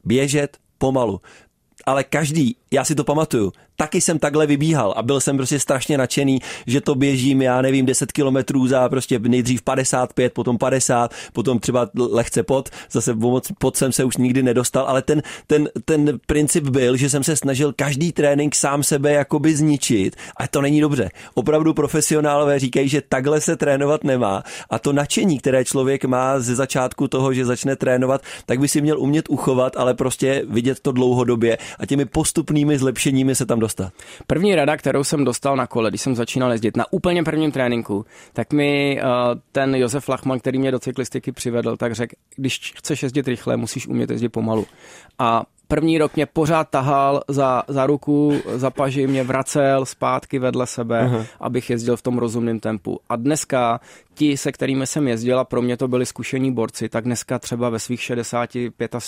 Běžet 0.06 0.58
pomalu 0.78 1.22
ale 1.86 2.04
každý, 2.04 2.56
já 2.76 2.84
si 2.84 2.96
to 2.96 3.04
pamatuju, 3.04 3.52
taky 3.76 4.02
jsem 4.02 4.20
takhle 4.20 4.48
vybíhal 4.48 4.94
a 4.98 5.04
byl 5.04 5.20
jsem 5.20 5.38
prostě 5.38 5.60
strašně 5.60 5.98
nadšený, 5.98 6.40
že 6.68 6.82
to 6.82 6.96
běžím, 6.96 7.42
já 7.42 7.62
nevím, 7.62 7.86
10 7.86 8.12
kilometrů 8.12 8.68
za 8.68 8.90
prostě 8.90 9.20
nejdřív 9.20 9.62
55, 9.62 10.34
potom 10.34 10.58
50, 10.58 11.14
potom 11.34 11.60
třeba 11.60 11.90
lehce 12.12 12.44
pod, 12.44 12.70
zase 12.92 13.14
moc 13.14 13.52
pod 13.58 13.78
jsem 13.78 13.92
se 13.92 14.04
už 14.04 14.18
nikdy 14.18 14.44
nedostal, 14.44 14.86
ale 14.88 15.02
ten, 15.02 15.22
ten, 15.48 15.70
ten 15.86 16.20
princip 16.28 16.64
byl, 16.64 16.96
že 16.96 17.10
jsem 17.10 17.24
se 17.24 17.36
snažil 17.36 17.74
každý 17.76 18.12
trénink 18.12 18.56
sám 18.56 18.84
sebe 18.84 19.12
jakoby 19.12 19.56
zničit 19.56 20.16
a 20.38 20.48
to 20.48 20.62
není 20.62 20.82
dobře. 20.82 21.10
Opravdu 21.34 21.74
profesionálové 21.74 22.60
říkají, 22.60 22.90
že 22.90 23.02
takhle 23.10 23.42
se 23.42 23.56
trénovat 23.56 24.04
nemá 24.04 24.44
a 24.70 24.80
to 24.80 24.94
nadšení, 24.94 25.40
které 25.40 25.66
člověk 25.66 26.06
má 26.06 26.40
ze 26.40 26.56
začátku 26.56 27.08
toho, 27.08 27.34
že 27.34 27.46
začne 27.46 27.76
trénovat, 27.76 28.22
tak 28.46 28.60
by 28.60 28.68
si 28.68 28.82
měl 28.82 29.00
umět 29.00 29.26
uchovat, 29.30 29.78
ale 29.78 29.94
prostě 29.94 30.44
vidět 30.50 30.80
to 30.80 30.92
dlouhodobě 30.92 31.58
a 31.80 31.86
těmi 31.86 32.06
postupnými 32.06 32.65
zlepšeními 32.74 33.36
se 33.36 33.46
tam 33.46 33.60
dostat. 33.60 33.94
První 34.28 34.56
rada, 34.56 34.78
kterou 34.78 35.04
jsem 35.04 35.26
dostal 35.26 35.56
na 35.56 35.68
kole, 35.68 35.90
když 35.90 36.02
jsem 36.02 36.16
začínal 36.16 36.52
jezdit 36.52 36.78
na 36.78 36.86
úplně 36.92 37.24
prvním 37.24 37.52
tréninku, 37.52 38.06
tak 38.34 38.54
mi 38.54 39.00
uh, 39.02 39.10
ten 39.52 39.76
Josef 39.76 40.10
Lachman, 40.10 40.40
který 40.40 40.60
mě 40.60 40.72
do 40.72 40.80
cyklistiky 40.80 41.32
přivedl, 41.32 41.78
tak 41.78 41.96
řekl, 41.96 42.16
když 42.36 42.74
chceš 42.78 43.04
jezdit 43.04 43.28
rychle, 43.28 43.58
musíš 43.58 43.88
umět 43.88 44.10
jezdit 44.10 44.30
pomalu. 44.30 44.66
A 45.20 45.44
první 45.68 45.98
rok 45.98 46.16
mě 46.16 46.26
pořád 46.26 46.70
tahal 46.70 47.22
za, 47.28 47.64
za 47.68 47.86
ruku, 47.86 48.34
za 48.56 48.70
paži, 48.70 49.08
mě 49.08 49.24
vracel 49.24 49.86
zpátky 49.86 50.40
vedle 50.40 50.68
sebe, 50.68 51.08
uh-huh. 51.08 51.26
abych 51.40 51.70
jezdil 51.70 51.98
v 51.98 52.02
tom 52.02 52.18
rozumném 52.18 52.60
tempu. 52.60 53.00
A 53.10 53.16
dneska 53.16 53.80
ti, 54.14 54.38
se 54.38 54.52
kterými 54.52 54.88
jsem 54.88 55.08
jezdil, 55.08 55.40
a 55.40 55.44
pro 55.44 55.62
mě 55.62 55.78
to 55.78 55.88
byli 55.88 56.06
zkušení 56.06 56.52
borci, 56.52 56.90
tak 56.90 57.04
dneska 57.04 57.40
třeba 57.40 57.70
ve 57.70 57.80
svých 57.80 58.02
60, 58.02 58.50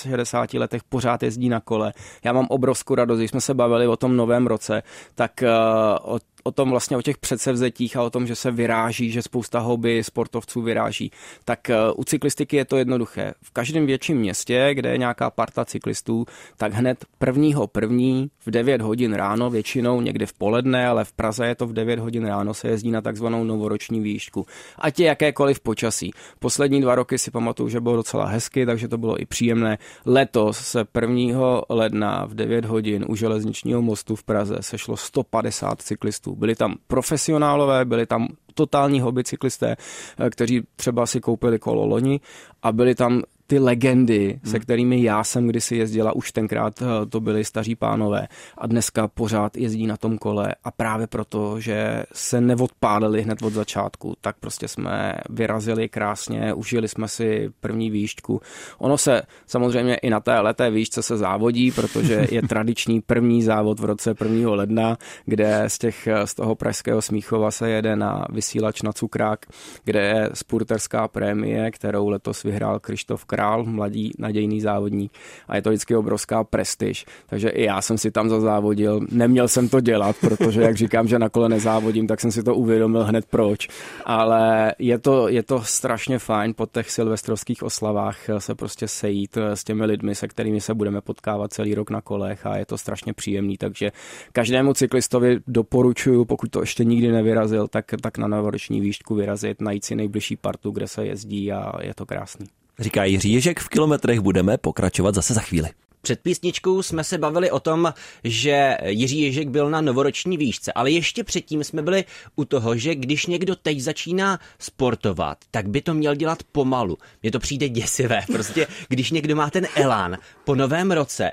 65 0.01 0.59
letech 0.59 0.83
pořád 0.83 1.23
jezdí 1.23 1.49
na 1.49 1.59
kole. 1.59 1.93
Já 2.23 2.33
mám 2.33 2.47
obrovskou 2.49 2.95
radost, 2.95 3.19
když 3.19 3.31
jsme 3.31 3.41
se 3.41 3.53
bavili 3.53 3.87
o 3.87 3.97
tom 3.97 4.17
novém 4.17 4.47
roce, 4.47 4.83
tak 5.15 5.31
uh, 5.43 6.13
o 6.15 6.19
o 6.47 6.51
tom 6.51 6.69
vlastně 6.69 6.97
o 6.97 7.01
těch 7.01 7.17
předsevzetích 7.17 7.97
a 7.97 8.03
o 8.03 8.09
tom, 8.09 8.27
že 8.27 8.35
se 8.35 8.51
vyráží, 8.51 9.11
že 9.11 9.21
spousta 9.21 9.59
hobby 9.59 10.03
sportovců 10.03 10.61
vyráží. 10.61 11.11
Tak 11.45 11.69
eh, 11.69 11.75
u 11.95 12.03
cyklistiky 12.03 12.55
je 12.55 12.65
to 12.65 12.77
jednoduché. 12.77 13.33
V 13.41 13.51
každém 13.51 13.85
větším 13.85 14.17
městě, 14.17 14.69
kde 14.73 14.89
je 14.89 14.97
nějaká 14.97 15.29
parta 15.29 15.65
cyklistů, 15.65 16.25
tak 16.57 16.73
hned 16.73 17.05
prvního 17.17 17.67
první 17.67 18.29
v 18.45 18.51
9 18.51 18.81
hodin 18.81 19.13
ráno, 19.13 19.49
většinou 19.49 20.01
někdy 20.01 20.25
v 20.25 20.33
poledne, 20.33 20.88
ale 20.88 21.05
v 21.05 21.12
Praze 21.12 21.47
je 21.47 21.55
to 21.55 21.67
v 21.67 21.73
9 21.73 21.99
hodin 21.99 22.25
ráno, 22.25 22.53
se 22.53 22.67
jezdí 22.67 22.91
na 22.91 23.01
takzvanou 23.01 23.43
novoroční 23.43 23.99
výšku. 23.99 24.45
Ať 24.79 24.99
je 24.99 25.07
jakékoliv 25.07 25.60
počasí. 25.60 26.12
Poslední 26.39 26.81
dva 26.81 26.95
roky 26.95 27.17
si 27.17 27.31
pamatuju, 27.31 27.69
že 27.69 27.79
bylo 27.79 27.95
docela 27.95 28.25
hezky, 28.25 28.65
takže 28.65 28.88
to 28.88 28.97
bylo 28.97 29.21
i 29.21 29.25
příjemné. 29.25 29.77
Letos 30.05 30.57
se 30.57 30.86
1. 31.01 31.62
ledna 31.69 32.25
v 32.25 32.36
9 32.36 32.65
hodin 32.65 33.05
u 33.07 33.15
železničního 33.15 33.81
mostu 33.81 34.15
v 34.15 34.23
Praze 34.23 34.57
sešlo 34.62 34.97
150 34.97 35.81
cyklistů 35.81 36.36
byli 36.36 36.55
tam 36.55 36.75
profesionálové, 36.88 37.86
byli 37.86 38.05
tam 38.05 38.27
totální 38.53 38.99
hobby 38.99 39.23
cyklisté, 39.23 39.75
eh, 40.19 40.29
kteří 40.29 40.62
třeba 40.75 41.05
si 41.05 41.21
koupili 41.21 41.60
kolo 41.60 41.86
loni 41.86 42.19
a 42.63 42.71
byli 42.71 42.95
tam 42.95 43.21
ty 43.47 43.60
legendy, 43.60 44.39
hmm. 44.43 44.51
se 44.51 44.60
kterými 44.60 45.03
já 45.03 45.23
jsem 45.23 45.47
kdysi 45.47 45.75
jezdila, 45.75 46.15
už 46.15 46.31
tenkrát 46.31 46.81
eh, 46.81 47.05
to 47.05 47.19
byli 47.19 47.43
staří 47.43 47.75
pánové 47.75 48.27
a 48.57 48.67
dneska 48.67 49.07
pořád 49.07 49.57
jezdí 49.57 49.88
na 49.88 49.97
tom 49.97 50.17
kole 50.17 50.55
a 50.63 50.71
právě 50.71 51.07
proto, 51.07 51.60
že 51.60 52.03
se 52.13 52.41
neodpálili 52.41 53.21
hned 53.21 53.41
od 53.41 53.53
začátku, 53.53 54.15
tak 54.21 54.36
prostě 54.39 54.67
jsme 54.67 55.13
vyrazili 55.29 55.89
krásně, 55.89 56.53
užili 56.53 56.88
jsme 56.88 57.07
si 57.07 57.49
první 57.60 57.89
výšku. 57.89 58.41
Ono 58.77 58.97
se 58.97 59.21
samozřejmě 59.47 59.95
i 59.95 60.10
na 60.10 60.19
té 60.19 60.39
leté 60.39 60.69
výšce 60.69 61.03
se 61.03 61.17
závodí, 61.17 61.71
protože 61.71 62.27
je 62.31 62.41
tradiční 62.41 63.01
první 63.01 63.43
závod 63.43 63.79
v 63.79 63.86
roce 63.86 64.15
1. 64.23 64.51
ledna, 64.51 64.97
kde 65.25 65.63
z, 65.67 65.77
těch, 65.77 66.07
z 66.25 66.33
toho 66.36 66.55
pražského 66.55 67.01
Smíchova 67.01 67.51
se 67.51 67.69
jede 67.69 67.95
na 67.95 68.25
vysílač 68.29 68.81
na 68.81 68.93
Cukrák, 68.93 69.45
kde 69.83 70.01
je 70.01 70.29
spurterská 70.33 71.07
prémie, 71.07 71.71
kterou 71.71 72.10
letos 72.10 72.43
vyhrál 72.43 72.79
Krištof 72.79 73.25
král, 73.25 73.37
mladý 73.63 74.12
nadějný 74.19 74.62
závodník 74.62 75.12
a 75.47 75.56
je 75.56 75.62
to 75.62 75.69
vždycky 75.69 75.95
obrovská 75.95 76.43
prestiž. 76.43 77.06
Takže 77.28 77.50
i 77.50 77.63
já 77.63 77.82
jsem 77.82 77.97
si 77.97 78.12
tam 78.12 78.30
zazávodil. 78.30 79.00
Neměl 79.12 79.47
jsem 79.47 79.69
to 79.69 79.80
dělat, 79.80 80.15
protože 80.21 80.62
jak 80.62 80.76
říkám, 80.76 81.08
že 81.08 81.19
na 81.19 81.30
kole 81.30 81.50
nezávodím, 81.50 82.08
tak 82.08 82.21
jsem 82.21 82.32
si 82.32 82.43
to 82.43 82.56
uvědomil 82.56 83.04
hned 83.04 83.26
proč. 83.26 83.67
Ale 84.06 84.73
je 84.80 85.00
to, 85.00 85.28
je 85.28 85.43
to 85.43 85.62
strašně 85.63 86.19
fajn 86.19 86.54
po 86.54 86.65
těch 86.65 86.91
silvestrovských 86.91 87.63
oslavách 87.63 88.17
se 88.38 88.56
prostě 88.56 88.88
sejít 88.88 89.38
s 89.38 89.63
těmi 89.63 89.86
lidmi, 89.86 90.15
se 90.15 90.28
kterými 90.28 90.62
se 90.62 90.73
budeme 90.73 91.02
potkávat 91.02 91.54
celý 91.54 91.76
rok 91.76 91.89
na 91.89 92.02
kolech 92.02 92.45
a 92.45 92.58
je 92.58 92.65
to 92.65 92.78
strašně 92.78 93.13
příjemný, 93.13 93.58
takže 93.58 93.91
každému 94.32 94.73
cyklistovi 94.73 95.39
doporučuju, 95.47 96.26
pokud 96.26 96.52
to 96.52 96.60
ještě 96.60 96.84
nikdy 96.84 97.12
nevyrazil, 97.12 97.67
tak, 97.67 97.86
tak 98.02 98.17
na 98.17 98.28
novoroční 98.28 98.82
výšku 98.82 99.15
vyrazit, 99.15 99.62
najít 99.62 99.86
si 99.86 99.95
nejbližší 99.95 100.36
partu, 100.36 100.71
kde 100.71 100.88
se 100.88 101.06
jezdí 101.06 101.52
a 101.52 101.71
je 101.82 101.93
to 101.93 102.06
krásný. 102.06 102.45
Říká 102.79 103.03
Jiří 103.03 103.33
Ježek, 103.33 103.59
v 103.59 103.69
kilometrech 103.69 104.19
budeme 104.19 104.57
pokračovat 104.57 105.15
zase 105.15 105.33
za 105.33 105.41
chvíli. 105.41 105.69
Před 106.01 106.19
písničkou 106.19 106.81
jsme 106.81 107.03
se 107.03 107.17
bavili 107.17 107.51
o 107.51 107.59
tom, 107.59 107.93
že 108.23 108.77
Jiří 108.85 109.21
Ježek 109.21 109.49
byl 109.49 109.69
na 109.69 109.81
novoroční 109.81 110.37
výšce, 110.37 110.73
ale 110.73 110.91
ještě 110.91 111.23
předtím 111.23 111.63
jsme 111.63 111.81
byli 111.81 112.05
u 112.35 112.45
toho, 112.45 112.77
že 112.77 112.95
když 112.95 113.25
někdo 113.25 113.55
teď 113.55 113.79
začíná 113.79 114.39
sportovat, 114.59 115.37
tak 115.51 115.69
by 115.69 115.81
to 115.81 115.93
měl 115.93 116.15
dělat 116.15 116.43
pomalu. 116.51 116.97
Mně 117.23 117.31
to 117.31 117.39
přijde 117.39 117.69
děsivé. 117.69 118.21
Prostě 118.33 118.67
když 118.89 119.11
někdo 119.11 119.35
má 119.35 119.49
ten 119.49 119.67
elán 119.75 120.17
po 120.43 120.55
novém 120.55 120.91
roce, 120.91 121.31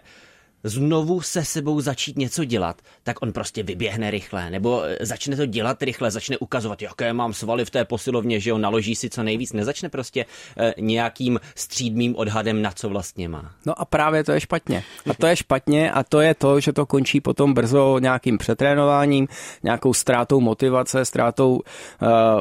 znovu 0.65 1.21
se 1.21 1.45
sebou 1.45 1.81
začít 1.81 2.19
něco 2.19 2.45
dělat, 2.45 2.83
tak 3.03 3.23
on 3.23 3.33
prostě 3.33 3.63
vyběhne 3.63 4.11
rychle, 4.11 4.51
nebo 4.51 4.83
začne 5.01 5.37
to 5.37 5.47
dělat 5.47 5.83
rychle, 5.83 6.11
začne 6.11 6.39
ukazovat, 6.39 6.83
jaké 6.83 7.13
mám 7.13 7.33
svaly 7.33 7.65
v 7.65 7.71
té 7.71 7.85
posilovně, 7.85 8.41
že 8.41 8.51
jo, 8.51 8.59
naloží 8.59 8.95
si 8.95 9.11
co 9.11 9.23
nejvíc, 9.23 9.53
nezačne 9.53 9.89
prostě 9.89 10.27
eh, 10.57 10.75
nějakým 10.81 11.41
střídmým 11.55 12.17
odhadem, 12.17 12.63
na 12.63 12.71
co 12.71 12.89
vlastně 12.89 13.29
má. 13.29 13.53
No 13.67 13.81
a 13.81 13.85
právě 13.85 14.25
to 14.25 14.33
je 14.33 14.41
špatně. 14.41 14.83
A 15.11 15.15
to 15.15 15.27
je 15.27 15.37
špatně 15.37 15.93
a 15.93 16.03
to 16.03 16.21
je 16.21 16.35
to, 16.35 16.61
že 16.61 16.73
to 16.73 16.87
končí 16.87 17.21
potom 17.21 17.55
brzo 17.55 17.99
nějakým 17.99 18.39
přetrénováním, 18.39 19.29
nějakou 19.63 19.95
ztrátou 19.95 20.41
motivace, 20.41 21.05
ztrátou 21.05 21.53
uh, 21.55 21.61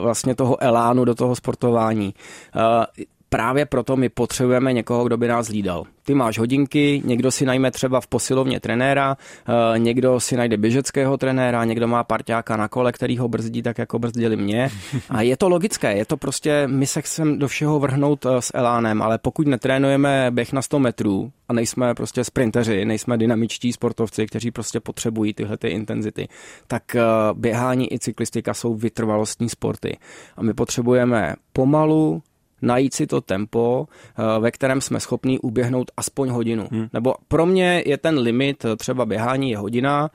vlastně 0.02 0.36
toho 0.36 0.64
elánu 0.64 1.06
do 1.06 1.16
toho 1.16 1.36
sportování. 1.36 2.14
Uh, 2.56 3.04
právě 3.34 3.66
proto 3.66 3.98
my 3.98 4.10
potřebujeme 4.10 4.74
někoho, 4.74 5.04
kdo 5.04 5.18
by 5.18 5.28
nás 5.28 5.48
hlídal. 5.48 5.84
Ty 6.04 6.14
máš 6.14 6.40
hodinky, 6.40 7.02
někdo 7.06 7.32
si 7.32 7.46
najme 7.46 7.72
třeba 7.72 8.02
v 8.02 8.08
posilovně 8.08 8.60
trenéra, 8.60 9.18
eh, 9.18 9.80
někdo 9.80 10.20
si 10.20 10.38
najde 10.38 10.58
běžeckého 10.58 11.18
trenéra, 11.18 11.66
někdo 11.66 11.88
má 11.88 12.04
parťáka 12.04 12.58
na 12.58 12.68
kole, 12.68 12.92
který 12.92 13.18
ho 13.18 13.28
brzdí 13.28 13.62
tak, 13.62 13.78
jako 13.78 14.00
brzdili 14.00 14.38
mě. 14.38 14.70
A 15.10 15.22
je 15.22 15.38
to 15.38 15.50
logické, 15.50 15.98
je 15.98 16.06
to 16.06 16.18
prostě, 16.18 16.68
my 16.68 16.88
se 16.88 17.02
chceme 17.02 17.38
do 17.38 17.48
všeho 17.48 17.80
vrhnout 17.80 18.26
eh, 18.26 18.42
s 18.42 18.52
elánem, 18.54 19.02
ale 19.02 19.18
pokud 19.18 19.48
netrénujeme 19.48 20.28
běh 20.32 20.54
na 20.54 20.62
100 20.62 20.80
metrů 20.80 21.32
a 21.48 21.54
nejsme 21.54 21.96
prostě 21.96 22.24
sprinteři, 22.24 22.86
nejsme 22.86 23.18
dynamičtí 23.18 23.74
sportovci, 23.74 24.26
kteří 24.26 24.52
prostě 24.52 24.80
potřebují 24.80 25.34
tyhle 25.34 25.58
ty 25.58 25.68
intenzity, 25.68 26.28
tak 26.68 26.96
eh, 26.96 27.02
běhání 27.34 27.94
i 27.94 28.00
cyklistika 28.00 28.54
jsou 28.54 28.76
vytrvalostní 28.76 29.50
sporty. 29.50 29.98
A 30.38 30.44
my 30.44 30.54
potřebujeme 30.54 31.34
pomalu, 31.54 32.22
najít 32.64 32.94
si 32.94 33.08
to 33.08 33.22
tempo, 33.22 33.88
eh, 33.88 34.40
ve 34.40 34.52
kterém 34.52 34.82
jsme 34.82 35.00
schopni 35.00 35.40
uběhnout 35.40 35.92
aspoň 35.98 36.30
hodinu. 36.30 36.68
Hmm. 36.72 36.88
Nebo 36.94 37.16
pro 37.28 37.46
mě 37.46 37.84
je 37.86 37.98
ten 37.98 38.20
limit, 38.20 38.66
eh, 38.66 38.76
třeba 38.76 39.06
běhání 39.06 39.52
je 39.52 39.58
hodina, 39.58 40.10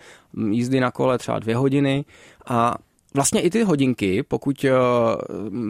jízdy 0.50 0.80
na 0.80 0.90
kole 0.90 1.18
třeba 1.18 1.38
dvě 1.38 1.56
hodiny 1.56 2.04
a 2.46 2.76
vlastně 3.14 3.40
i 3.40 3.50
ty 3.50 3.62
hodinky, 3.62 4.22
pokud 4.22 4.64
uh, 4.64 4.70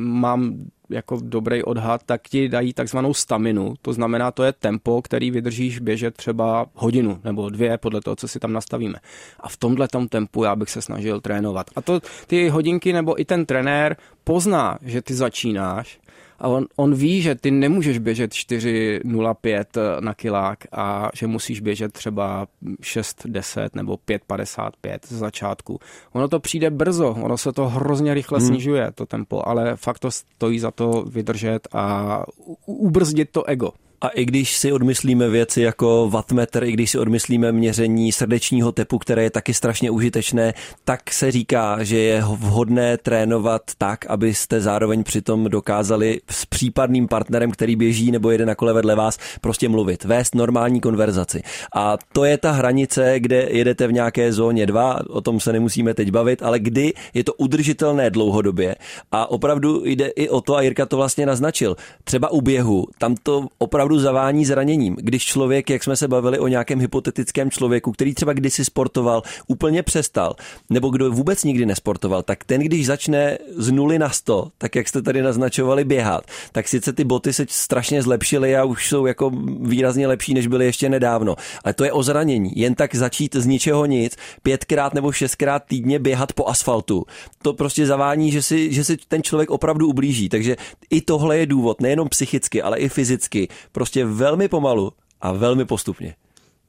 mám 0.05 0.55
jako 0.91 1.19
dobrý 1.23 1.63
odhad, 1.63 2.03
tak 2.07 2.29
ti 2.29 2.49
dají 2.49 2.73
takzvanou 2.73 3.15
staminu, 3.15 3.75
to 3.83 3.93
znamená, 3.93 4.31
to 4.31 4.43
je 4.43 4.53
tempo, 4.53 5.03
který 5.03 5.31
vydržíš 5.31 5.79
běžet 5.79 6.17
třeba 6.17 6.67
hodinu 6.75 7.21
nebo 7.25 7.51
dvě, 7.51 7.79
podle 7.79 8.01
toho, 8.01 8.17
co 8.17 8.29
si 8.29 8.39
tam 8.39 8.53
nastavíme. 8.53 8.99
A 9.41 9.49
v 9.49 9.57
tomhle 9.57 9.89
tom 9.89 10.09
tempu 10.09 10.45
já 10.45 10.57
bych 10.57 10.71
se 10.71 10.83
snažil 10.83 11.21
trénovat. 11.21 11.67
A 11.77 11.83
to 11.83 12.01
ty 12.27 12.49
hodinky 12.49 12.93
nebo 12.93 13.21
i 13.21 13.25
ten 13.25 13.47
trenér 13.47 13.97
pozná, 14.25 14.79
že 14.83 15.03
ty 15.03 15.15
začínáš 15.15 16.01
a 16.39 16.49
on, 16.49 16.67
on 16.77 16.95
ví, 16.95 17.23
že 17.23 17.35
ty 17.35 17.51
nemůžeš 17.51 17.99
běžet 17.99 18.33
4.05 18.33 19.65
eh, 19.77 20.01
na 20.01 20.15
kilák 20.15 20.59
a 20.73 21.11
že 21.15 21.27
musíš 21.27 21.61
běžet 21.61 21.93
třeba 21.93 22.47
6.10 22.81 23.69
nebo 23.75 23.95
5.55 23.95 24.99
z 25.07 25.13
začátku. 25.13 25.79
Ono 26.13 26.29
to 26.29 26.41
přijde 26.41 26.71
brzo, 26.71 27.17
ono 27.23 27.39
se 27.39 27.53
to 27.53 27.69
hrozně 27.69 28.15
rychle 28.15 28.39
hmm. 28.39 28.49
snižuje, 28.49 28.93
to 28.95 29.07
tempo, 29.07 29.49
ale 29.49 29.77
fakt 29.77 29.99
to 29.99 30.11
stojí 30.11 30.59
za 30.59 30.71
to 30.71 31.05
vydržet 31.11 31.69
a 31.73 32.25
ubrzdit 32.67 33.31
to 33.31 33.45
ego. 33.45 33.73
A 34.01 34.09
i 34.09 34.25
když 34.25 34.57
si 34.57 34.73
odmyslíme 34.73 35.29
věci 35.29 35.63
jako 35.63 36.09
wattmetr, 36.11 36.65
i 36.65 36.73
když 36.73 36.91
si 36.91 36.99
odmyslíme 36.99 37.53
měření 37.53 38.13
srdečního 38.13 38.73
tepu, 38.73 38.99
které 38.99 39.23
je 39.23 39.31
taky 39.31 39.55
strašně 39.55 39.91
užitečné, 39.91 40.55
tak 40.85 41.13
se 41.13 41.31
říká, 41.31 41.85
že 41.85 41.99
je 41.99 42.23
vhodné 42.23 42.97
trénovat 42.97 43.63
tak, 43.79 44.07
abyste 44.07 44.61
zároveň 44.61 45.05
přitom 45.05 45.45
dokázali 45.45 46.21
s 46.31 46.47
případným 46.47 47.09
partnerem, 47.09 47.51
který 47.51 47.77
běží 47.77 48.11
nebo 48.11 48.31
jede 48.31 48.47
na 48.47 48.55
kole 48.55 48.73
vedle 48.73 48.95
vás, 48.95 49.19
prostě 49.41 49.69
mluvit, 49.69 50.05
vést 50.05 50.35
normální 50.35 50.81
konverzaci. 50.81 51.43
A 51.75 51.97
to 52.13 52.25
je 52.25 52.39
ta 52.39 52.51
hranice, 52.51 53.21
kde 53.21 53.49
jedete 53.51 53.87
v 53.87 53.93
nějaké 53.93 54.33
zóně 54.33 54.67
2, 54.67 55.01
o 55.09 55.21
tom 55.21 55.41
se 55.41 55.53
nemusíme 55.53 55.95
teď 55.95 56.11
bavit, 56.11 56.43
ale 56.43 56.59
kdy 56.59 56.93
je 57.15 57.25
to 57.25 57.35
udržitelné 57.35 58.11
dlouhodobě. 58.11 58.77
A 59.13 59.31
opravdu 59.31 59.85
jde 59.85 60.07
i 60.07 60.29
o 60.29 60.41
to, 60.41 60.57
a 60.57 60.63
Jirka 60.63 60.87
to 60.87 60.97
vlastně 60.97 61.27
naznačil, 61.27 61.77
třeba 62.05 62.31
u 62.31 62.41
běhu, 62.41 62.87
tam 62.99 63.15
to 63.23 63.47
opravdu 63.59 63.88
opravdu 63.89 64.03
zavání 64.03 64.45
zraněním. 64.45 64.97
Když 65.01 65.25
člověk, 65.25 65.71
jak 65.71 65.85
jsme 65.85 65.97
se 65.97 66.09
bavili 66.09 66.39
o 66.39 66.49
nějakém 66.49 66.81
hypotetickém 66.81 67.51
člověku, 67.51 67.93
který 67.93 68.15
třeba 68.15 68.33
kdysi 68.33 68.65
sportoval, 68.65 69.23
úplně 69.47 69.83
přestal, 69.83 70.37
nebo 70.71 70.91
kdo 70.91 71.11
vůbec 71.11 71.45
nikdy 71.45 71.67
nesportoval, 71.67 72.23
tak 72.23 72.45
ten, 72.45 72.61
když 72.61 72.87
začne 72.87 73.39
z 73.57 73.71
nuly 73.71 73.99
na 73.99 74.11
100, 74.11 74.49
tak 74.59 74.77
jak 74.77 74.89
jste 74.89 75.03
tady 75.03 75.23
naznačovali 75.23 75.85
běhat, 75.85 76.25
tak 76.53 76.69
sice 76.69 76.93
ty 76.93 77.05
boty 77.05 77.33
se 77.33 77.47
strašně 77.49 78.03
zlepšily 78.03 78.57
a 78.57 78.65
už 78.65 78.89
jsou 78.89 79.07
jako 79.07 79.31
výrazně 79.61 80.07
lepší, 80.07 80.35
než 80.35 80.47
byly 80.47 80.65
ještě 80.65 80.89
nedávno. 80.89 81.37
Ale 81.65 81.75
to 81.75 81.85
je 81.85 81.93
o 81.93 82.03
zranění. 82.03 82.53
Jen 82.57 82.75
tak 82.75 82.95
začít 82.95 83.37
z 83.37 83.47
ničeho 83.47 83.87
nic, 83.87 84.17
pětkrát 84.43 84.95
nebo 84.95 85.13
šestkrát 85.13 85.63
týdně 85.65 85.99
běhat 85.99 86.33
po 86.33 86.49
asfaltu. 86.49 87.05
To 87.43 87.53
prostě 87.55 87.87
zavání, 87.87 88.33
že 88.33 88.43
si, 88.43 88.73
že 88.73 88.85
si 88.85 88.97
ten 89.09 89.23
člověk 89.23 89.51
opravdu 89.51 89.89
ublíží. 89.89 90.29
Takže 90.29 90.57
i 90.91 91.01
tohle 91.01 91.39
je 91.39 91.47
důvod, 91.47 91.81
nejenom 91.81 92.09
psychicky, 92.09 92.63
ale 92.63 92.79
i 92.79 92.89
fyzicky, 92.89 93.49
prostě 93.79 94.05
velmi 94.05 94.49
pomalu 94.49 94.93
a 95.21 95.33
velmi 95.33 95.65
postupně. 95.65 96.15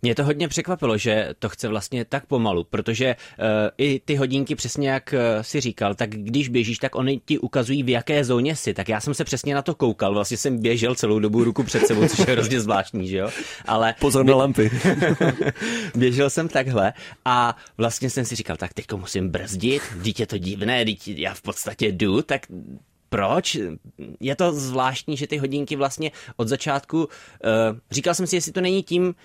Mě 0.01 0.15
to 0.15 0.23
hodně 0.23 0.47
překvapilo, 0.47 0.97
že 0.97 1.29
to 1.39 1.49
chce 1.49 1.67
vlastně 1.67 2.05
tak 2.05 2.25
pomalu, 2.25 2.63
protože 2.63 3.15
uh, 3.15 3.45
i 3.77 4.01
ty 4.05 4.15
hodinky, 4.15 4.55
přesně 4.55 4.89
jak 4.89 5.13
uh, 5.13 5.41
si 5.41 5.61
říkal, 5.61 5.95
tak 5.95 6.09
když 6.09 6.49
běžíš, 6.49 6.77
tak 6.77 6.95
oni 6.95 7.21
ti 7.25 7.39
ukazují, 7.39 7.83
v 7.83 7.89
jaké 7.89 8.23
zóně 8.23 8.55
jsi. 8.55 8.73
Tak 8.73 8.89
já 8.89 9.01
jsem 9.01 9.13
se 9.13 9.23
přesně 9.23 9.55
na 9.55 9.61
to 9.61 9.75
koukal, 9.75 10.13
vlastně 10.13 10.37
jsem 10.37 10.61
běžel 10.61 10.95
celou 10.95 11.19
dobu 11.19 11.43
ruku 11.43 11.63
před 11.63 11.87
sebou, 11.87 12.07
což 12.07 12.19
je 12.19 12.33
hrozně 12.33 12.61
zvláštní, 12.61 13.07
že 13.07 13.17
jo? 13.17 13.29
Ale 13.65 13.95
Pozor 13.99 14.25
na 14.25 14.35
lampy. 14.35 14.71
běžel 15.95 16.29
jsem 16.29 16.47
takhle 16.47 16.93
a 17.25 17.57
vlastně 17.77 18.09
jsem 18.09 18.25
si 18.25 18.35
říkal, 18.35 18.57
tak 18.57 18.73
teďko 18.73 18.97
musím 18.97 19.29
brzdit, 19.29 19.81
dítě 20.01 20.25
to 20.25 20.37
divné, 20.37 20.85
dítě, 20.85 21.13
já 21.17 21.33
v 21.33 21.41
podstatě 21.41 21.87
jdu, 21.91 22.21
tak 22.21 22.41
proč? 23.09 23.57
Je 24.19 24.35
to 24.35 24.53
zvláštní, 24.53 25.17
že 25.17 25.27
ty 25.27 25.37
hodinky 25.37 25.75
vlastně 25.75 26.11
od 26.37 26.47
začátku, 26.47 26.97
uh, 26.97 27.07
říkal 27.91 28.13
jsem 28.13 28.27
si, 28.27 28.35
jestli 28.35 28.51
to 28.51 28.61
není 28.61 28.83
tím, 28.83 29.15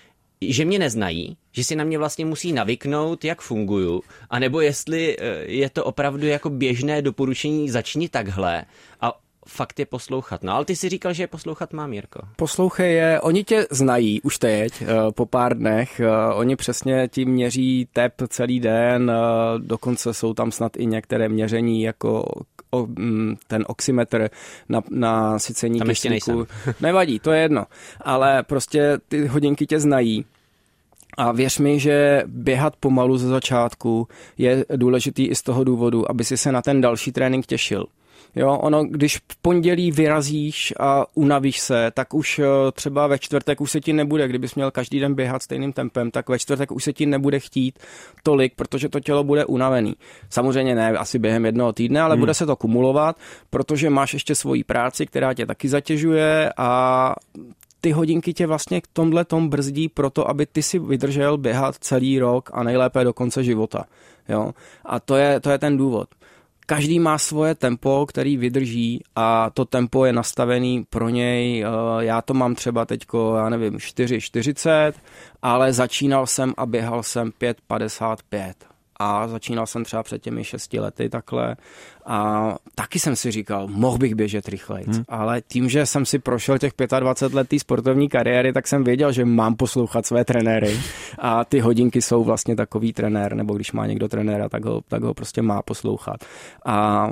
že 0.40 0.64
mě 0.64 0.78
neznají, 0.78 1.36
že 1.52 1.64
si 1.64 1.76
na 1.76 1.84
mě 1.84 1.98
vlastně 1.98 2.24
musí 2.24 2.52
navyknout, 2.52 3.24
jak 3.24 3.40
funguju, 3.40 4.02
anebo 4.30 4.60
jestli 4.60 5.16
uh, 5.16 5.24
je 5.42 5.70
to 5.70 5.84
opravdu 5.84 6.26
jako 6.26 6.50
běžné 6.50 7.02
doporučení, 7.02 7.70
začni 7.70 8.08
takhle 8.08 8.64
a 9.00 9.20
fakt 9.48 9.78
je 9.78 9.86
poslouchat. 9.86 10.42
No 10.42 10.52
ale 10.52 10.64
ty 10.64 10.76
si 10.76 10.88
říkal, 10.88 11.12
že 11.12 11.22
je 11.22 11.26
poslouchat 11.26 11.72
mám, 11.72 11.92
Jirko. 11.92 12.20
Poslouchej 12.36 12.94
je, 12.94 13.20
oni 13.20 13.44
tě 13.44 13.66
znají 13.70 14.22
už 14.22 14.38
teď, 14.38 14.82
uh, 14.82 14.88
po 15.14 15.26
pár 15.26 15.58
dnech, 15.58 16.00
oni 16.34 16.56
přesně 16.56 17.08
ti 17.08 17.24
měří 17.24 17.88
tep 17.92 18.14
celý 18.28 18.60
den, 18.60 19.12
dokonce 19.58 20.14
jsou 20.14 20.34
tam 20.34 20.52
snad 20.52 20.76
i 20.76 20.86
některé 20.86 21.28
měření 21.28 21.82
jako 21.82 22.24
o, 22.74 22.86
mm, 22.86 23.36
ten 23.46 23.64
oximetr 23.66 24.30
na, 24.68 24.80
na 24.90 25.38
sycení 25.38 25.78
Tam 25.78 25.88
ještě 25.88 26.10
nejsem. 26.10 26.46
Nevadí, 26.80 27.18
to 27.18 27.32
je 27.32 27.42
jedno. 27.42 27.64
Ale 28.00 28.42
prostě 28.42 28.98
ty 29.08 29.26
hodinky 29.26 29.66
tě 29.66 29.80
znají. 29.80 30.24
A 31.16 31.32
věř 31.32 31.58
mi, 31.58 31.80
že 31.80 32.22
běhat 32.26 32.76
pomalu 32.76 33.16
ze 33.18 33.28
začátku 33.28 34.08
je 34.38 34.64
důležitý 34.76 35.26
i 35.26 35.34
z 35.34 35.42
toho 35.42 35.64
důvodu, 35.64 36.10
aby 36.10 36.24
si 36.24 36.36
se 36.36 36.52
na 36.52 36.62
ten 36.62 36.80
další 36.80 37.12
trénink 37.12 37.46
těšil. 37.46 37.86
Jo, 38.36 38.58
ono, 38.58 38.84
když 38.84 39.16
v 39.16 39.36
pondělí 39.42 39.90
vyrazíš 39.90 40.74
a 40.80 41.06
unavíš 41.14 41.60
se, 41.60 41.90
tak 41.94 42.14
už 42.14 42.38
eh, 42.38 42.44
třeba 42.72 43.06
ve 43.06 43.18
čtvrtek 43.18 43.60
už 43.60 43.70
se 43.70 43.80
ti 43.80 43.92
nebude, 43.92 44.28
kdybys 44.28 44.54
měl 44.54 44.70
každý 44.70 45.00
den 45.00 45.14
běhat 45.14 45.42
stejným 45.42 45.72
tempem, 45.72 46.10
tak 46.10 46.28
ve 46.28 46.38
čtvrtek 46.38 46.72
už 46.72 46.84
se 46.84 46.92
ti 46.92 47.06
nebude 47.06 47.40
chtít 47.40 47.78
tolik, 48.22 48.52
protože 48.56 48.88
to 48.88 49.00
tělo 49.00 49.24
bude 49.24 49.44
unavený. 49.44 49.96
Samozřejmě 50.30 50.74
ne 50.74 50.90
asi 50.90 51.18
během 51.18 51.46
jednoho 51.46 51.72
týdne, 51.72 52.00
ale 52.00 52.14
hmm. 52.14 52.20
bude 52.20 52.34
se 52.34 52.46
to 52.46 52.56
kumulovat, 52.56 53.16
protože 53.50 53.90
máš 53.90 54.14
ještě 54.14 54.34
svoji 54.34 54.64
práci, 54.64 55.06
která 55.06 55.34
tě 55.34 55.46
taky 55.46 55.68
zatěžuje 55.68 56.52
a 56.56 57.14
ty 57.80 57.90
hodinky 57.90 58.32
tě 58.32 58.46
vlastně 58.46 58.80
k 58.80 58.86
tomhle 58.86 59.24
tom 59.24 59.48
brzdí 59.48 59.88
proto, 59.88 60.28
aby 60.28 60.46
ty 60.46 60.62
si 60.62 60.78
vydržel 60.78 61.38
běhat 61.38 61.74
celý 61.78 62.18
rok 62.18 62.50
a 62.52 62.62
nejlépe 62.62 63.04
do 63.04 63.12
konce 63.12 63.44
života. 63.44 63.84
Jo? 64.28 64.52
A 64.84 65.00
to 65.00 65.16
je, 65.16 65.40
to 65.40 65.50
je 65.50 65.58
ten 65.58 65.76
důvod 65.76 66.08
každý 66.66 66.98
má 66.98 67.18
svoje 67.18 67.54
tempo, 67.54 68.06
který 68.06 68.36
vydrží 68.36 69.02
a 69.16 69.50
to 69.50 69.64
tempo 69.64 70.04
je 70.04 70.12
nastavený 70.12 70.84
pro 70.90 71.08
něj. 71.08 71.64
Eh, 71.64 71.68
já 72.04 72.22
to 72.22 72.34
mám 72.34 72.54
třeba 72.54 72.84
teďko, 72.84 73.36
já 73.36 73.48
nevím, 73.48 73.78
4,40, 73.78 74.92
ale 75.42 75.72
začínal 75.72 76.26
jsem 76.26 76.54
a 76.56 76.66
běhal 76.66 77.02
jsem 77.02 77.30
5,55 77.30 78.73
a 78.96 79.28
začínal 79.28 79.66
jsem 79.66 79.84
třeba 79.84 80.02
před 80.02 80.22
těmi 80.22 80.44
šesti 80.44 80.80
lety 80.80 81.08
takhle 81.08 81.56
a 82.06 82.54
taky 82.74 82.98
jsem 82.98 83.16
si 83.16 83.30
říkal, 83.30 83.68
mohl 83.68 83.98
bych 83.98 84.14
běžet 84.14 84.48
rychleji, 84.48 84.86
hmm. 84.86 85.04
ale 85.08 85.42
tím, 85.42 85.68
že 85.68 85.86
jsem 85.86 86.06
si 86.06 86.18
prošel 86.18 86.58
těch 86.58 86.72
25 87.00 87.36
letý 87.36 87.58
sportovní 87.58 88.08
kariéry, 88.08 88.52
tak 88.52 88.68
jsem 88.68 88.84
věděl, 88.84 89.12
že 89.12 89.24
mám 89.24 89.54
poslouchat 89.54 90.06
své 90.06 90.24
trenéry 90.24 90.80
a 91.18 91.44
ty 91.44 91.60
hodinky 91.60 92.02
jsou 92.02 92.24
vlastně 92.24 92.56
takový 92.56 92.92
trenér, 92.92 93.34
nebo 93.34 93.54
když 93.54 93.72
má 93.72 93.86
někdo 93.86 94.08
trenéra, 94.08 94.48
tak 94.48 94.64
ho, 94.64 94.80
tak 94.88 95.02
ho 95.02 95.14
prostě 95.14 95.42
má 95.42 95.62
poslouchat. 95.62 96.16
A 96.66 97.10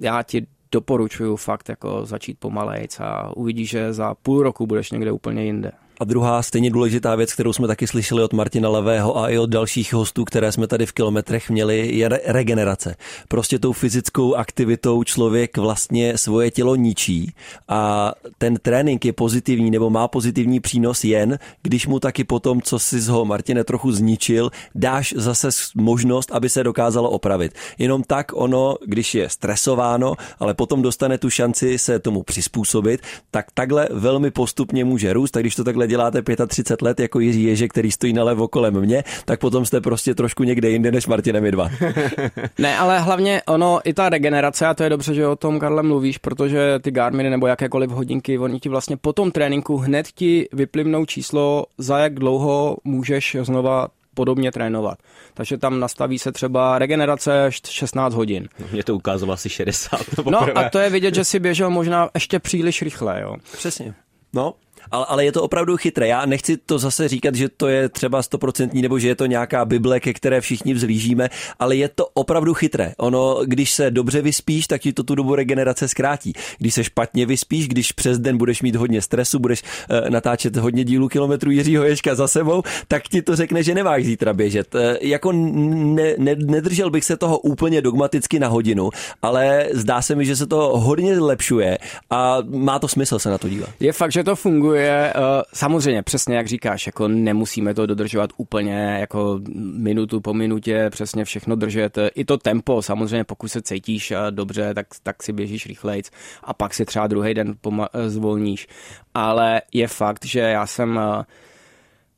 já 0.00 0.22
ti 0.22 0.46
doporučuju 0.72 1.36
fakt 1.36 1.68
jako 1.68 2.06
začít 2.06 2.38
pomalejc 2.38 3.00
a 3.00 3.36
uvidíš, 3.36 3.70
že 3.70 3.92
za 3.92 4.14
půl 4.14 4.42
roku 4.42 4.66
budeš 4.66 4.90
někde 4.90 5.12
úplně 5.12 5.44
jinde. 5.44 5.72
A 6.00 6.04
druhá 6.04 6.42
stejně 6.42 6.70
důležitá 6.70 7.14
věc, 7.14 7.32
kterou 7.32 7.52
jsme 7.52 7.66
taky 7.66 7.86
slyšeli 7.86 8.22
od 8.22 8.32
Martina 8.32 8.68
Levého 8.68 9.18
a 9.18 9.28
i 9.28 9.38
od 9.38 9.50
dalších 9.50 9.92
hostů, 9.92 10.24
které 10.24 10.52
jsme 10.52 10.66
tady 10.66 10.86
v 10.86 10.92
kilometrech 10.92 11.50
měli, 11.50 11.96
je 11.96 12.08
re- 12.08 12.20
regenerace. 12.24 12.96
Prostě 13.28 13.58
tou 13.58 13.72
fyzickou 13.72 14.34
aktivitou 14.34 15.04
člověk 15.04 15.56
vlastně 15.56 16.18
svoje 16.18 16.50
tělo 16.50 16.76
ničí 16.76 17.34
a 17.68 18.12
ten 18.38 18.56
trénink 18.62 19.04
je 19.04 19.12
pozitivní 19.12 19.70
nebo 19.70 19.90
má 19.90 20.08
pozitivní 20.08 20.60
přínos 20.60 21.04
jen, 21.04 21.38
když 21.62 21.86
mu 21.86 22.00
taky 22.00 22.24
potom, 22.24 22.62
co 22.62 22.78
si 22.78 23.00
z 23.00 23.08
ho 23.08 23.24
Martine 23.24 23.64
trochu 23.64 23.92
zničil, 23.92 24.50
dáš 24.74 25.14
zase 25.16 25.48
možnost, 25.74 26.32
aby 26.32 26.48
se 26.48 26.64
dokázalo 26.64 27.10
opravit. 27.10 27.52
Jenom 27.78 28.02
tak 28.02 28.32
ono, 28.34 28.76
když 28.86 29.14
je 29.14 29.28
stresováno, 29.28 30.14
ale 30.38 30.54
potom 30.54 30.82
dostane 30.82 31.18
tu 31.18 31.30
šanci 31.30 31.78
se 31.78 31.98
tomu 31.98 32.22
přizpůsobit, 32.22 33.00
tak 33.30 33.46
takhle 33.54 33.88
velmi 33.90 34.30
postupně 34.30 34.84
může 34.84 35.12
růst. 35.12 35.30
Tak 35.30 35.42
když 35.42 35.54
to 35.54 35.64
takhle 35.64 35.83
děláte 35.86 36.22
35 36.46 36.82
let 36.82 37.00
jako 37.00 37.20
Jiří 37.20 37.44
Ježe, 37.44 37.68
který 37.68 37.90
stojí 37.90 38.12
nalevo 38.12 38.48
kolem 38.48 38.80
mě, 38.80 39.04
tak 39.24 39.40
potom 39.40 39.66
jste 39.66 39.80
prostě 39.80 40.14
trošku 40.14 40.44
někde 40.44 40.70
jinde 40.70 40.92
než 40.92 41.06
Martinem 41.06 41.50
dva. 41.50 41.70
ne, 42.58 42.78
ale 42.78 43.00
hlavně 43.00 43.42
ono, 43.46 43.80
i 43.84 43.94
ta 43.94 44.08
regenerace, 44.08 44.66
a 44.66 44.74
to 44.74 44.82
je 44.82 44.90
dobře, 44.90 45.14
že 45.14 45.26
o 45.26 45.36
tom, 45.36 45.60
Karle, 45.60 45.82
mluvíš, 45.82 46.18
protože 46.18 46.78
ty 46.82 46.90
Garminy 46.90 47.30
nebo 47.30 47.46
jakékoliv 47.46 47.90
hodinky, 47.90 48.38
oni 48.38 48.60
ti 48.60 48.68
vlastně 48.68 48.96
po 48.96 49.12
tom 49.12 49.30
tréninku 49.30 49.76
hned 49.76 50.06
ti 50.14 50.48
vyplivnou 50.52 51.04
číslo, 51.04 51.66
za 51.78 51.98
jak 51.98 52.14
dlouho 52.14 52.76
můžeš 52.84 53.36
znova 53.42 53.88
podobně 54.14 54.52
trénovat. 54.52 54.98
Takže 55.34 55.58
tam 55.58 55.80
nastaví 55.80 56.18
se 56.18 56.32
třeba 56.32 56.78
regenerace 56.78 57.50
16 57.68 58.14
hodin. 58.14 58.48
No, 58.58 58.66
mě 58.72 58.84
to 58.84 58.94
ukázalo 58.94 59.32
asi 59.32 59.48
60. 59.48 60.00
No 60.30 60.58
a 60.58 60.68
to 60.68 60.78
je 60.78 60.90
vidět, 60.90 61.14
že 61.14 61.24
si 61.24 61.40
běžel 61.40 61.70
možná 61.70 62.08
ještě 62.14 62.38
příliš 62.38 62.82
rychle. 62.82 63.20
Jo. 63.22 63.36
Přesně. 63.52 63.94
No, 64.32 64.54
ale, 64.94 65.06
ale 65.08 65.24
je 65.24 65.32
to 65.32 65.42
opravdu 65.42 65.76
chytré. 65.76 66.08
Já 66.08 66.26
nechci 66.26 66.56
to 66.56 66.78
zase 66.78 67.08
říkat, 67.08 67.34
že 67.34 67.48
to 67.48 67.68
je 67.68 67.88
třeba 67.88 68.22
stoprocentní 68.22 68.82
nebo 68.82 68.98
že 68.98 69.08
je 69.08 69.14
to 69.14 69.26
nějaká 69.26 69.64
Bible, 69.64 70.00
ke 70.00 70.12
které 70.12 70.40
všichni 70.40 70.74
vzlížíme, 70.74 71.28
ale 71.58 71.76
je 71.76 71.88
to 71.88 72.06
opravdu 72.14 72.54
chytré. 72.54 72.92
Ono, 72.98 73.40
když 73.44 73.72
se 73.72 73.90
dobře 73.90 74.22
vyspíš, 74.22 74.66
tak 74.66 74.80
ti 74.80 74.92
to 74.92 75.02
tu 75.02 75.14
dobu 75.14 75.34
regenerace 75.34 75.88
zkrátí. 75.88 76.32
Když 76.58 76.74
se 76.74 76.84
špatně 76.84 77.26
vyspíš, 77.26 77.68
když 77.68 77.92
přes 77.92 78.18
den 78.18 78.38
budeš 78.38 78.62
mít 78.62 78.76
hodně 78.76 79.02
stresu, 79.02 79.38
budeš 79.38 79.62
uh, 79.62 80.10
natáčet 80.10 80.56
hodně 80.56 80.84
dílů 80.84 81.08
kilometrů 81.08 81.50
Jiřího 81.50 81.84
Ješka 81.84 82.14
za 82.14 82.28
sebou, 82.28 82.62
tak 82.88 83.02
ti 83.02 83.22
to 83.22 83.36
řekne, 83.36 83.62
že 83.62 83.74
nemáš 83.74 84.04
zítra 84.04 84.32
běžet. 84.32 84.74
Uh, 84.74 84.80
jako 85.00 85.32
ne, 85.32 86.14
ne, 86.18 86.34
nedržel 86.38 86.90
bych 86.90 87.04
se 87.04 87.16
toho 87.16 87.38
úplně 87.38 87.82
dogmaticky 87.82 88.38
na 88.38 88.48
hodinu, 88.48 88.90
ale 89.22 89.68
zdá 89.72 90.02
se 90.02 90.14
mi, 90.14 90.24
že 90.24 90.36
se 90.36 90.46
to 90.46 90.78
hodně 90.78 91.16
zlepšuje 91.16 91.78
a 92.10 92.38
má 92.46 92.78
to 92.78 92.88
smysl 92.88 93.18
se 93.18 93.30
na 93.30 93.38
to 93.38 93.48
dívat. 93.48 93.70
Je 93.80 93.92
fakt, 93.92 94.12
že 94.12 94.24
to 94.24 94.36
funguje 94.36 94.83
funguje. 94.84 95.12
Eh, 95.16 95.42
samozřejmě, 95.52 96.02
přesně 96.02 96.36
jak 96.36 96.46
říkáš, 96.46 96.86
jako 96.86 97.08
nemusíme 97.08 97.74
to 97.74 97.86
dodržovat 97.86 98.30
úplně 98.36 98.96
jako 99.00 99.40
minutu 99.76 100.20
po 100.20 100.34
minutě, 100.34 100.90
přesně 100.90 101.24
všechno 101.24 101.56
držet. 101.56 101.98
I 102.14 102.24
to 102.24 102.38
tempo, 102.38 102.82
samozřejmě, 102.82 103.24
pokud 103.24 103.48
se 103.48 103.62
cítíš 103.62 104.10
eh, 104.10 104.16
dobře, 104.30 104.74
tak, 104.74 104.86
tak 105.02 105.22
si 105.22 105.32
běžíš 105.32 105.66
rychlejc 105.66 106.10
a 106.44 106.54
pak 106.54 106.74
si 106.74 106.84
třeba 106.84 107.06
druhý 107.06 107.34
den 107.34 107.54
eh, 107.64 108.10
zvolníš. 108.10 108.68
Ale 109.14 109.62
je 109.72 109.88
fakt, 109.88 110.24
že 110.24 110.40
já 110.40 110.66
jsem 110.66 111.00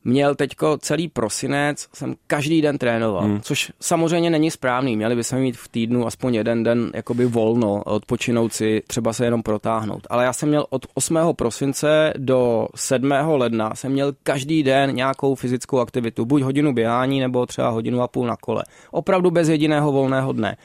měl 0.07 0.35
teďko 0.35 0.77
celý 0.77 1.07
prosinec, 1.07 1.87
jsem 1.93 2.15
každý 2.27 2.61
den 2.61 2.77
trénoval, 2.77 3.23
hmm. 3.23 3.41
což 3.41 3.71
samozřejmě 3.79 4.29
není 4.29 4.51
správný. 4.51 4.95
Měli 4.95 5.15
bychom 5.15 5.39
mít 5.39 5.57
v 5.57 5.67
týdnu 5.67 6.07
aspoň 6.07 6.35
jeden 6.35 6.63
den 6.63 6.91
jakoby 6.93 7.25
volno, 7.25 7.83
odpočinout 7.83 8.53
si, 8.53 8.81
třeba 8.87 9.13
se 9.13 9.25
jenom 9.25 9.43
protáhnout. 9.43 10.07
Ale 10.09 10.23
já 10.23 10.33
jsem 10.33 10.49
měl 10.49 10.65
od 10.69 10.85
8. 10.93 11.19
prosince 11.35 12.13
do 12.17 12.67
7. 12.75 13.11
ledna, 13.27 13.75
jsem 13.75 13.91
měl 13.91 14.13
každý 14.23 14.63
den 14.63 14.95
nějakou 14.95 15.35
fyzickou 15.35 15.79
aktivitu, 15.79 16.25
buď 16.25 16.41
hodinu 16.41 16.73
běhání, 16.73 17.19
nebo 17.19 17.45
třeba 17.45 17.69
hodinu 17.69 18.01
a 18.01 18.07
půl 18.07 18.27
na 18.27 18.35
kole. 18.35 18.63
Opravdu 18.91 19.31
bez 19.31 19.49
jediného 19.49 19.91
volného 19.91 20.33
dne. 20.33 20.57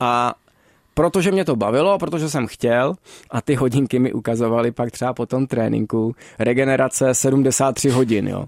A 0.00 0.34
protože 0.94 1.32
mě 1.32 1.44
to 1.44 1.56
bavilo, 1.56 1.98
protože 1.98 2.30
jsem 2.30 2.46
chtěl 2.46 2.94
a 3.30 3.40
ty 3.40 3.54
hodinky 3.54 3.98
mi 3.98 4.12
ukazovaly 4.12 4.72
pak 4.72 4.90
třeba 4.90 5.14
po 5.14 5.26
tom 5.26 5.46
tréninku 5.46 6.14
regenerace 6.38 7.14
73 7.14 7.90
hodin, 7.90 8.28
jo. 8.28 8.44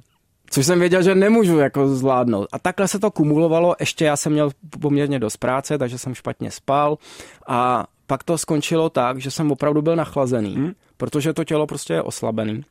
Což 0.54 0.66
jsem 0.66 0.80
věděl, 0.80 1.02
že 1.02 1.14
nemůžu 1.14 1.58
jako 1.58 1.88
zvládnout. 1.88 2.48
A 2.52 2.58
takhle 2.58 2.88
se 2.88 2.98
to 2.98 3.10
kumulovalo, 3.10 3.76
ještě 3.80 4.04
já 4.04 4.16
jsem 4.16 4.32
měl 4.32 4.50
poměrně 4.80 5.18
dost 5.18 5.36
práce, 5.36 5.78
takže 5.78 5.98
jsem 5.98 6.14
špatně 6.14 6.50
spal 6.50 6.98
a 7.46 7.86
pak 8.06 8.22
to 8.22 8.38
skončilo 8.38 8.90
tak, 8.90 9.18
že 9.18 9.30
jsem 9.30 9.52
opravdu 9.52 9.82
byl 9.82 9.96
nachlazený, 9.96 10.54
hmm. 10.54 10.72
protože 10.96 11.32
to 11.32 11.44
tělo 11.44 11.66
prostě 11.66 11.92
je 11.92 12.02
oslabený 12.02 12.64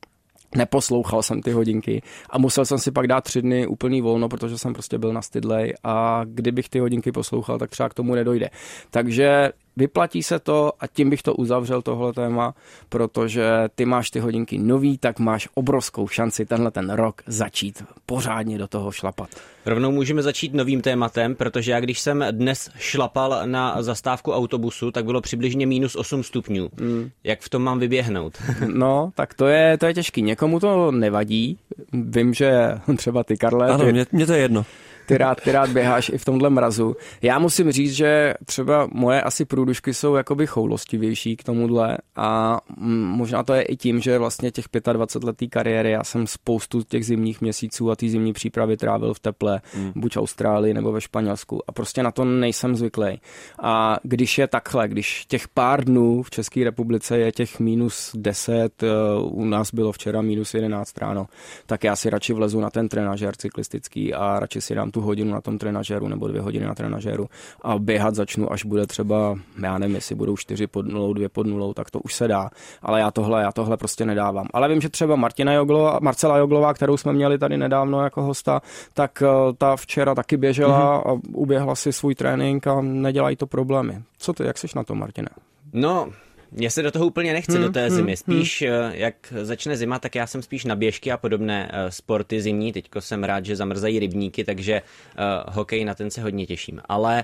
neposlouchal 0.55 1.23
jsem 1.23 1.41
ty 1.41 1.51
hodinky 1.51 2.01
a 2.29 2.38
musel 2.38 2.65
jsem 2.65 2.77
si 2.77 2.91
pak 2.91 3.07
dát 3.07 3.23
tři 3.23 3.41
dny 3.41 3.67
úplný 3.67 4.01
volno, 4.01 4.29
protože 4.29 4.57
jsem 4.57 4.73
prostě 4.73 4.97
byl 4.97 5.13
nastydlej 5.13 5.73
a 5.84 6.21
kdybych 6.25 6.69
ty 6.69 6.79
hodinky 6.79 7.11
poslouchal, 7.11 7.59
tak 7.59 7.69
třeba 7.69 7.89
k 7.89 7.93
tomu 7.93 8.15
nedojde. 8.15 8.49
Takže 8.91 9.51
vyplatí 9.78 10.24
se 10.24 10.39
to 10.39 10.71
a 10.80 10.88
tím 10.88 11.09
bych 11.09 11.21
to 11.21 11.36
uzavřel 11.36 11.82
tohle 11.82 12.13
téma, 12.13 12.55
protože 12.89 13.45
ty 13.76 13.86
máš 13.86 14.09
ty 14.09 14.19
hodinky 14.19 14.57
nový, 14.57 14.97
tak 14.97 15.19
máš 15.19 15.49
obrovskou 15.53 16.07
šanci 16.07 16.45
tenhle 16.45 16.71
ten 16.71 16.89
rok 16.89 17.21
začít 17.28 17.84
pořádně 18.05 18.57
do 18.57 18.67
toho 18.67 18.91
šlapat. 18.91 19.30
Rovnou 19.65 19.91
můžeme 19.91 20.21
začít 20.24 20.53
novým 20.53 20.82
tématem, 20.82 21.36
protože 21.36 21.71
já 21.71 21.80
když 21.80 21.99
jsem 21.99 22.26
dnes 22.32 22.69
šlapal 22.78 23.41
na 23.45 23.82
zastávku 23.82 24.32
autobusu, 24.32 24.91
tak 24.91 25.05
bylo 25.05 25.21
přibližně 25.21 25.67
minus 25.67 25.95
8 25.95 26.24
stupňů. 26.24 26.69
Mm. 26.80 27.09
Jak 27.24 27.41
v 27.41 27.49
tom 27.49 27.63
mám 27.63 27.80
vyběhnout? 27.80 28.34
no, 28.67 29.11
tak 29.15 29.34
to 29.34 29.47
je, 29.47 29.78
to 29.78 29.86
je 29.86 29.93
těžký. 29.93 30.21
Někomu 30.21 30.59
to 30.59 30.91
nevadí. 30.91 31.57
Vím, 31.93 32.34
že 32.34 32.76
třeba 32.97 33.24
ty, 33.24 33.38
Karle... 33.38 33.69
Ano, 33.69 33.86
ty... 33.86 33.91
mě, 33.91 34.05
mě 34.11 34.26
to 34.26 34.34
je 34.34 34.39
jedno 34.39 34.65
ty 35.06 35.18
rád, 35.18 35.41
ty 35.41 35.51
rád 35.51 35.70
běháš 35.70 36.10
i 36.10 36.18
v 36.18 36.26
tomhle 36.26 36.49
mrazu. 36.49 36.95
Já 37.22 37.39
musím 37.39 37.72
říct, 37.72 37.93
že 37.93 38.34
třeba 38.45 38.88
moje 38.91 39.22
asi 39.22 39.45
průdušky 39.45 39.93
jsou 39.93 40.16
jakoby 40.16 40.47
choulostivější 40.47 41.36
k 41.36 41.43
tomuhle 41.43 41.97
a 42.16 42.60
možná 42.78 43.43
to 43.43 43.54
je 43.54 43.62
i 43.62 43.78
tím, 43.78 44.01
že 44.01 44.18
vlastně 44.18 44.51
těch 44.51 44.66
25 44.93 45.28
letý 45.28 45.49
kariéry 45.49 45.91
já 45.91 46.04
jsem 46.04 46.28
spoustu 46.28 46.84
těch 46.84 47.06
zimních 47.06 47.41
měsíců 47.41 47.91
a 47.91 47.95
té 47.95 48.10
zimní 48.10 48.34
přípravy 48.34 48.78
trávil 48.78 49.14
v 49.14 49.20
teple, 49.20 49.62
mm. 49.78 49.91
buď 49.95 50.16
v 50.16 50.20
Austrálii 50.20 50.74
nebo 50.74 50.91
ve 50.91 51.01
Španělsku 51.01 51.62
a 51.68 51.72
prostě 51.72 52.04
na 52.04 52.12
to 52.12 52.26
nejsem 52.26 52.76
zvyklý. 52.76 53.22
A 53.62 53.97
když 54.04 54.38
je 54.38 54.47
takhle, 54.47 54.88
když 54.88 55.26
těch 55.26 55.47
pár 55.47 55.86
dnů 55.86 56.24
v 56.24 56.30
České 56.30 56.64
republice 56.64 57.18
je 57.18 57.32
těch 57.32 57.60
minus 57.60 58.12
10, 58.16 58.84
eh, 58.84 58.88
u 59.22 59.45
nás 59.45 59.74
bylo 59.74 59.91
včera 59.91 60.22
minus 60.22 60.54
11 60.54 60.97
ráno, 60.97 61.28
tak 61.66 61.84
já 61.84 61.95
si 61.95 62.10
radši 62.10 62.34
vlezu 62.34 62.60
na 62.60 62.70
ten 62.70 62.89
trenažer 62.89 63.36
cyklistický 63.36 64.14
a 64.14 64.39
radši 64.39 64.62
si 64.62 64.76
dám 64.76 64.91
tu 64.93 65.01
hodinu 65.01 65.31
na 65.31 65.41
tom 65.41 65.57
trenažéru 65.57 66.07
nebo 66.07 66.27
dvě 66.27 66.41
hodiny 66.41 66.65
na 66.65 66.75
trenažéru 66.75 67.29
a 67.61 67.79
běhat 67.79 68.15
začnu, 68.15 68.51
až 68.51 68.65
bude 68.65 68.87
třeba, 68.87 69.35
já 69.61 69.77
nevím, 69.77 69.95
jestli 69.95 70.15
budou 70.15 70.37
čtyři 70.37 70.67
pod 70.67 70.87
nulou, 70.87 71.13
dvě 71.13 71.29
pod 71.29 71.47
nulou, 71.47 71.73
tak 71.73 71.91
to 71.91 71.99
už 71.99 72.13
se 72.13 72.27
dá. 72.27 72.49
Ale 72.81 72.99
já 72.99 73.11
tohle, 73.11 73.41
já 73.41 73.51
tohle 73.51 73.77
prostě 73.77 74.05
nedávám. 74.05 74.47
Ale 74.53 74.69
vím, 74.69 74.81
že 74.81 74.89
třeba 74.89 75.15
Martina 75.15 75.53
Joglová, 75.53 75.99
Marcela 76.01 76.37
Joglová, 76.37 76.73
kterou 76.73 76.97
jsme 76.97 77.13
měli 77.13 77.37
tady 77.37 77.57
nedávno 77.57 78.03
jako 78.03 78.21
hosta, 78.21 78.61
tak 78.93 79.21
eh, 79.21 79.53
ta 79.57 79.75
včera 79.75 80.15
taky 80.15 80.37
běžela 80.37 81.03
mm-hmm. 81.03 81.17
a 81.17 81.21
uběhla 81.33 81.75
si 81.75 81.93
svůj 81.93 82.15
trénink 82.15 82.67
a 82.67 82.81
nedělají 82.81 83.35
to 83.35 83.47
problémy. 83.47 84.01
Co 84.17 84.33
ty, 84.33 84.43
jak 84.43 84.57
jsi 84.57 84.67
na 84.75 84.83
to, 84.83 84.95
Martina? 84.95 85.29
No, 85.73 86.07
mně 86.54 86.70
se 86.70 86.82
do 86.82 86.91
toho 86.91 87.06
úplně 87.06 87.34
nechce, 87.34 87.54
hmm, 87.54 87.62
do 87.62 87.70
té 87.70 87.91
zimy. 87.91 88.18
Spíš, 88.18 88.62
hmm. 88.62 88.91
jak 88.93 89.34
začne 89.41 89.78
zima, 89.78 89.99
tak 89.99 90.16
já 90.16 90.28
jsem 90.28 90.41
spíš 90.41 90.66
na 90.66 90.76
běžky 90.76 91.12
a 91.12 91.18
podobné 91.18 91.72
uh, 91.74 91.89
sporty 91.89 92.41
zimní. 92.41 92.74
Teďko 92.74 93.01
jsem 93.01 93.24
rád, 93.24 93.45
že 93.45 93.56
zamrzají 93.56 93.99
rybníky, 93.99 94.43
takže 94.43 94.82
uh, 94.82 95.54
hokej 95.54 95.86
na 95.86 95.95
ten 95.95 96.12
se 96.12 96.22
hodně 96.22 96.45
těším. 96.45 96.82
Ale 96.86 97.24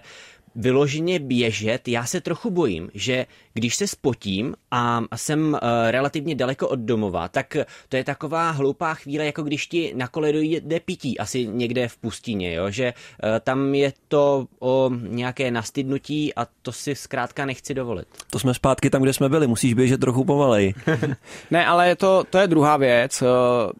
vyloženě 0.59 1.19
běžet, 1.19 1.87
já 1.87 2.05
se 2.05 2.21
trochu 2.21 2.49
bojím, 2.49 2.89
že 2.93 3.25
když 3.53 3.75
se 3.75 3.87
spotím 3.87 4.55
a 4.71 5.01
jsem 5.15 5.53
uh, 5.53 5.59
relativně 5.89 6.35
daleko 6.35 6.67
od 6.67 6.79
domova, 6.79 7.27
tak 7.27 7.57
to 7.89 7.97
je 7.97 8.03
taková 8.03 8.51
hloupá 8.51 8.93
chvíle, 8.93 9.25
jako 9.25 9.43
když 9.43 9.67
ti 9.67 9.93
na 9.95 10.07
kole 10.07 10.33
dojde 10.33 10.79
pití, 10.79 11.19
asi 11.19 11.47
někde 11.47 11.87
v 11.87 11.97
pustině, 11.97 12.53
jo? 12.53 12.71
že 12.71 12.93
uh, 12.93 13.29
tam 13.43 13.75
je 13.75 13.93
to 14.07 14.47
o 14.59 14.91
nějaké 14.93 15.51
nastydnutí 15.51 16.35
a 16.35 16.47
to 16.61 16.71
si 16.71 16.95
zkrátka 16.95 17.45
nechci 17.45 17.73
dovolit. 17.73 18.07
To 18.31 18.39
jsme 18.39 18.53
zpátky 18.53 18.89
tam, 18.89 19.01
kde 19.01 19.13
jsme 19.13 19.29
byli, 19.29 19.47
musíš 19.47 19.73
běžet 19.73 19.99
trochu 20.01 20.25
pomalej. 20.25 20.73
ne, 21.51 21.65
ale 21.65 21.95
to, 21.95 22.23
to 22.29 22.37
je 22.37 22.47
druhá 22.47 22.77
věc. 22.77 23.21
Eh, 23.21 23.25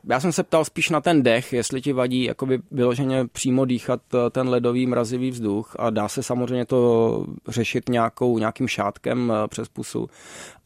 já 0.10 0.20
jsem 0.20 0.32
se 0.32 0.44
ptal 0.44 0.66
spíš 0.66 0.90
na 0.90 1.02
ten 1.02 1.24
dech, 1.24 1.54
jestli 1.54 1.82
ti 1.82 1.94
vadí 1.94 2.24
jakoby 2.24 2.60
vyloženě 2.72 3.28
přímo 3.32 3.66
dýchat 3.66 4.02
ten 4.32 4.50
ledový 4.50 4.88
mrazivý 4.88 5.32
vzduch 5.32 5.76
a 5.80 5.90
dá 5.90 6.08
se 6.08 6.24
samozřejmě 6.24 6.66
to 6.70 7.26
řešit 7.48 7.90
nějakou, 7.90 8.38
nějakým 8.38 8.68
šátkem 8.68 9.34
přes 9.48 9.70
pusu 9.70 10.10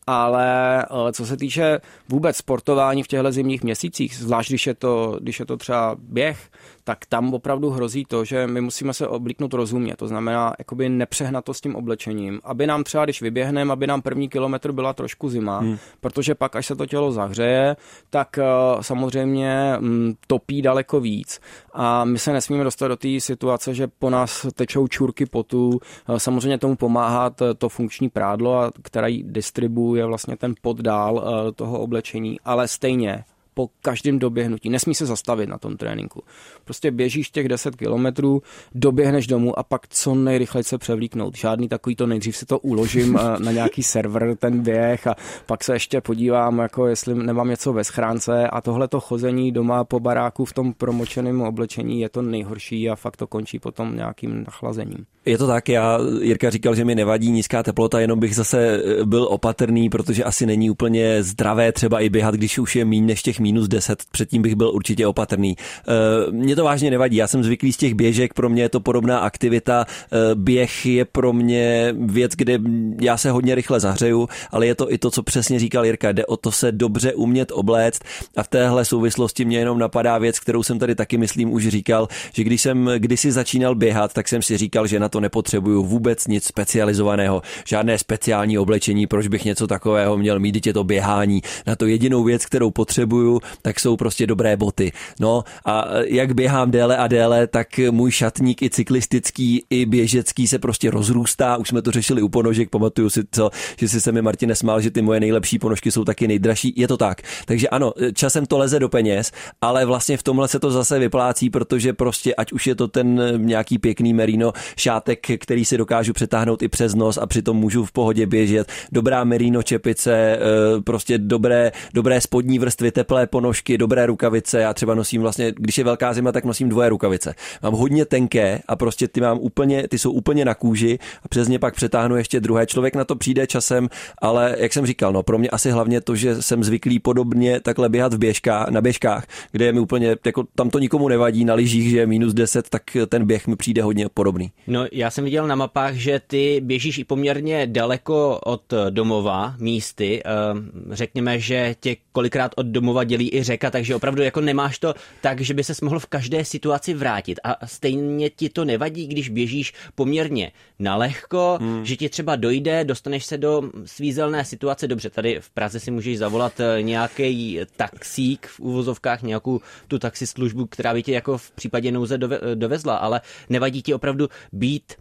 ale 0.07 0.83
eh, 0.83 1.13
co 1.13 1.25
se 1.25 1.37
týče 1.37 1.79
vůbec 2.09 2.37
sportování 2.37 3.03
v 3.03 3.07
těchto 3.07 3.31
zimních 3.31 3.63
měsících, 3.63 4.15
zvlášť 4.15 4.49
když 4.49 4.67
je 4.67 4.73
to, 4.73 5.17
když 5.21 5.39
je 5.39 5.45
to 5.45 5.57
třeba 5.57 5.95
běh, 5.99 6.49
tak 6.83 7.05
tam 7.05 7.33
opravdu 7.33 7.69
hrozí 7.69 8.05
to, 8.05 8.25
že 8.25 8.47
my 8.47 8.61
musíme 8.61 8.93
se 8.93 9.07
oblíknout 9.07 9.53
rozumně, 9.53 9.95
to 9.95 10.07
znamená 10.07 10.53
jakoby 10.59 10.89
nepřehnat 10.89 11.45
to 11.45 11.53
s 11.53 11.61
tím 11.61 11.75
oblečením, 11.75 12.39
aby 12.43 12.67
nám 12.67 12.83
třeba, 12.83 13.05
když 13.05 13.21
vyběhneme, 13.21 13.73
aby 13.73 13.87
nám 13.87 14.01
první 14.01 14.29
kilometr 14.29 14.71
byla 14.71 14.93
trošku 14.93 15.29
zima, 15.29 15.59
hmm. 15.59 15.77
protože 16.01 16.35
pak, 16.35 16.55
až 16.55 16.65
se 16.65 16.75
to 16.75 16.85
tělo 16.85 17.11
zahřeje, 17.11 17.75
tak 18.09 18.37
uh, 18.37 18.81
samozřejmě 18.81 19.77
um, 19.79 20.15
topí 20.27 20.61
daleko 20.61 20.99
víc. 20.99 21.39
A 21.73 22.05
my 22.05 22.19
se 22.19 22.33
nesmíme 22.33 22.63
dostat 22.63 22.87
do 22.87 22.95
té 22.95 23.19
situace, 23.19 23.73
že 23.73 23.87
po 23.87 24.09
nás 24.09 24.47
tečou 24.55 24.87
čurky 24.87 25.25
potu, 25.25 25.69
uh, 25.69 26.15
samozřejmě 26.17 26.57
tomu 26.57 26.75
pomáhá 26.75 27.31
to 27.57 27.69
funkční 27.69 28.09
prádlo, 28.09 28.71
který 28.83 29.23
distribuje 29.23 29.92
vlastně 30.01 30.37
ten 30.37 30.53
poddál 30.61 31.15
uh, 31.15 31.51
toho 31.55 31.79
oblečení, 31.79 32.39
ale 32.45 32.67
stejně 32.67 33.23
po 33.53 33.69
každém 33.81 34.19
doběhnutí. 34.19 34.69
Nesmí 34.69 34.95
se 34.95 35.05
zastavit 35.05 35.49
na 35.49 35.57
tom 35.57 35.77
tréninku. 35.77 36.23
Prostě 36.65 36.91
běžíš 36.91 37.29
těch 37.29 37.47
10 37.47 37.75
kilometrů, 37.75 38.41
doběhneš 38.75 39.27
domů 39.27 39.59
a 39.59 39.63
pak 39.63 39.87
co 39.87 40.15
nejrychleji 40.15 40.63
se 40.63 40.77
převlíknout. 40.77 41.37
Žádný 41.37 41.67
takový 41.67 41.95
to 41.95 42.07
nejdřív 42.07 42.37
si 42.37 42.45
to 42.45 42.59
uložím 42.59 43.19
eh, 43.19 43.39
na 43.43 43.51
nějaký 43.51 43.83
server, 43.83 44.35
ten 44.35 44.61
běh 44.61 45.07
a 45.07 45.15
pak 45.45 45.63
se 45.63 45.73
ještě 45.73 46.01
podívám, 46.01 46.59
jako 46.59 46.87
jestli 46.87 47.15
nemám 47.15 47.49
něco 47.49 47.73
ve 47.73 47.83
schránce 47.83 48.47
a 48.47 48.61
tohle 48.61 48.87
to 48.87 48.99
chození 48.99 49.51
doma 49.51 49.83
po 49.83 49.99
baráku 49.99 50.45
v 50.45 50.53
tom 50.53 50.73
promočeném 50.73 51.41
oblečení 51.41 52.01
je 52.01 52.09
to 52.09 52.21
nejhorší 52.21 52.89
a 52.89 52.95
fakt 52.95 53.17
to 53.17 53.27
končí 53.27 53.59
potom 53.59 53.95
nějakým 53.95 54.43
nachlazením. 54.43 55.05
Je 55.25 55.37
to 55.37 55.47
tak, 55.47 55.69
já, 55.69 55.99
Jirka 56.21 56.49
říkal, 56.49 56.75
že 56.75 56.85
mi 56.85 56.95
nevadí 56.95 57.31
nízká 57.31 57.63
teplota, 57.63 57.99
jenom 57.99 58.19
bych 58.19 58.35
zase 58.35 58.81
eh, 59.01 59.05
byl 59.05 59.27
opatrný, 59.29 59.89
protože 59.89 60.23
asi 60.23 60.45
není 60.45 60.69
úplně 60.69 61.23
zdravé 61.23 61.71
třeba 61.71 61.99
i 61.99 62.09
běhat, 62.09 62.35
když 62.35 62.59
už 62.59 62.75
je 62.75 62.85
méně 62.85 63.01
než 63.01 63.23
těch 63.23 63.39
minus 63.43 63.67
10, 63.67 64.03
předtím 64.11 64.41
bych 64.41 64.55
byl 64.55 64.69
určitě 64.69 65.07
opatrný. 65.07 65.55
E, 65.57 66.31
mě 66.31 66.55
to 66.55 66.63
vážně 66.63 66.91
nevadí, 66.91 67.17
já 67.17 67.27
jsem 67.27 67.43
zvyklý 67.43 67.73
z 67.73 67.77
těch 67.77 67.93
běžek, 67.93 68.33
pro 68.33 68.49
mě 68.49 68.61
je 68.61 68.69
to 68.69 68.79
podobná 68.79 69.19
aktivita, 69.19 69.85
e, 69.85 70.35
běh 70.35 70.85
je 70.85 71.05
pro 71.05 71.33
mě 71.33 71.93
věc, 71.99 72.31
kde 72.35 72.59
já 73.01 73.17
se 73.17 73.31
hodně 73.31 73.55
rychle 73.55 73.79
zahřeju, 73.79 74.29
ale 74.51 74.67
je 74.67 74.75
to 74.75 74.93
i 74.93 74.97
to, 74.97 75.11
co 75.11 75.23
přesně 75.23 75.59
říkal 75.59 75.85
Jirka, 75.85 76.11
jde 76.11 76.25
o 76.25 76.37
to 76.37 76.51
se 76.51 76.71
dobře 76.71 77.13
umět 77.13 77.51
obléct 77.51 78.01
a 78.35 78.43
v 78.43 78.47
téhle 78.47 78.85
souvislosti 78.85 79.45
mě 79.45 79.59
jenom 79.59 79.79
napadá 79.79 80.17
věc, 80.17 80.39
kterou 80.39 80.63
jsem 80.63 80.79
tady 80.79 80.95
taky 80.95 81.17
myslím 81.17 81.53
už 81.53 81.67
říkal, 81.67 82.07
že 82.33 82.43
když 82.43 82.61
jsem 82.61 82.89
kdysi 82.97 83.31
začínal 83.31 83.75
běhat, 83.75 84.13
tak 84.13 84.27
jsem 84.27 84.41
si 84.41 84.57
říkal, 84.57 84.87
že 84.87 84.99
na 84.99 85.09
to 85.09 85.19
nepotřebuju 85.19 85.83
vůbec 85.83 86.27
nic 86.27 86.43
specializovaného, 86.43 87.41
žádné 87.65 87.97
speciální 87.97 88.57
oblečení, 88.57 89.07
proč 89.07 89.27
bych 89.27 89.45
něco 89.45 89.67
takového 89.67 90.17
měl 90.17 90.39
mít, 90.39 90.67
je 90.67 90.73
to 90.73 90.83
běhání. 90.83 91.41
Na 91.67 91.75
to 91.75 91.85
jedinou 91.85 92.23
věc, 92.23 92.45
kterou 92.45 92.71
potřebuju, 92.71 93.32
tak 93.61 93.79
jsou 93.79 93.95
prostě 93.95 94.27
dobré 94.27 94.57
boty. 94.57 94.91
No 95.19 95.43
a 95.65 95.85
jak 96.05 96.33
běhám 96.33 96.71
déle 96.71 96.97
a 96.97 97.07
déle, 97.07 97.47
tak 97.47 97.67
můj 97.91 98.11
šatník 98.11 98.61
i 98.61 98.69
cyklistický, 98.69 99.63
i 99.69 99.85
běžecký 99.85 100.47
se 100.47 100.59
prostě 100.59 100.91
rozrůstá. 100.91 101.57
Už 101.57 101.67
jsme 101.67 101.81
to 101.81 101.91
řešili 101.91 102.21
u 102.21 102.29
ponožek, 102.29 102.69
pamatuju 102.69 103.09
si, 103.09 103.23
co, 103.31 103.49
že 103.77 103.89
si 103.89 104.01
se 104.01 104.11
mi 104.11 104.21
Martin 104.21 104.55
smál, 104.55 104.81
že 104.81 104.91
ty 104.91 105.01
moje 105.01 105.19
nejlepší 105.19 105.59
ponožky 105.59 105.91
jsou 105.91 106.05
taky 106.05 106.27
nejdražší. 106.27 106.73
Je 106.77 106.87
to 106.87 106.97
tak. 106.97 107.21
Takže 107.45 107.69
ano, 107.69 107.93
časem 108.13 108.45
to 108.45 108.57
leze 108.57 108.79
do 108.79 108.89
peněz, 108.89 109.31
ale 109.61 109.85
vlastně 109.85 110.17
v 110.17 110.23
tomhle 110.23 110.47
se 110.47 110.59
to 110.59 110.71
zase 110.71 110.99
vyplácí, 110.99 111.49
protože 111.49 111.93
prostě 111.93 112.35
ať 112.35 112.51
už 112.51 112.67
je 112.67 112.75
to 112.75 112.87
ten 112.87 113.21
nějaký 113.37 113.77
pěkný 113.77 114.13
merino 114.13 114.53
šátek, 114.77 115.27
který 115.39 115.65
si 115.65 115.77
dokážu 115.77 116.13
přetáhnout 116.13 116.63
i 116.63 116.67
přes 116.67 116.95
nos 116.95 117.17
a 117.17 117.25
přitom 117.25 117.57
můžu 117.57 117.85
v 117.85 117.91
pohodě 117.91 118.25
běžet. 118.25 118.71
Dobrá 118.91 119.23
merino 119.23 119.63
čepice, 119.63 120.39
prostě 120.83 121.17
dobré, 121.17 121.71
dobré 121.93 122.21
spodní 122.21 122.59
vrstvy, 122.59 122.91
teplé 122.91 123.22
ponožky, 123.27 123.77
dobré 123.77 124.05
rukavice. 124.05 124.59
Já 124.59 124.73
třeba 124.73 124.95
nosím 124.95 125.21
vlastně, 125.21 125.53
když 125.57 125.77
je 125.77 125.83
velká 125.83 126.13
zima, 126.13 126.31
tak 126.31 126.45
nosím 126.45 126.69
dvoje 126.69 126.89
rukavice. 126.89 127.35
Mám 127.63 127.73
hodně 127.73 128.05
tenké 128.05 128.59
a 128.67 128.75
prostě 128.75 129.07
ty 129.07 129.21
mám 129.21 129.37
úplně, 129.41 129.87
ty 129.87 129.99
jsou 129.99 130.11
úplně 130.11 130.45
na 130.45 130.53
kůži 130.55 130.99
a 131.23 131.27
přes 131.27 131.47
ně 131.47 131.59
pak 131.59 131.75
přetáhnu 131.75 132.17
ještě 132.17 132.39
druhé. 132.39 132.65
Člověk 132.65 132.95
na 132.95 133.05
to 133.05 133.15
přijde 133.15 133.47
časem, 133.47 133.89
ale 134.21 134.55
jak 134.59 134.73
jsem 134.73 134.85
říkal, 134.85 135.13
no 135.13 135.23
pro 135.23 135.37
mě 135.37 135.49
asi 135.49 135.71
hlavně 135.71 136.01
to, 136.01 136.15
že 136.15 136.41
jsem 136.41 136.63
zvyklý 136.63 136.99
podobně 136.99 137.59
takhle 137.59 137.89
běhat 137.89 138.13
v 138.13 138.17
běžkách, 138.17 138.69
na 138.69 138.81
běžkách, 138.81 139.25
kde 139.51 139.65
je 139.65 139.73
mi 139.73 139.79
úplně, 139.79 140.15
jako 140.25 140.43
tam 140.55 140.69
to 140.69 140.79
nikomu 140.79 141.07
nevadí, 141.09 141.45
na 141.45 141.53
lyžích, 141.53 141.89
že 141.89 141.97
je 141.97 142.07
minus 142.07 142.33
10, 142.33 142.69
tak 142.69 142.83
ten 143.09 143.25
běh 143.25 143.47
mi 143.47 143.55
přijde 143.55 143.83
hodně 143.83 144.09
podobný. 144.13 144.51
No 144.67 144.85
já 144.91 145.11
jsem 145.11 145.23
viděl 145.23 145.47
na 145.47 145.55
mapách, 145.55 145.93
že 145.93 146.21
ty 146.27 146.61
běžíš 146.63 146.97
i 146.97 147.03
poměrně 147.03 147.67
daleko 147.67 148.39
od 148.45 148.73
domova 148.89 149.55
místy. 149.59 150.21
Ehm, 150.25 150.71
řekněme, 150.91 151.39
že 151.39 151.75
tě 151.79 151.95
kolikrát 152.11 152.51
od 152.55 152.65
domova 152.65 153.03
dělí 153.13 153.35
i 153.35 153.43
řeka, 153.43 153.71
takže 153.71 153.95
opravdu 153.95 154.21
jako 154.21 154.41
nemáš 154.41 154.79
to 154.79 154.93
tak, 155.21 155.41
že 155.41 155.53
by 155.53 155.63
ses 155.63 155.81
mohl 155.81 155.99
v 155.99 156.05
každé 156.05 156.45
situaci 156.45 156.93
vrátit. 156.93 157.39
A 157.43 157.67
stejně 157.67 158.29
ti 158.29 158.49
to 158.49 158.65
nevadí, 158.65 159.07
když 159.07 159.29
běžíš 159.29 159.73
poměrně 159.95 160.51
nalehko, 160.79 161.57
hmm. 161.61 161.85
že 161.85 161.95
ti 161.95 162.09
třeba 162.09 162.35
dojde, 162.35 162.83
dostaneš 162.83 163.25
se 163.25 163.37
do 163.37 163.69
svízelné 163.85 164.45
situace. 164.45 164.87
Dobře, 164.87 165.09
tady 165.09 165.37
v 165.39 165.49
Praze 165.49 165.79
si 165.79 165.91
můžeš 165.91 166.17
zavolat 166.17 166.59
eh, 166.59 166.81
nějaký 166.81 167.59
taxík 167.77 168.47
v 168.47 168.59
uvozovkách, 168.59 169.21
nějakou 169.21 169.61
tu 169.87 169.99
taxislužbu, 169.99 170.65
která 170.65 170.93
by 170.93 171.03
tě 171.03 171.11
jako 171.11 171.37
v 171.37 171.51
případě 171.51 171.91
nouze 171.91 172.17
dovezla, 172.55 172.95
ale 172.95 173.21
nevadí 173.49 173.81
ti 173.81 173.93
opravdu 173.93 174.29
být 174.51 174.93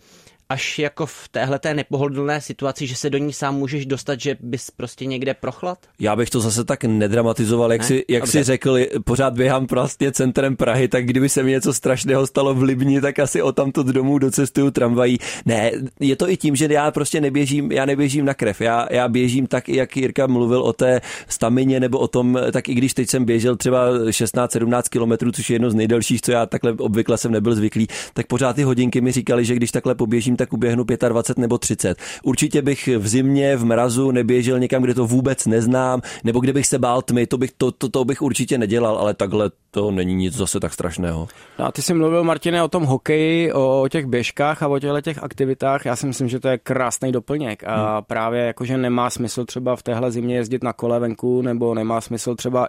až 0.53 0.79
jako 0.79 1.07
v 1.07 1.29
téhle 1.31 1.59
té 1.59 1.75
nepohodlné 1.75 2.41
situaci, 2.41 2.87
že 2.87 2.97
se 2.97 3.11
do 3.11 3.19
ní 3.19 3.33
sám 3.33 3.55
můžeš 3.55 3.87
dostat, 3.87 4.21
že 4.21 4.37
bys 4.41 4.71
prostě 4.71 5.07
někde 5.07 5.35
prochlad? 5.35 5.79
Já 5.99 6.17
bych 6.17 6.31
to 6.31 6.41
zase 6.41 6.65
tak 6.65 6.85
nedramatizoval, 6.85 7.73
jak, 7.73 7.81
ne? 7.81 7.87
si, 7.87 8.05
jak 8.09 8.27
si 8.27 8.43
řekl, 8.43 8.79
pořád 9.05 9.35
běhám 9.35 9.67
prostě 9.67 10.13
centrem 10.13 10.57
Prahy, 10.57 10.89
tak 10.89 11.07
kdyby 11.07 11.29
se 11.29 11.43
mi 11.43 11.51
něco 11.51 11.73
strašného 11.73 12.27
stalo 12.27 12.55
v 12.55 12.63
Libni, 12.63 13.01
tak 13.01 13.19
asi 13.19 13.43
o 13.43 13.53
tamto 13.53 13.83
domů 13.83 14.19
docestuju 14.19 14.71
tramvají. 14.71 15.19
Ne, 15.47 15.71
je 16.01 16.17
to 16.17 16.31
i 16.31 16.37
tím, 16.37 16.57
že 16.57 16.69
já 16.71 16.91
prostě 16.91 17.21
neběžím, 17.21 17.73
já 17.73 17.87
neběžím 17.87 18.25
na 18.25 18.35
krev. 18.35 18.61
Já, 18.61 18.87
já 18.91 19.09
běžím 19.09 19.47
tak, 19.47 19.69
jak 19.69 19.97
Jirka 19.97 20.27
mluvil 20.27 20.63
o 20.63 20.73
té 20.73 21.01
stamině 21.29 21.81
nebo 21.81 21.99
o 21.99 22.09
tom, 22.09 22.39
tak 22.53 22.69
i 22.69 22.75
když 22.75 22.95
teď 22.95 23.09
jsem 23.09 23.25
běžel 23.25 23.57
třeba 23.57 23.93
16-17 23.93 24.83
kilometrů, 24.91 25.33
což 25.33 25.51
je 25.51 25.55
jedno 25.55 25.71
z 25.71 25.75
nejdelších, 25.75 26.21
co 26.21 26.33
já 26.33 26.47
takhle 26.47 26.73
obvykle 26.73 27.19
jsem 27.19 27.33
nebyl 27.33 27.55
zvyklý, 27.55 27.87
tak 28.15 28.27
pořád 28.27 28.57
ty 28.57 28.63
hodinky 28.63 29.01
mi 29.01 29.13
říkali, 29.13 29.45
že 29.45 29.55
když 29.55 29.71
takhle 29.71 29.95
poběžím, 29.95 30.37
tak 30.43 30.53
uběhnu 30.53 30.85
25 31.09 31.41
nebo 31.41 31.59
30. 31.59 31.99
Určitě 32.23 32.63
bych 32.63 32.89
v 32.99 33.09
zimě, 33.09 33.57
v 33.57 33.65
mrazu 33.65 34.11
neběžel 34.11 34.59
někam, 34.59 34.83
kde 34.83 34.95
to 34.95 35.07
vůbec 35.07 35.47
neznám, 35.47 36.01
nebo 36.25 36.41
kde 36.41 36.53
bych 36.53 36.67
se 36.67 36.79
bál 36.79 37.03
tmy, 37.03 37.27
to 37.27 37.39
bych, 37.39 37.51
to, 37.57 37.73
to, 37.73 37.89
to 37.89 38.05
bych 38.05 38.23
určitě 38.23 38.59
nedělal, 38.59 38.99
ale 38.99 39.15
takhle 39.15 39.51
to 39.71 39.91
není 39.91 40.15
nic 40.15 40.35
zase 40.35 40.61
tak 40.61 40.73
strašného. 40.73 41.29
No 41.59 41.65
a 41.67 41.73
ty 41.73 41.83
jsi 41.83 41.95
mluvil, 41.95 42.25
Martine, 42.25 42.63
o 42.63 42.69
tom 42.69 42.85
hokeji, 42.85 43.53
o, 43.53 43.83
o 43.83 43.89
těch 43.89 44.07
běžkách 44.07 44.63
a 44.63 44.69
o 44.69 44.79
těchto 44.79 45.01
těch 45.01 45.23
aktivitách. 45.23 45.87
Já 45.87 45.97
si 45.97 46.07
myslím, 46.07 46.29
že 46.29 46.41
to 46.41 46.49
je 46.49 46.59
krásný 46.59 47.13
doplněk 47.13 47.65
a 47.67 47.95
hmm. 47.95 48.05
právě 48.07 48.41
jakože 48.47 48.77
nemá 48.77 49.11
smysl 49.11 49.45
třeba 49.45 49.77
v 49.77 49.83
téhle 49.83 50.11
zimě 50.11 50.37
jezdit 50.37 50.65
na 50.65 50.73
kole 50.73 51.01
venku, 51.01 51.43
nebo 51.43 51.75
nemá 51.75 52.01
smysl 52.01 52.35
třeba 52.35 52.69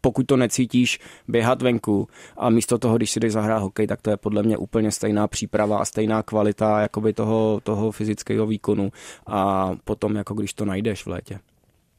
pokud 0.00 0.26
to 0.26 0.36
necítíš, 0.36 0.98
běhat 1.28 1.62
venku 1.62 2.08
a 2.36 2.50
místo 2.50 2.78
toho, 2.78 2.96
když 2.96 3.10
si 3.10 3.20
jdeš 3.20 3.32
zahrát 3.32 3.62
hokej, 3.62 3.86
tak 3.86 4.02
to 4.02 4.10
je 4.10 4.16
podle 4.16 4.42
mě 4.42 4.56
úplně 4.56 4.90
stejná 4.90 5.28
příprava 5.28 5.78
a 5.78 5.84
stejná 5.84 6.22
kvalita 6.22 6.80
jakoby 6.80 7.12
toho, 7.12 7.60
toho 7.62 7.92
fyzického 7.92 8.46
výkonu 8.46 8.92
a 9.26 9.70
potom 9.84 10.16
jako 10.16 10.34
když 10.34 10.54
to 10.54 10.64
najdeš 10.64 11.02
v 11.02 11.06
létě. 11.06 11.38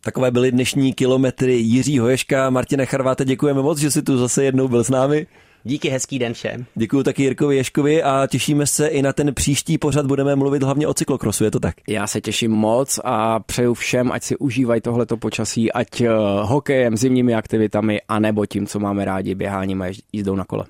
Takové 0.03 0.31
byly 0.31 0.51
dnešní 0.51 0.93
kilometry 0.93 1.53
Jiří 1.53 1.99
Hoješka. 1.99 2.49
Martine 2.49 2.85
Charváte, 2.85 3.25
děkujeme 3.25 3.61
moc, 3.61 3.77
že 3.77 3.91
jsi 3.91 4.01
tu 4.01 4.17
zase 4.17 4.43
jednou 4.43 4.67
byl 4.67 4.83
s 4.83 4.89
námi. 4.89 5.27
Díky, 5.63 5.89
hezký 5.89 6.19
den 6.19 6.33
všem. 6.33 6.65
Děkuji 6.75 7.03
taky 7.03 7.23
Jirkovi 7.23 7.57
Ješkovi 7.57 8.03
a 8.03 8.27
těšíme 8.27 8.67
se 8.67 8.87
i 8.87 9.01
na 9.01 9.13
ten 9.13 9.33
příští 9.33 9.77
pořad. 9.77 10.05
Budeme 10.05 10.35
mluvit 10.35 10.63
hlavně 10.63 10.87
o 10.87 10.93
cyklokrosu, 10.93 11.43
je 11.43 11.51
to 11.51 11.59
tak? 11.59 11.75
Já 11.87 12.07
se 12.07 12.21
těším 12.21 12.51
moc 12.51 12.99
a 13.03 13.39
přeju 13.39 13.73
všem, 13.73 14.11
ať 14.11 14.23
si 14.23 14.37
užívají 14.37 14.81
tohleto 14.81 15.17
počasí, 15.17 15.71
ať 15.71 16.01
uh, 16.01 16.07
hokejem, 16.41 16.97
zimními 16.97 17.35
aktivitami, 17.35 18.01
anebo 18.07 18.45
tím, 18.45 18.67
co 18.67 18.79
máme 18.79 19.05
rádi, 19.05 19.35
běháním 19.35 19.81
a 19.81 19.85
jízdou 20.13 20.35
na 20.35 20.45
kole. 20.45 20.65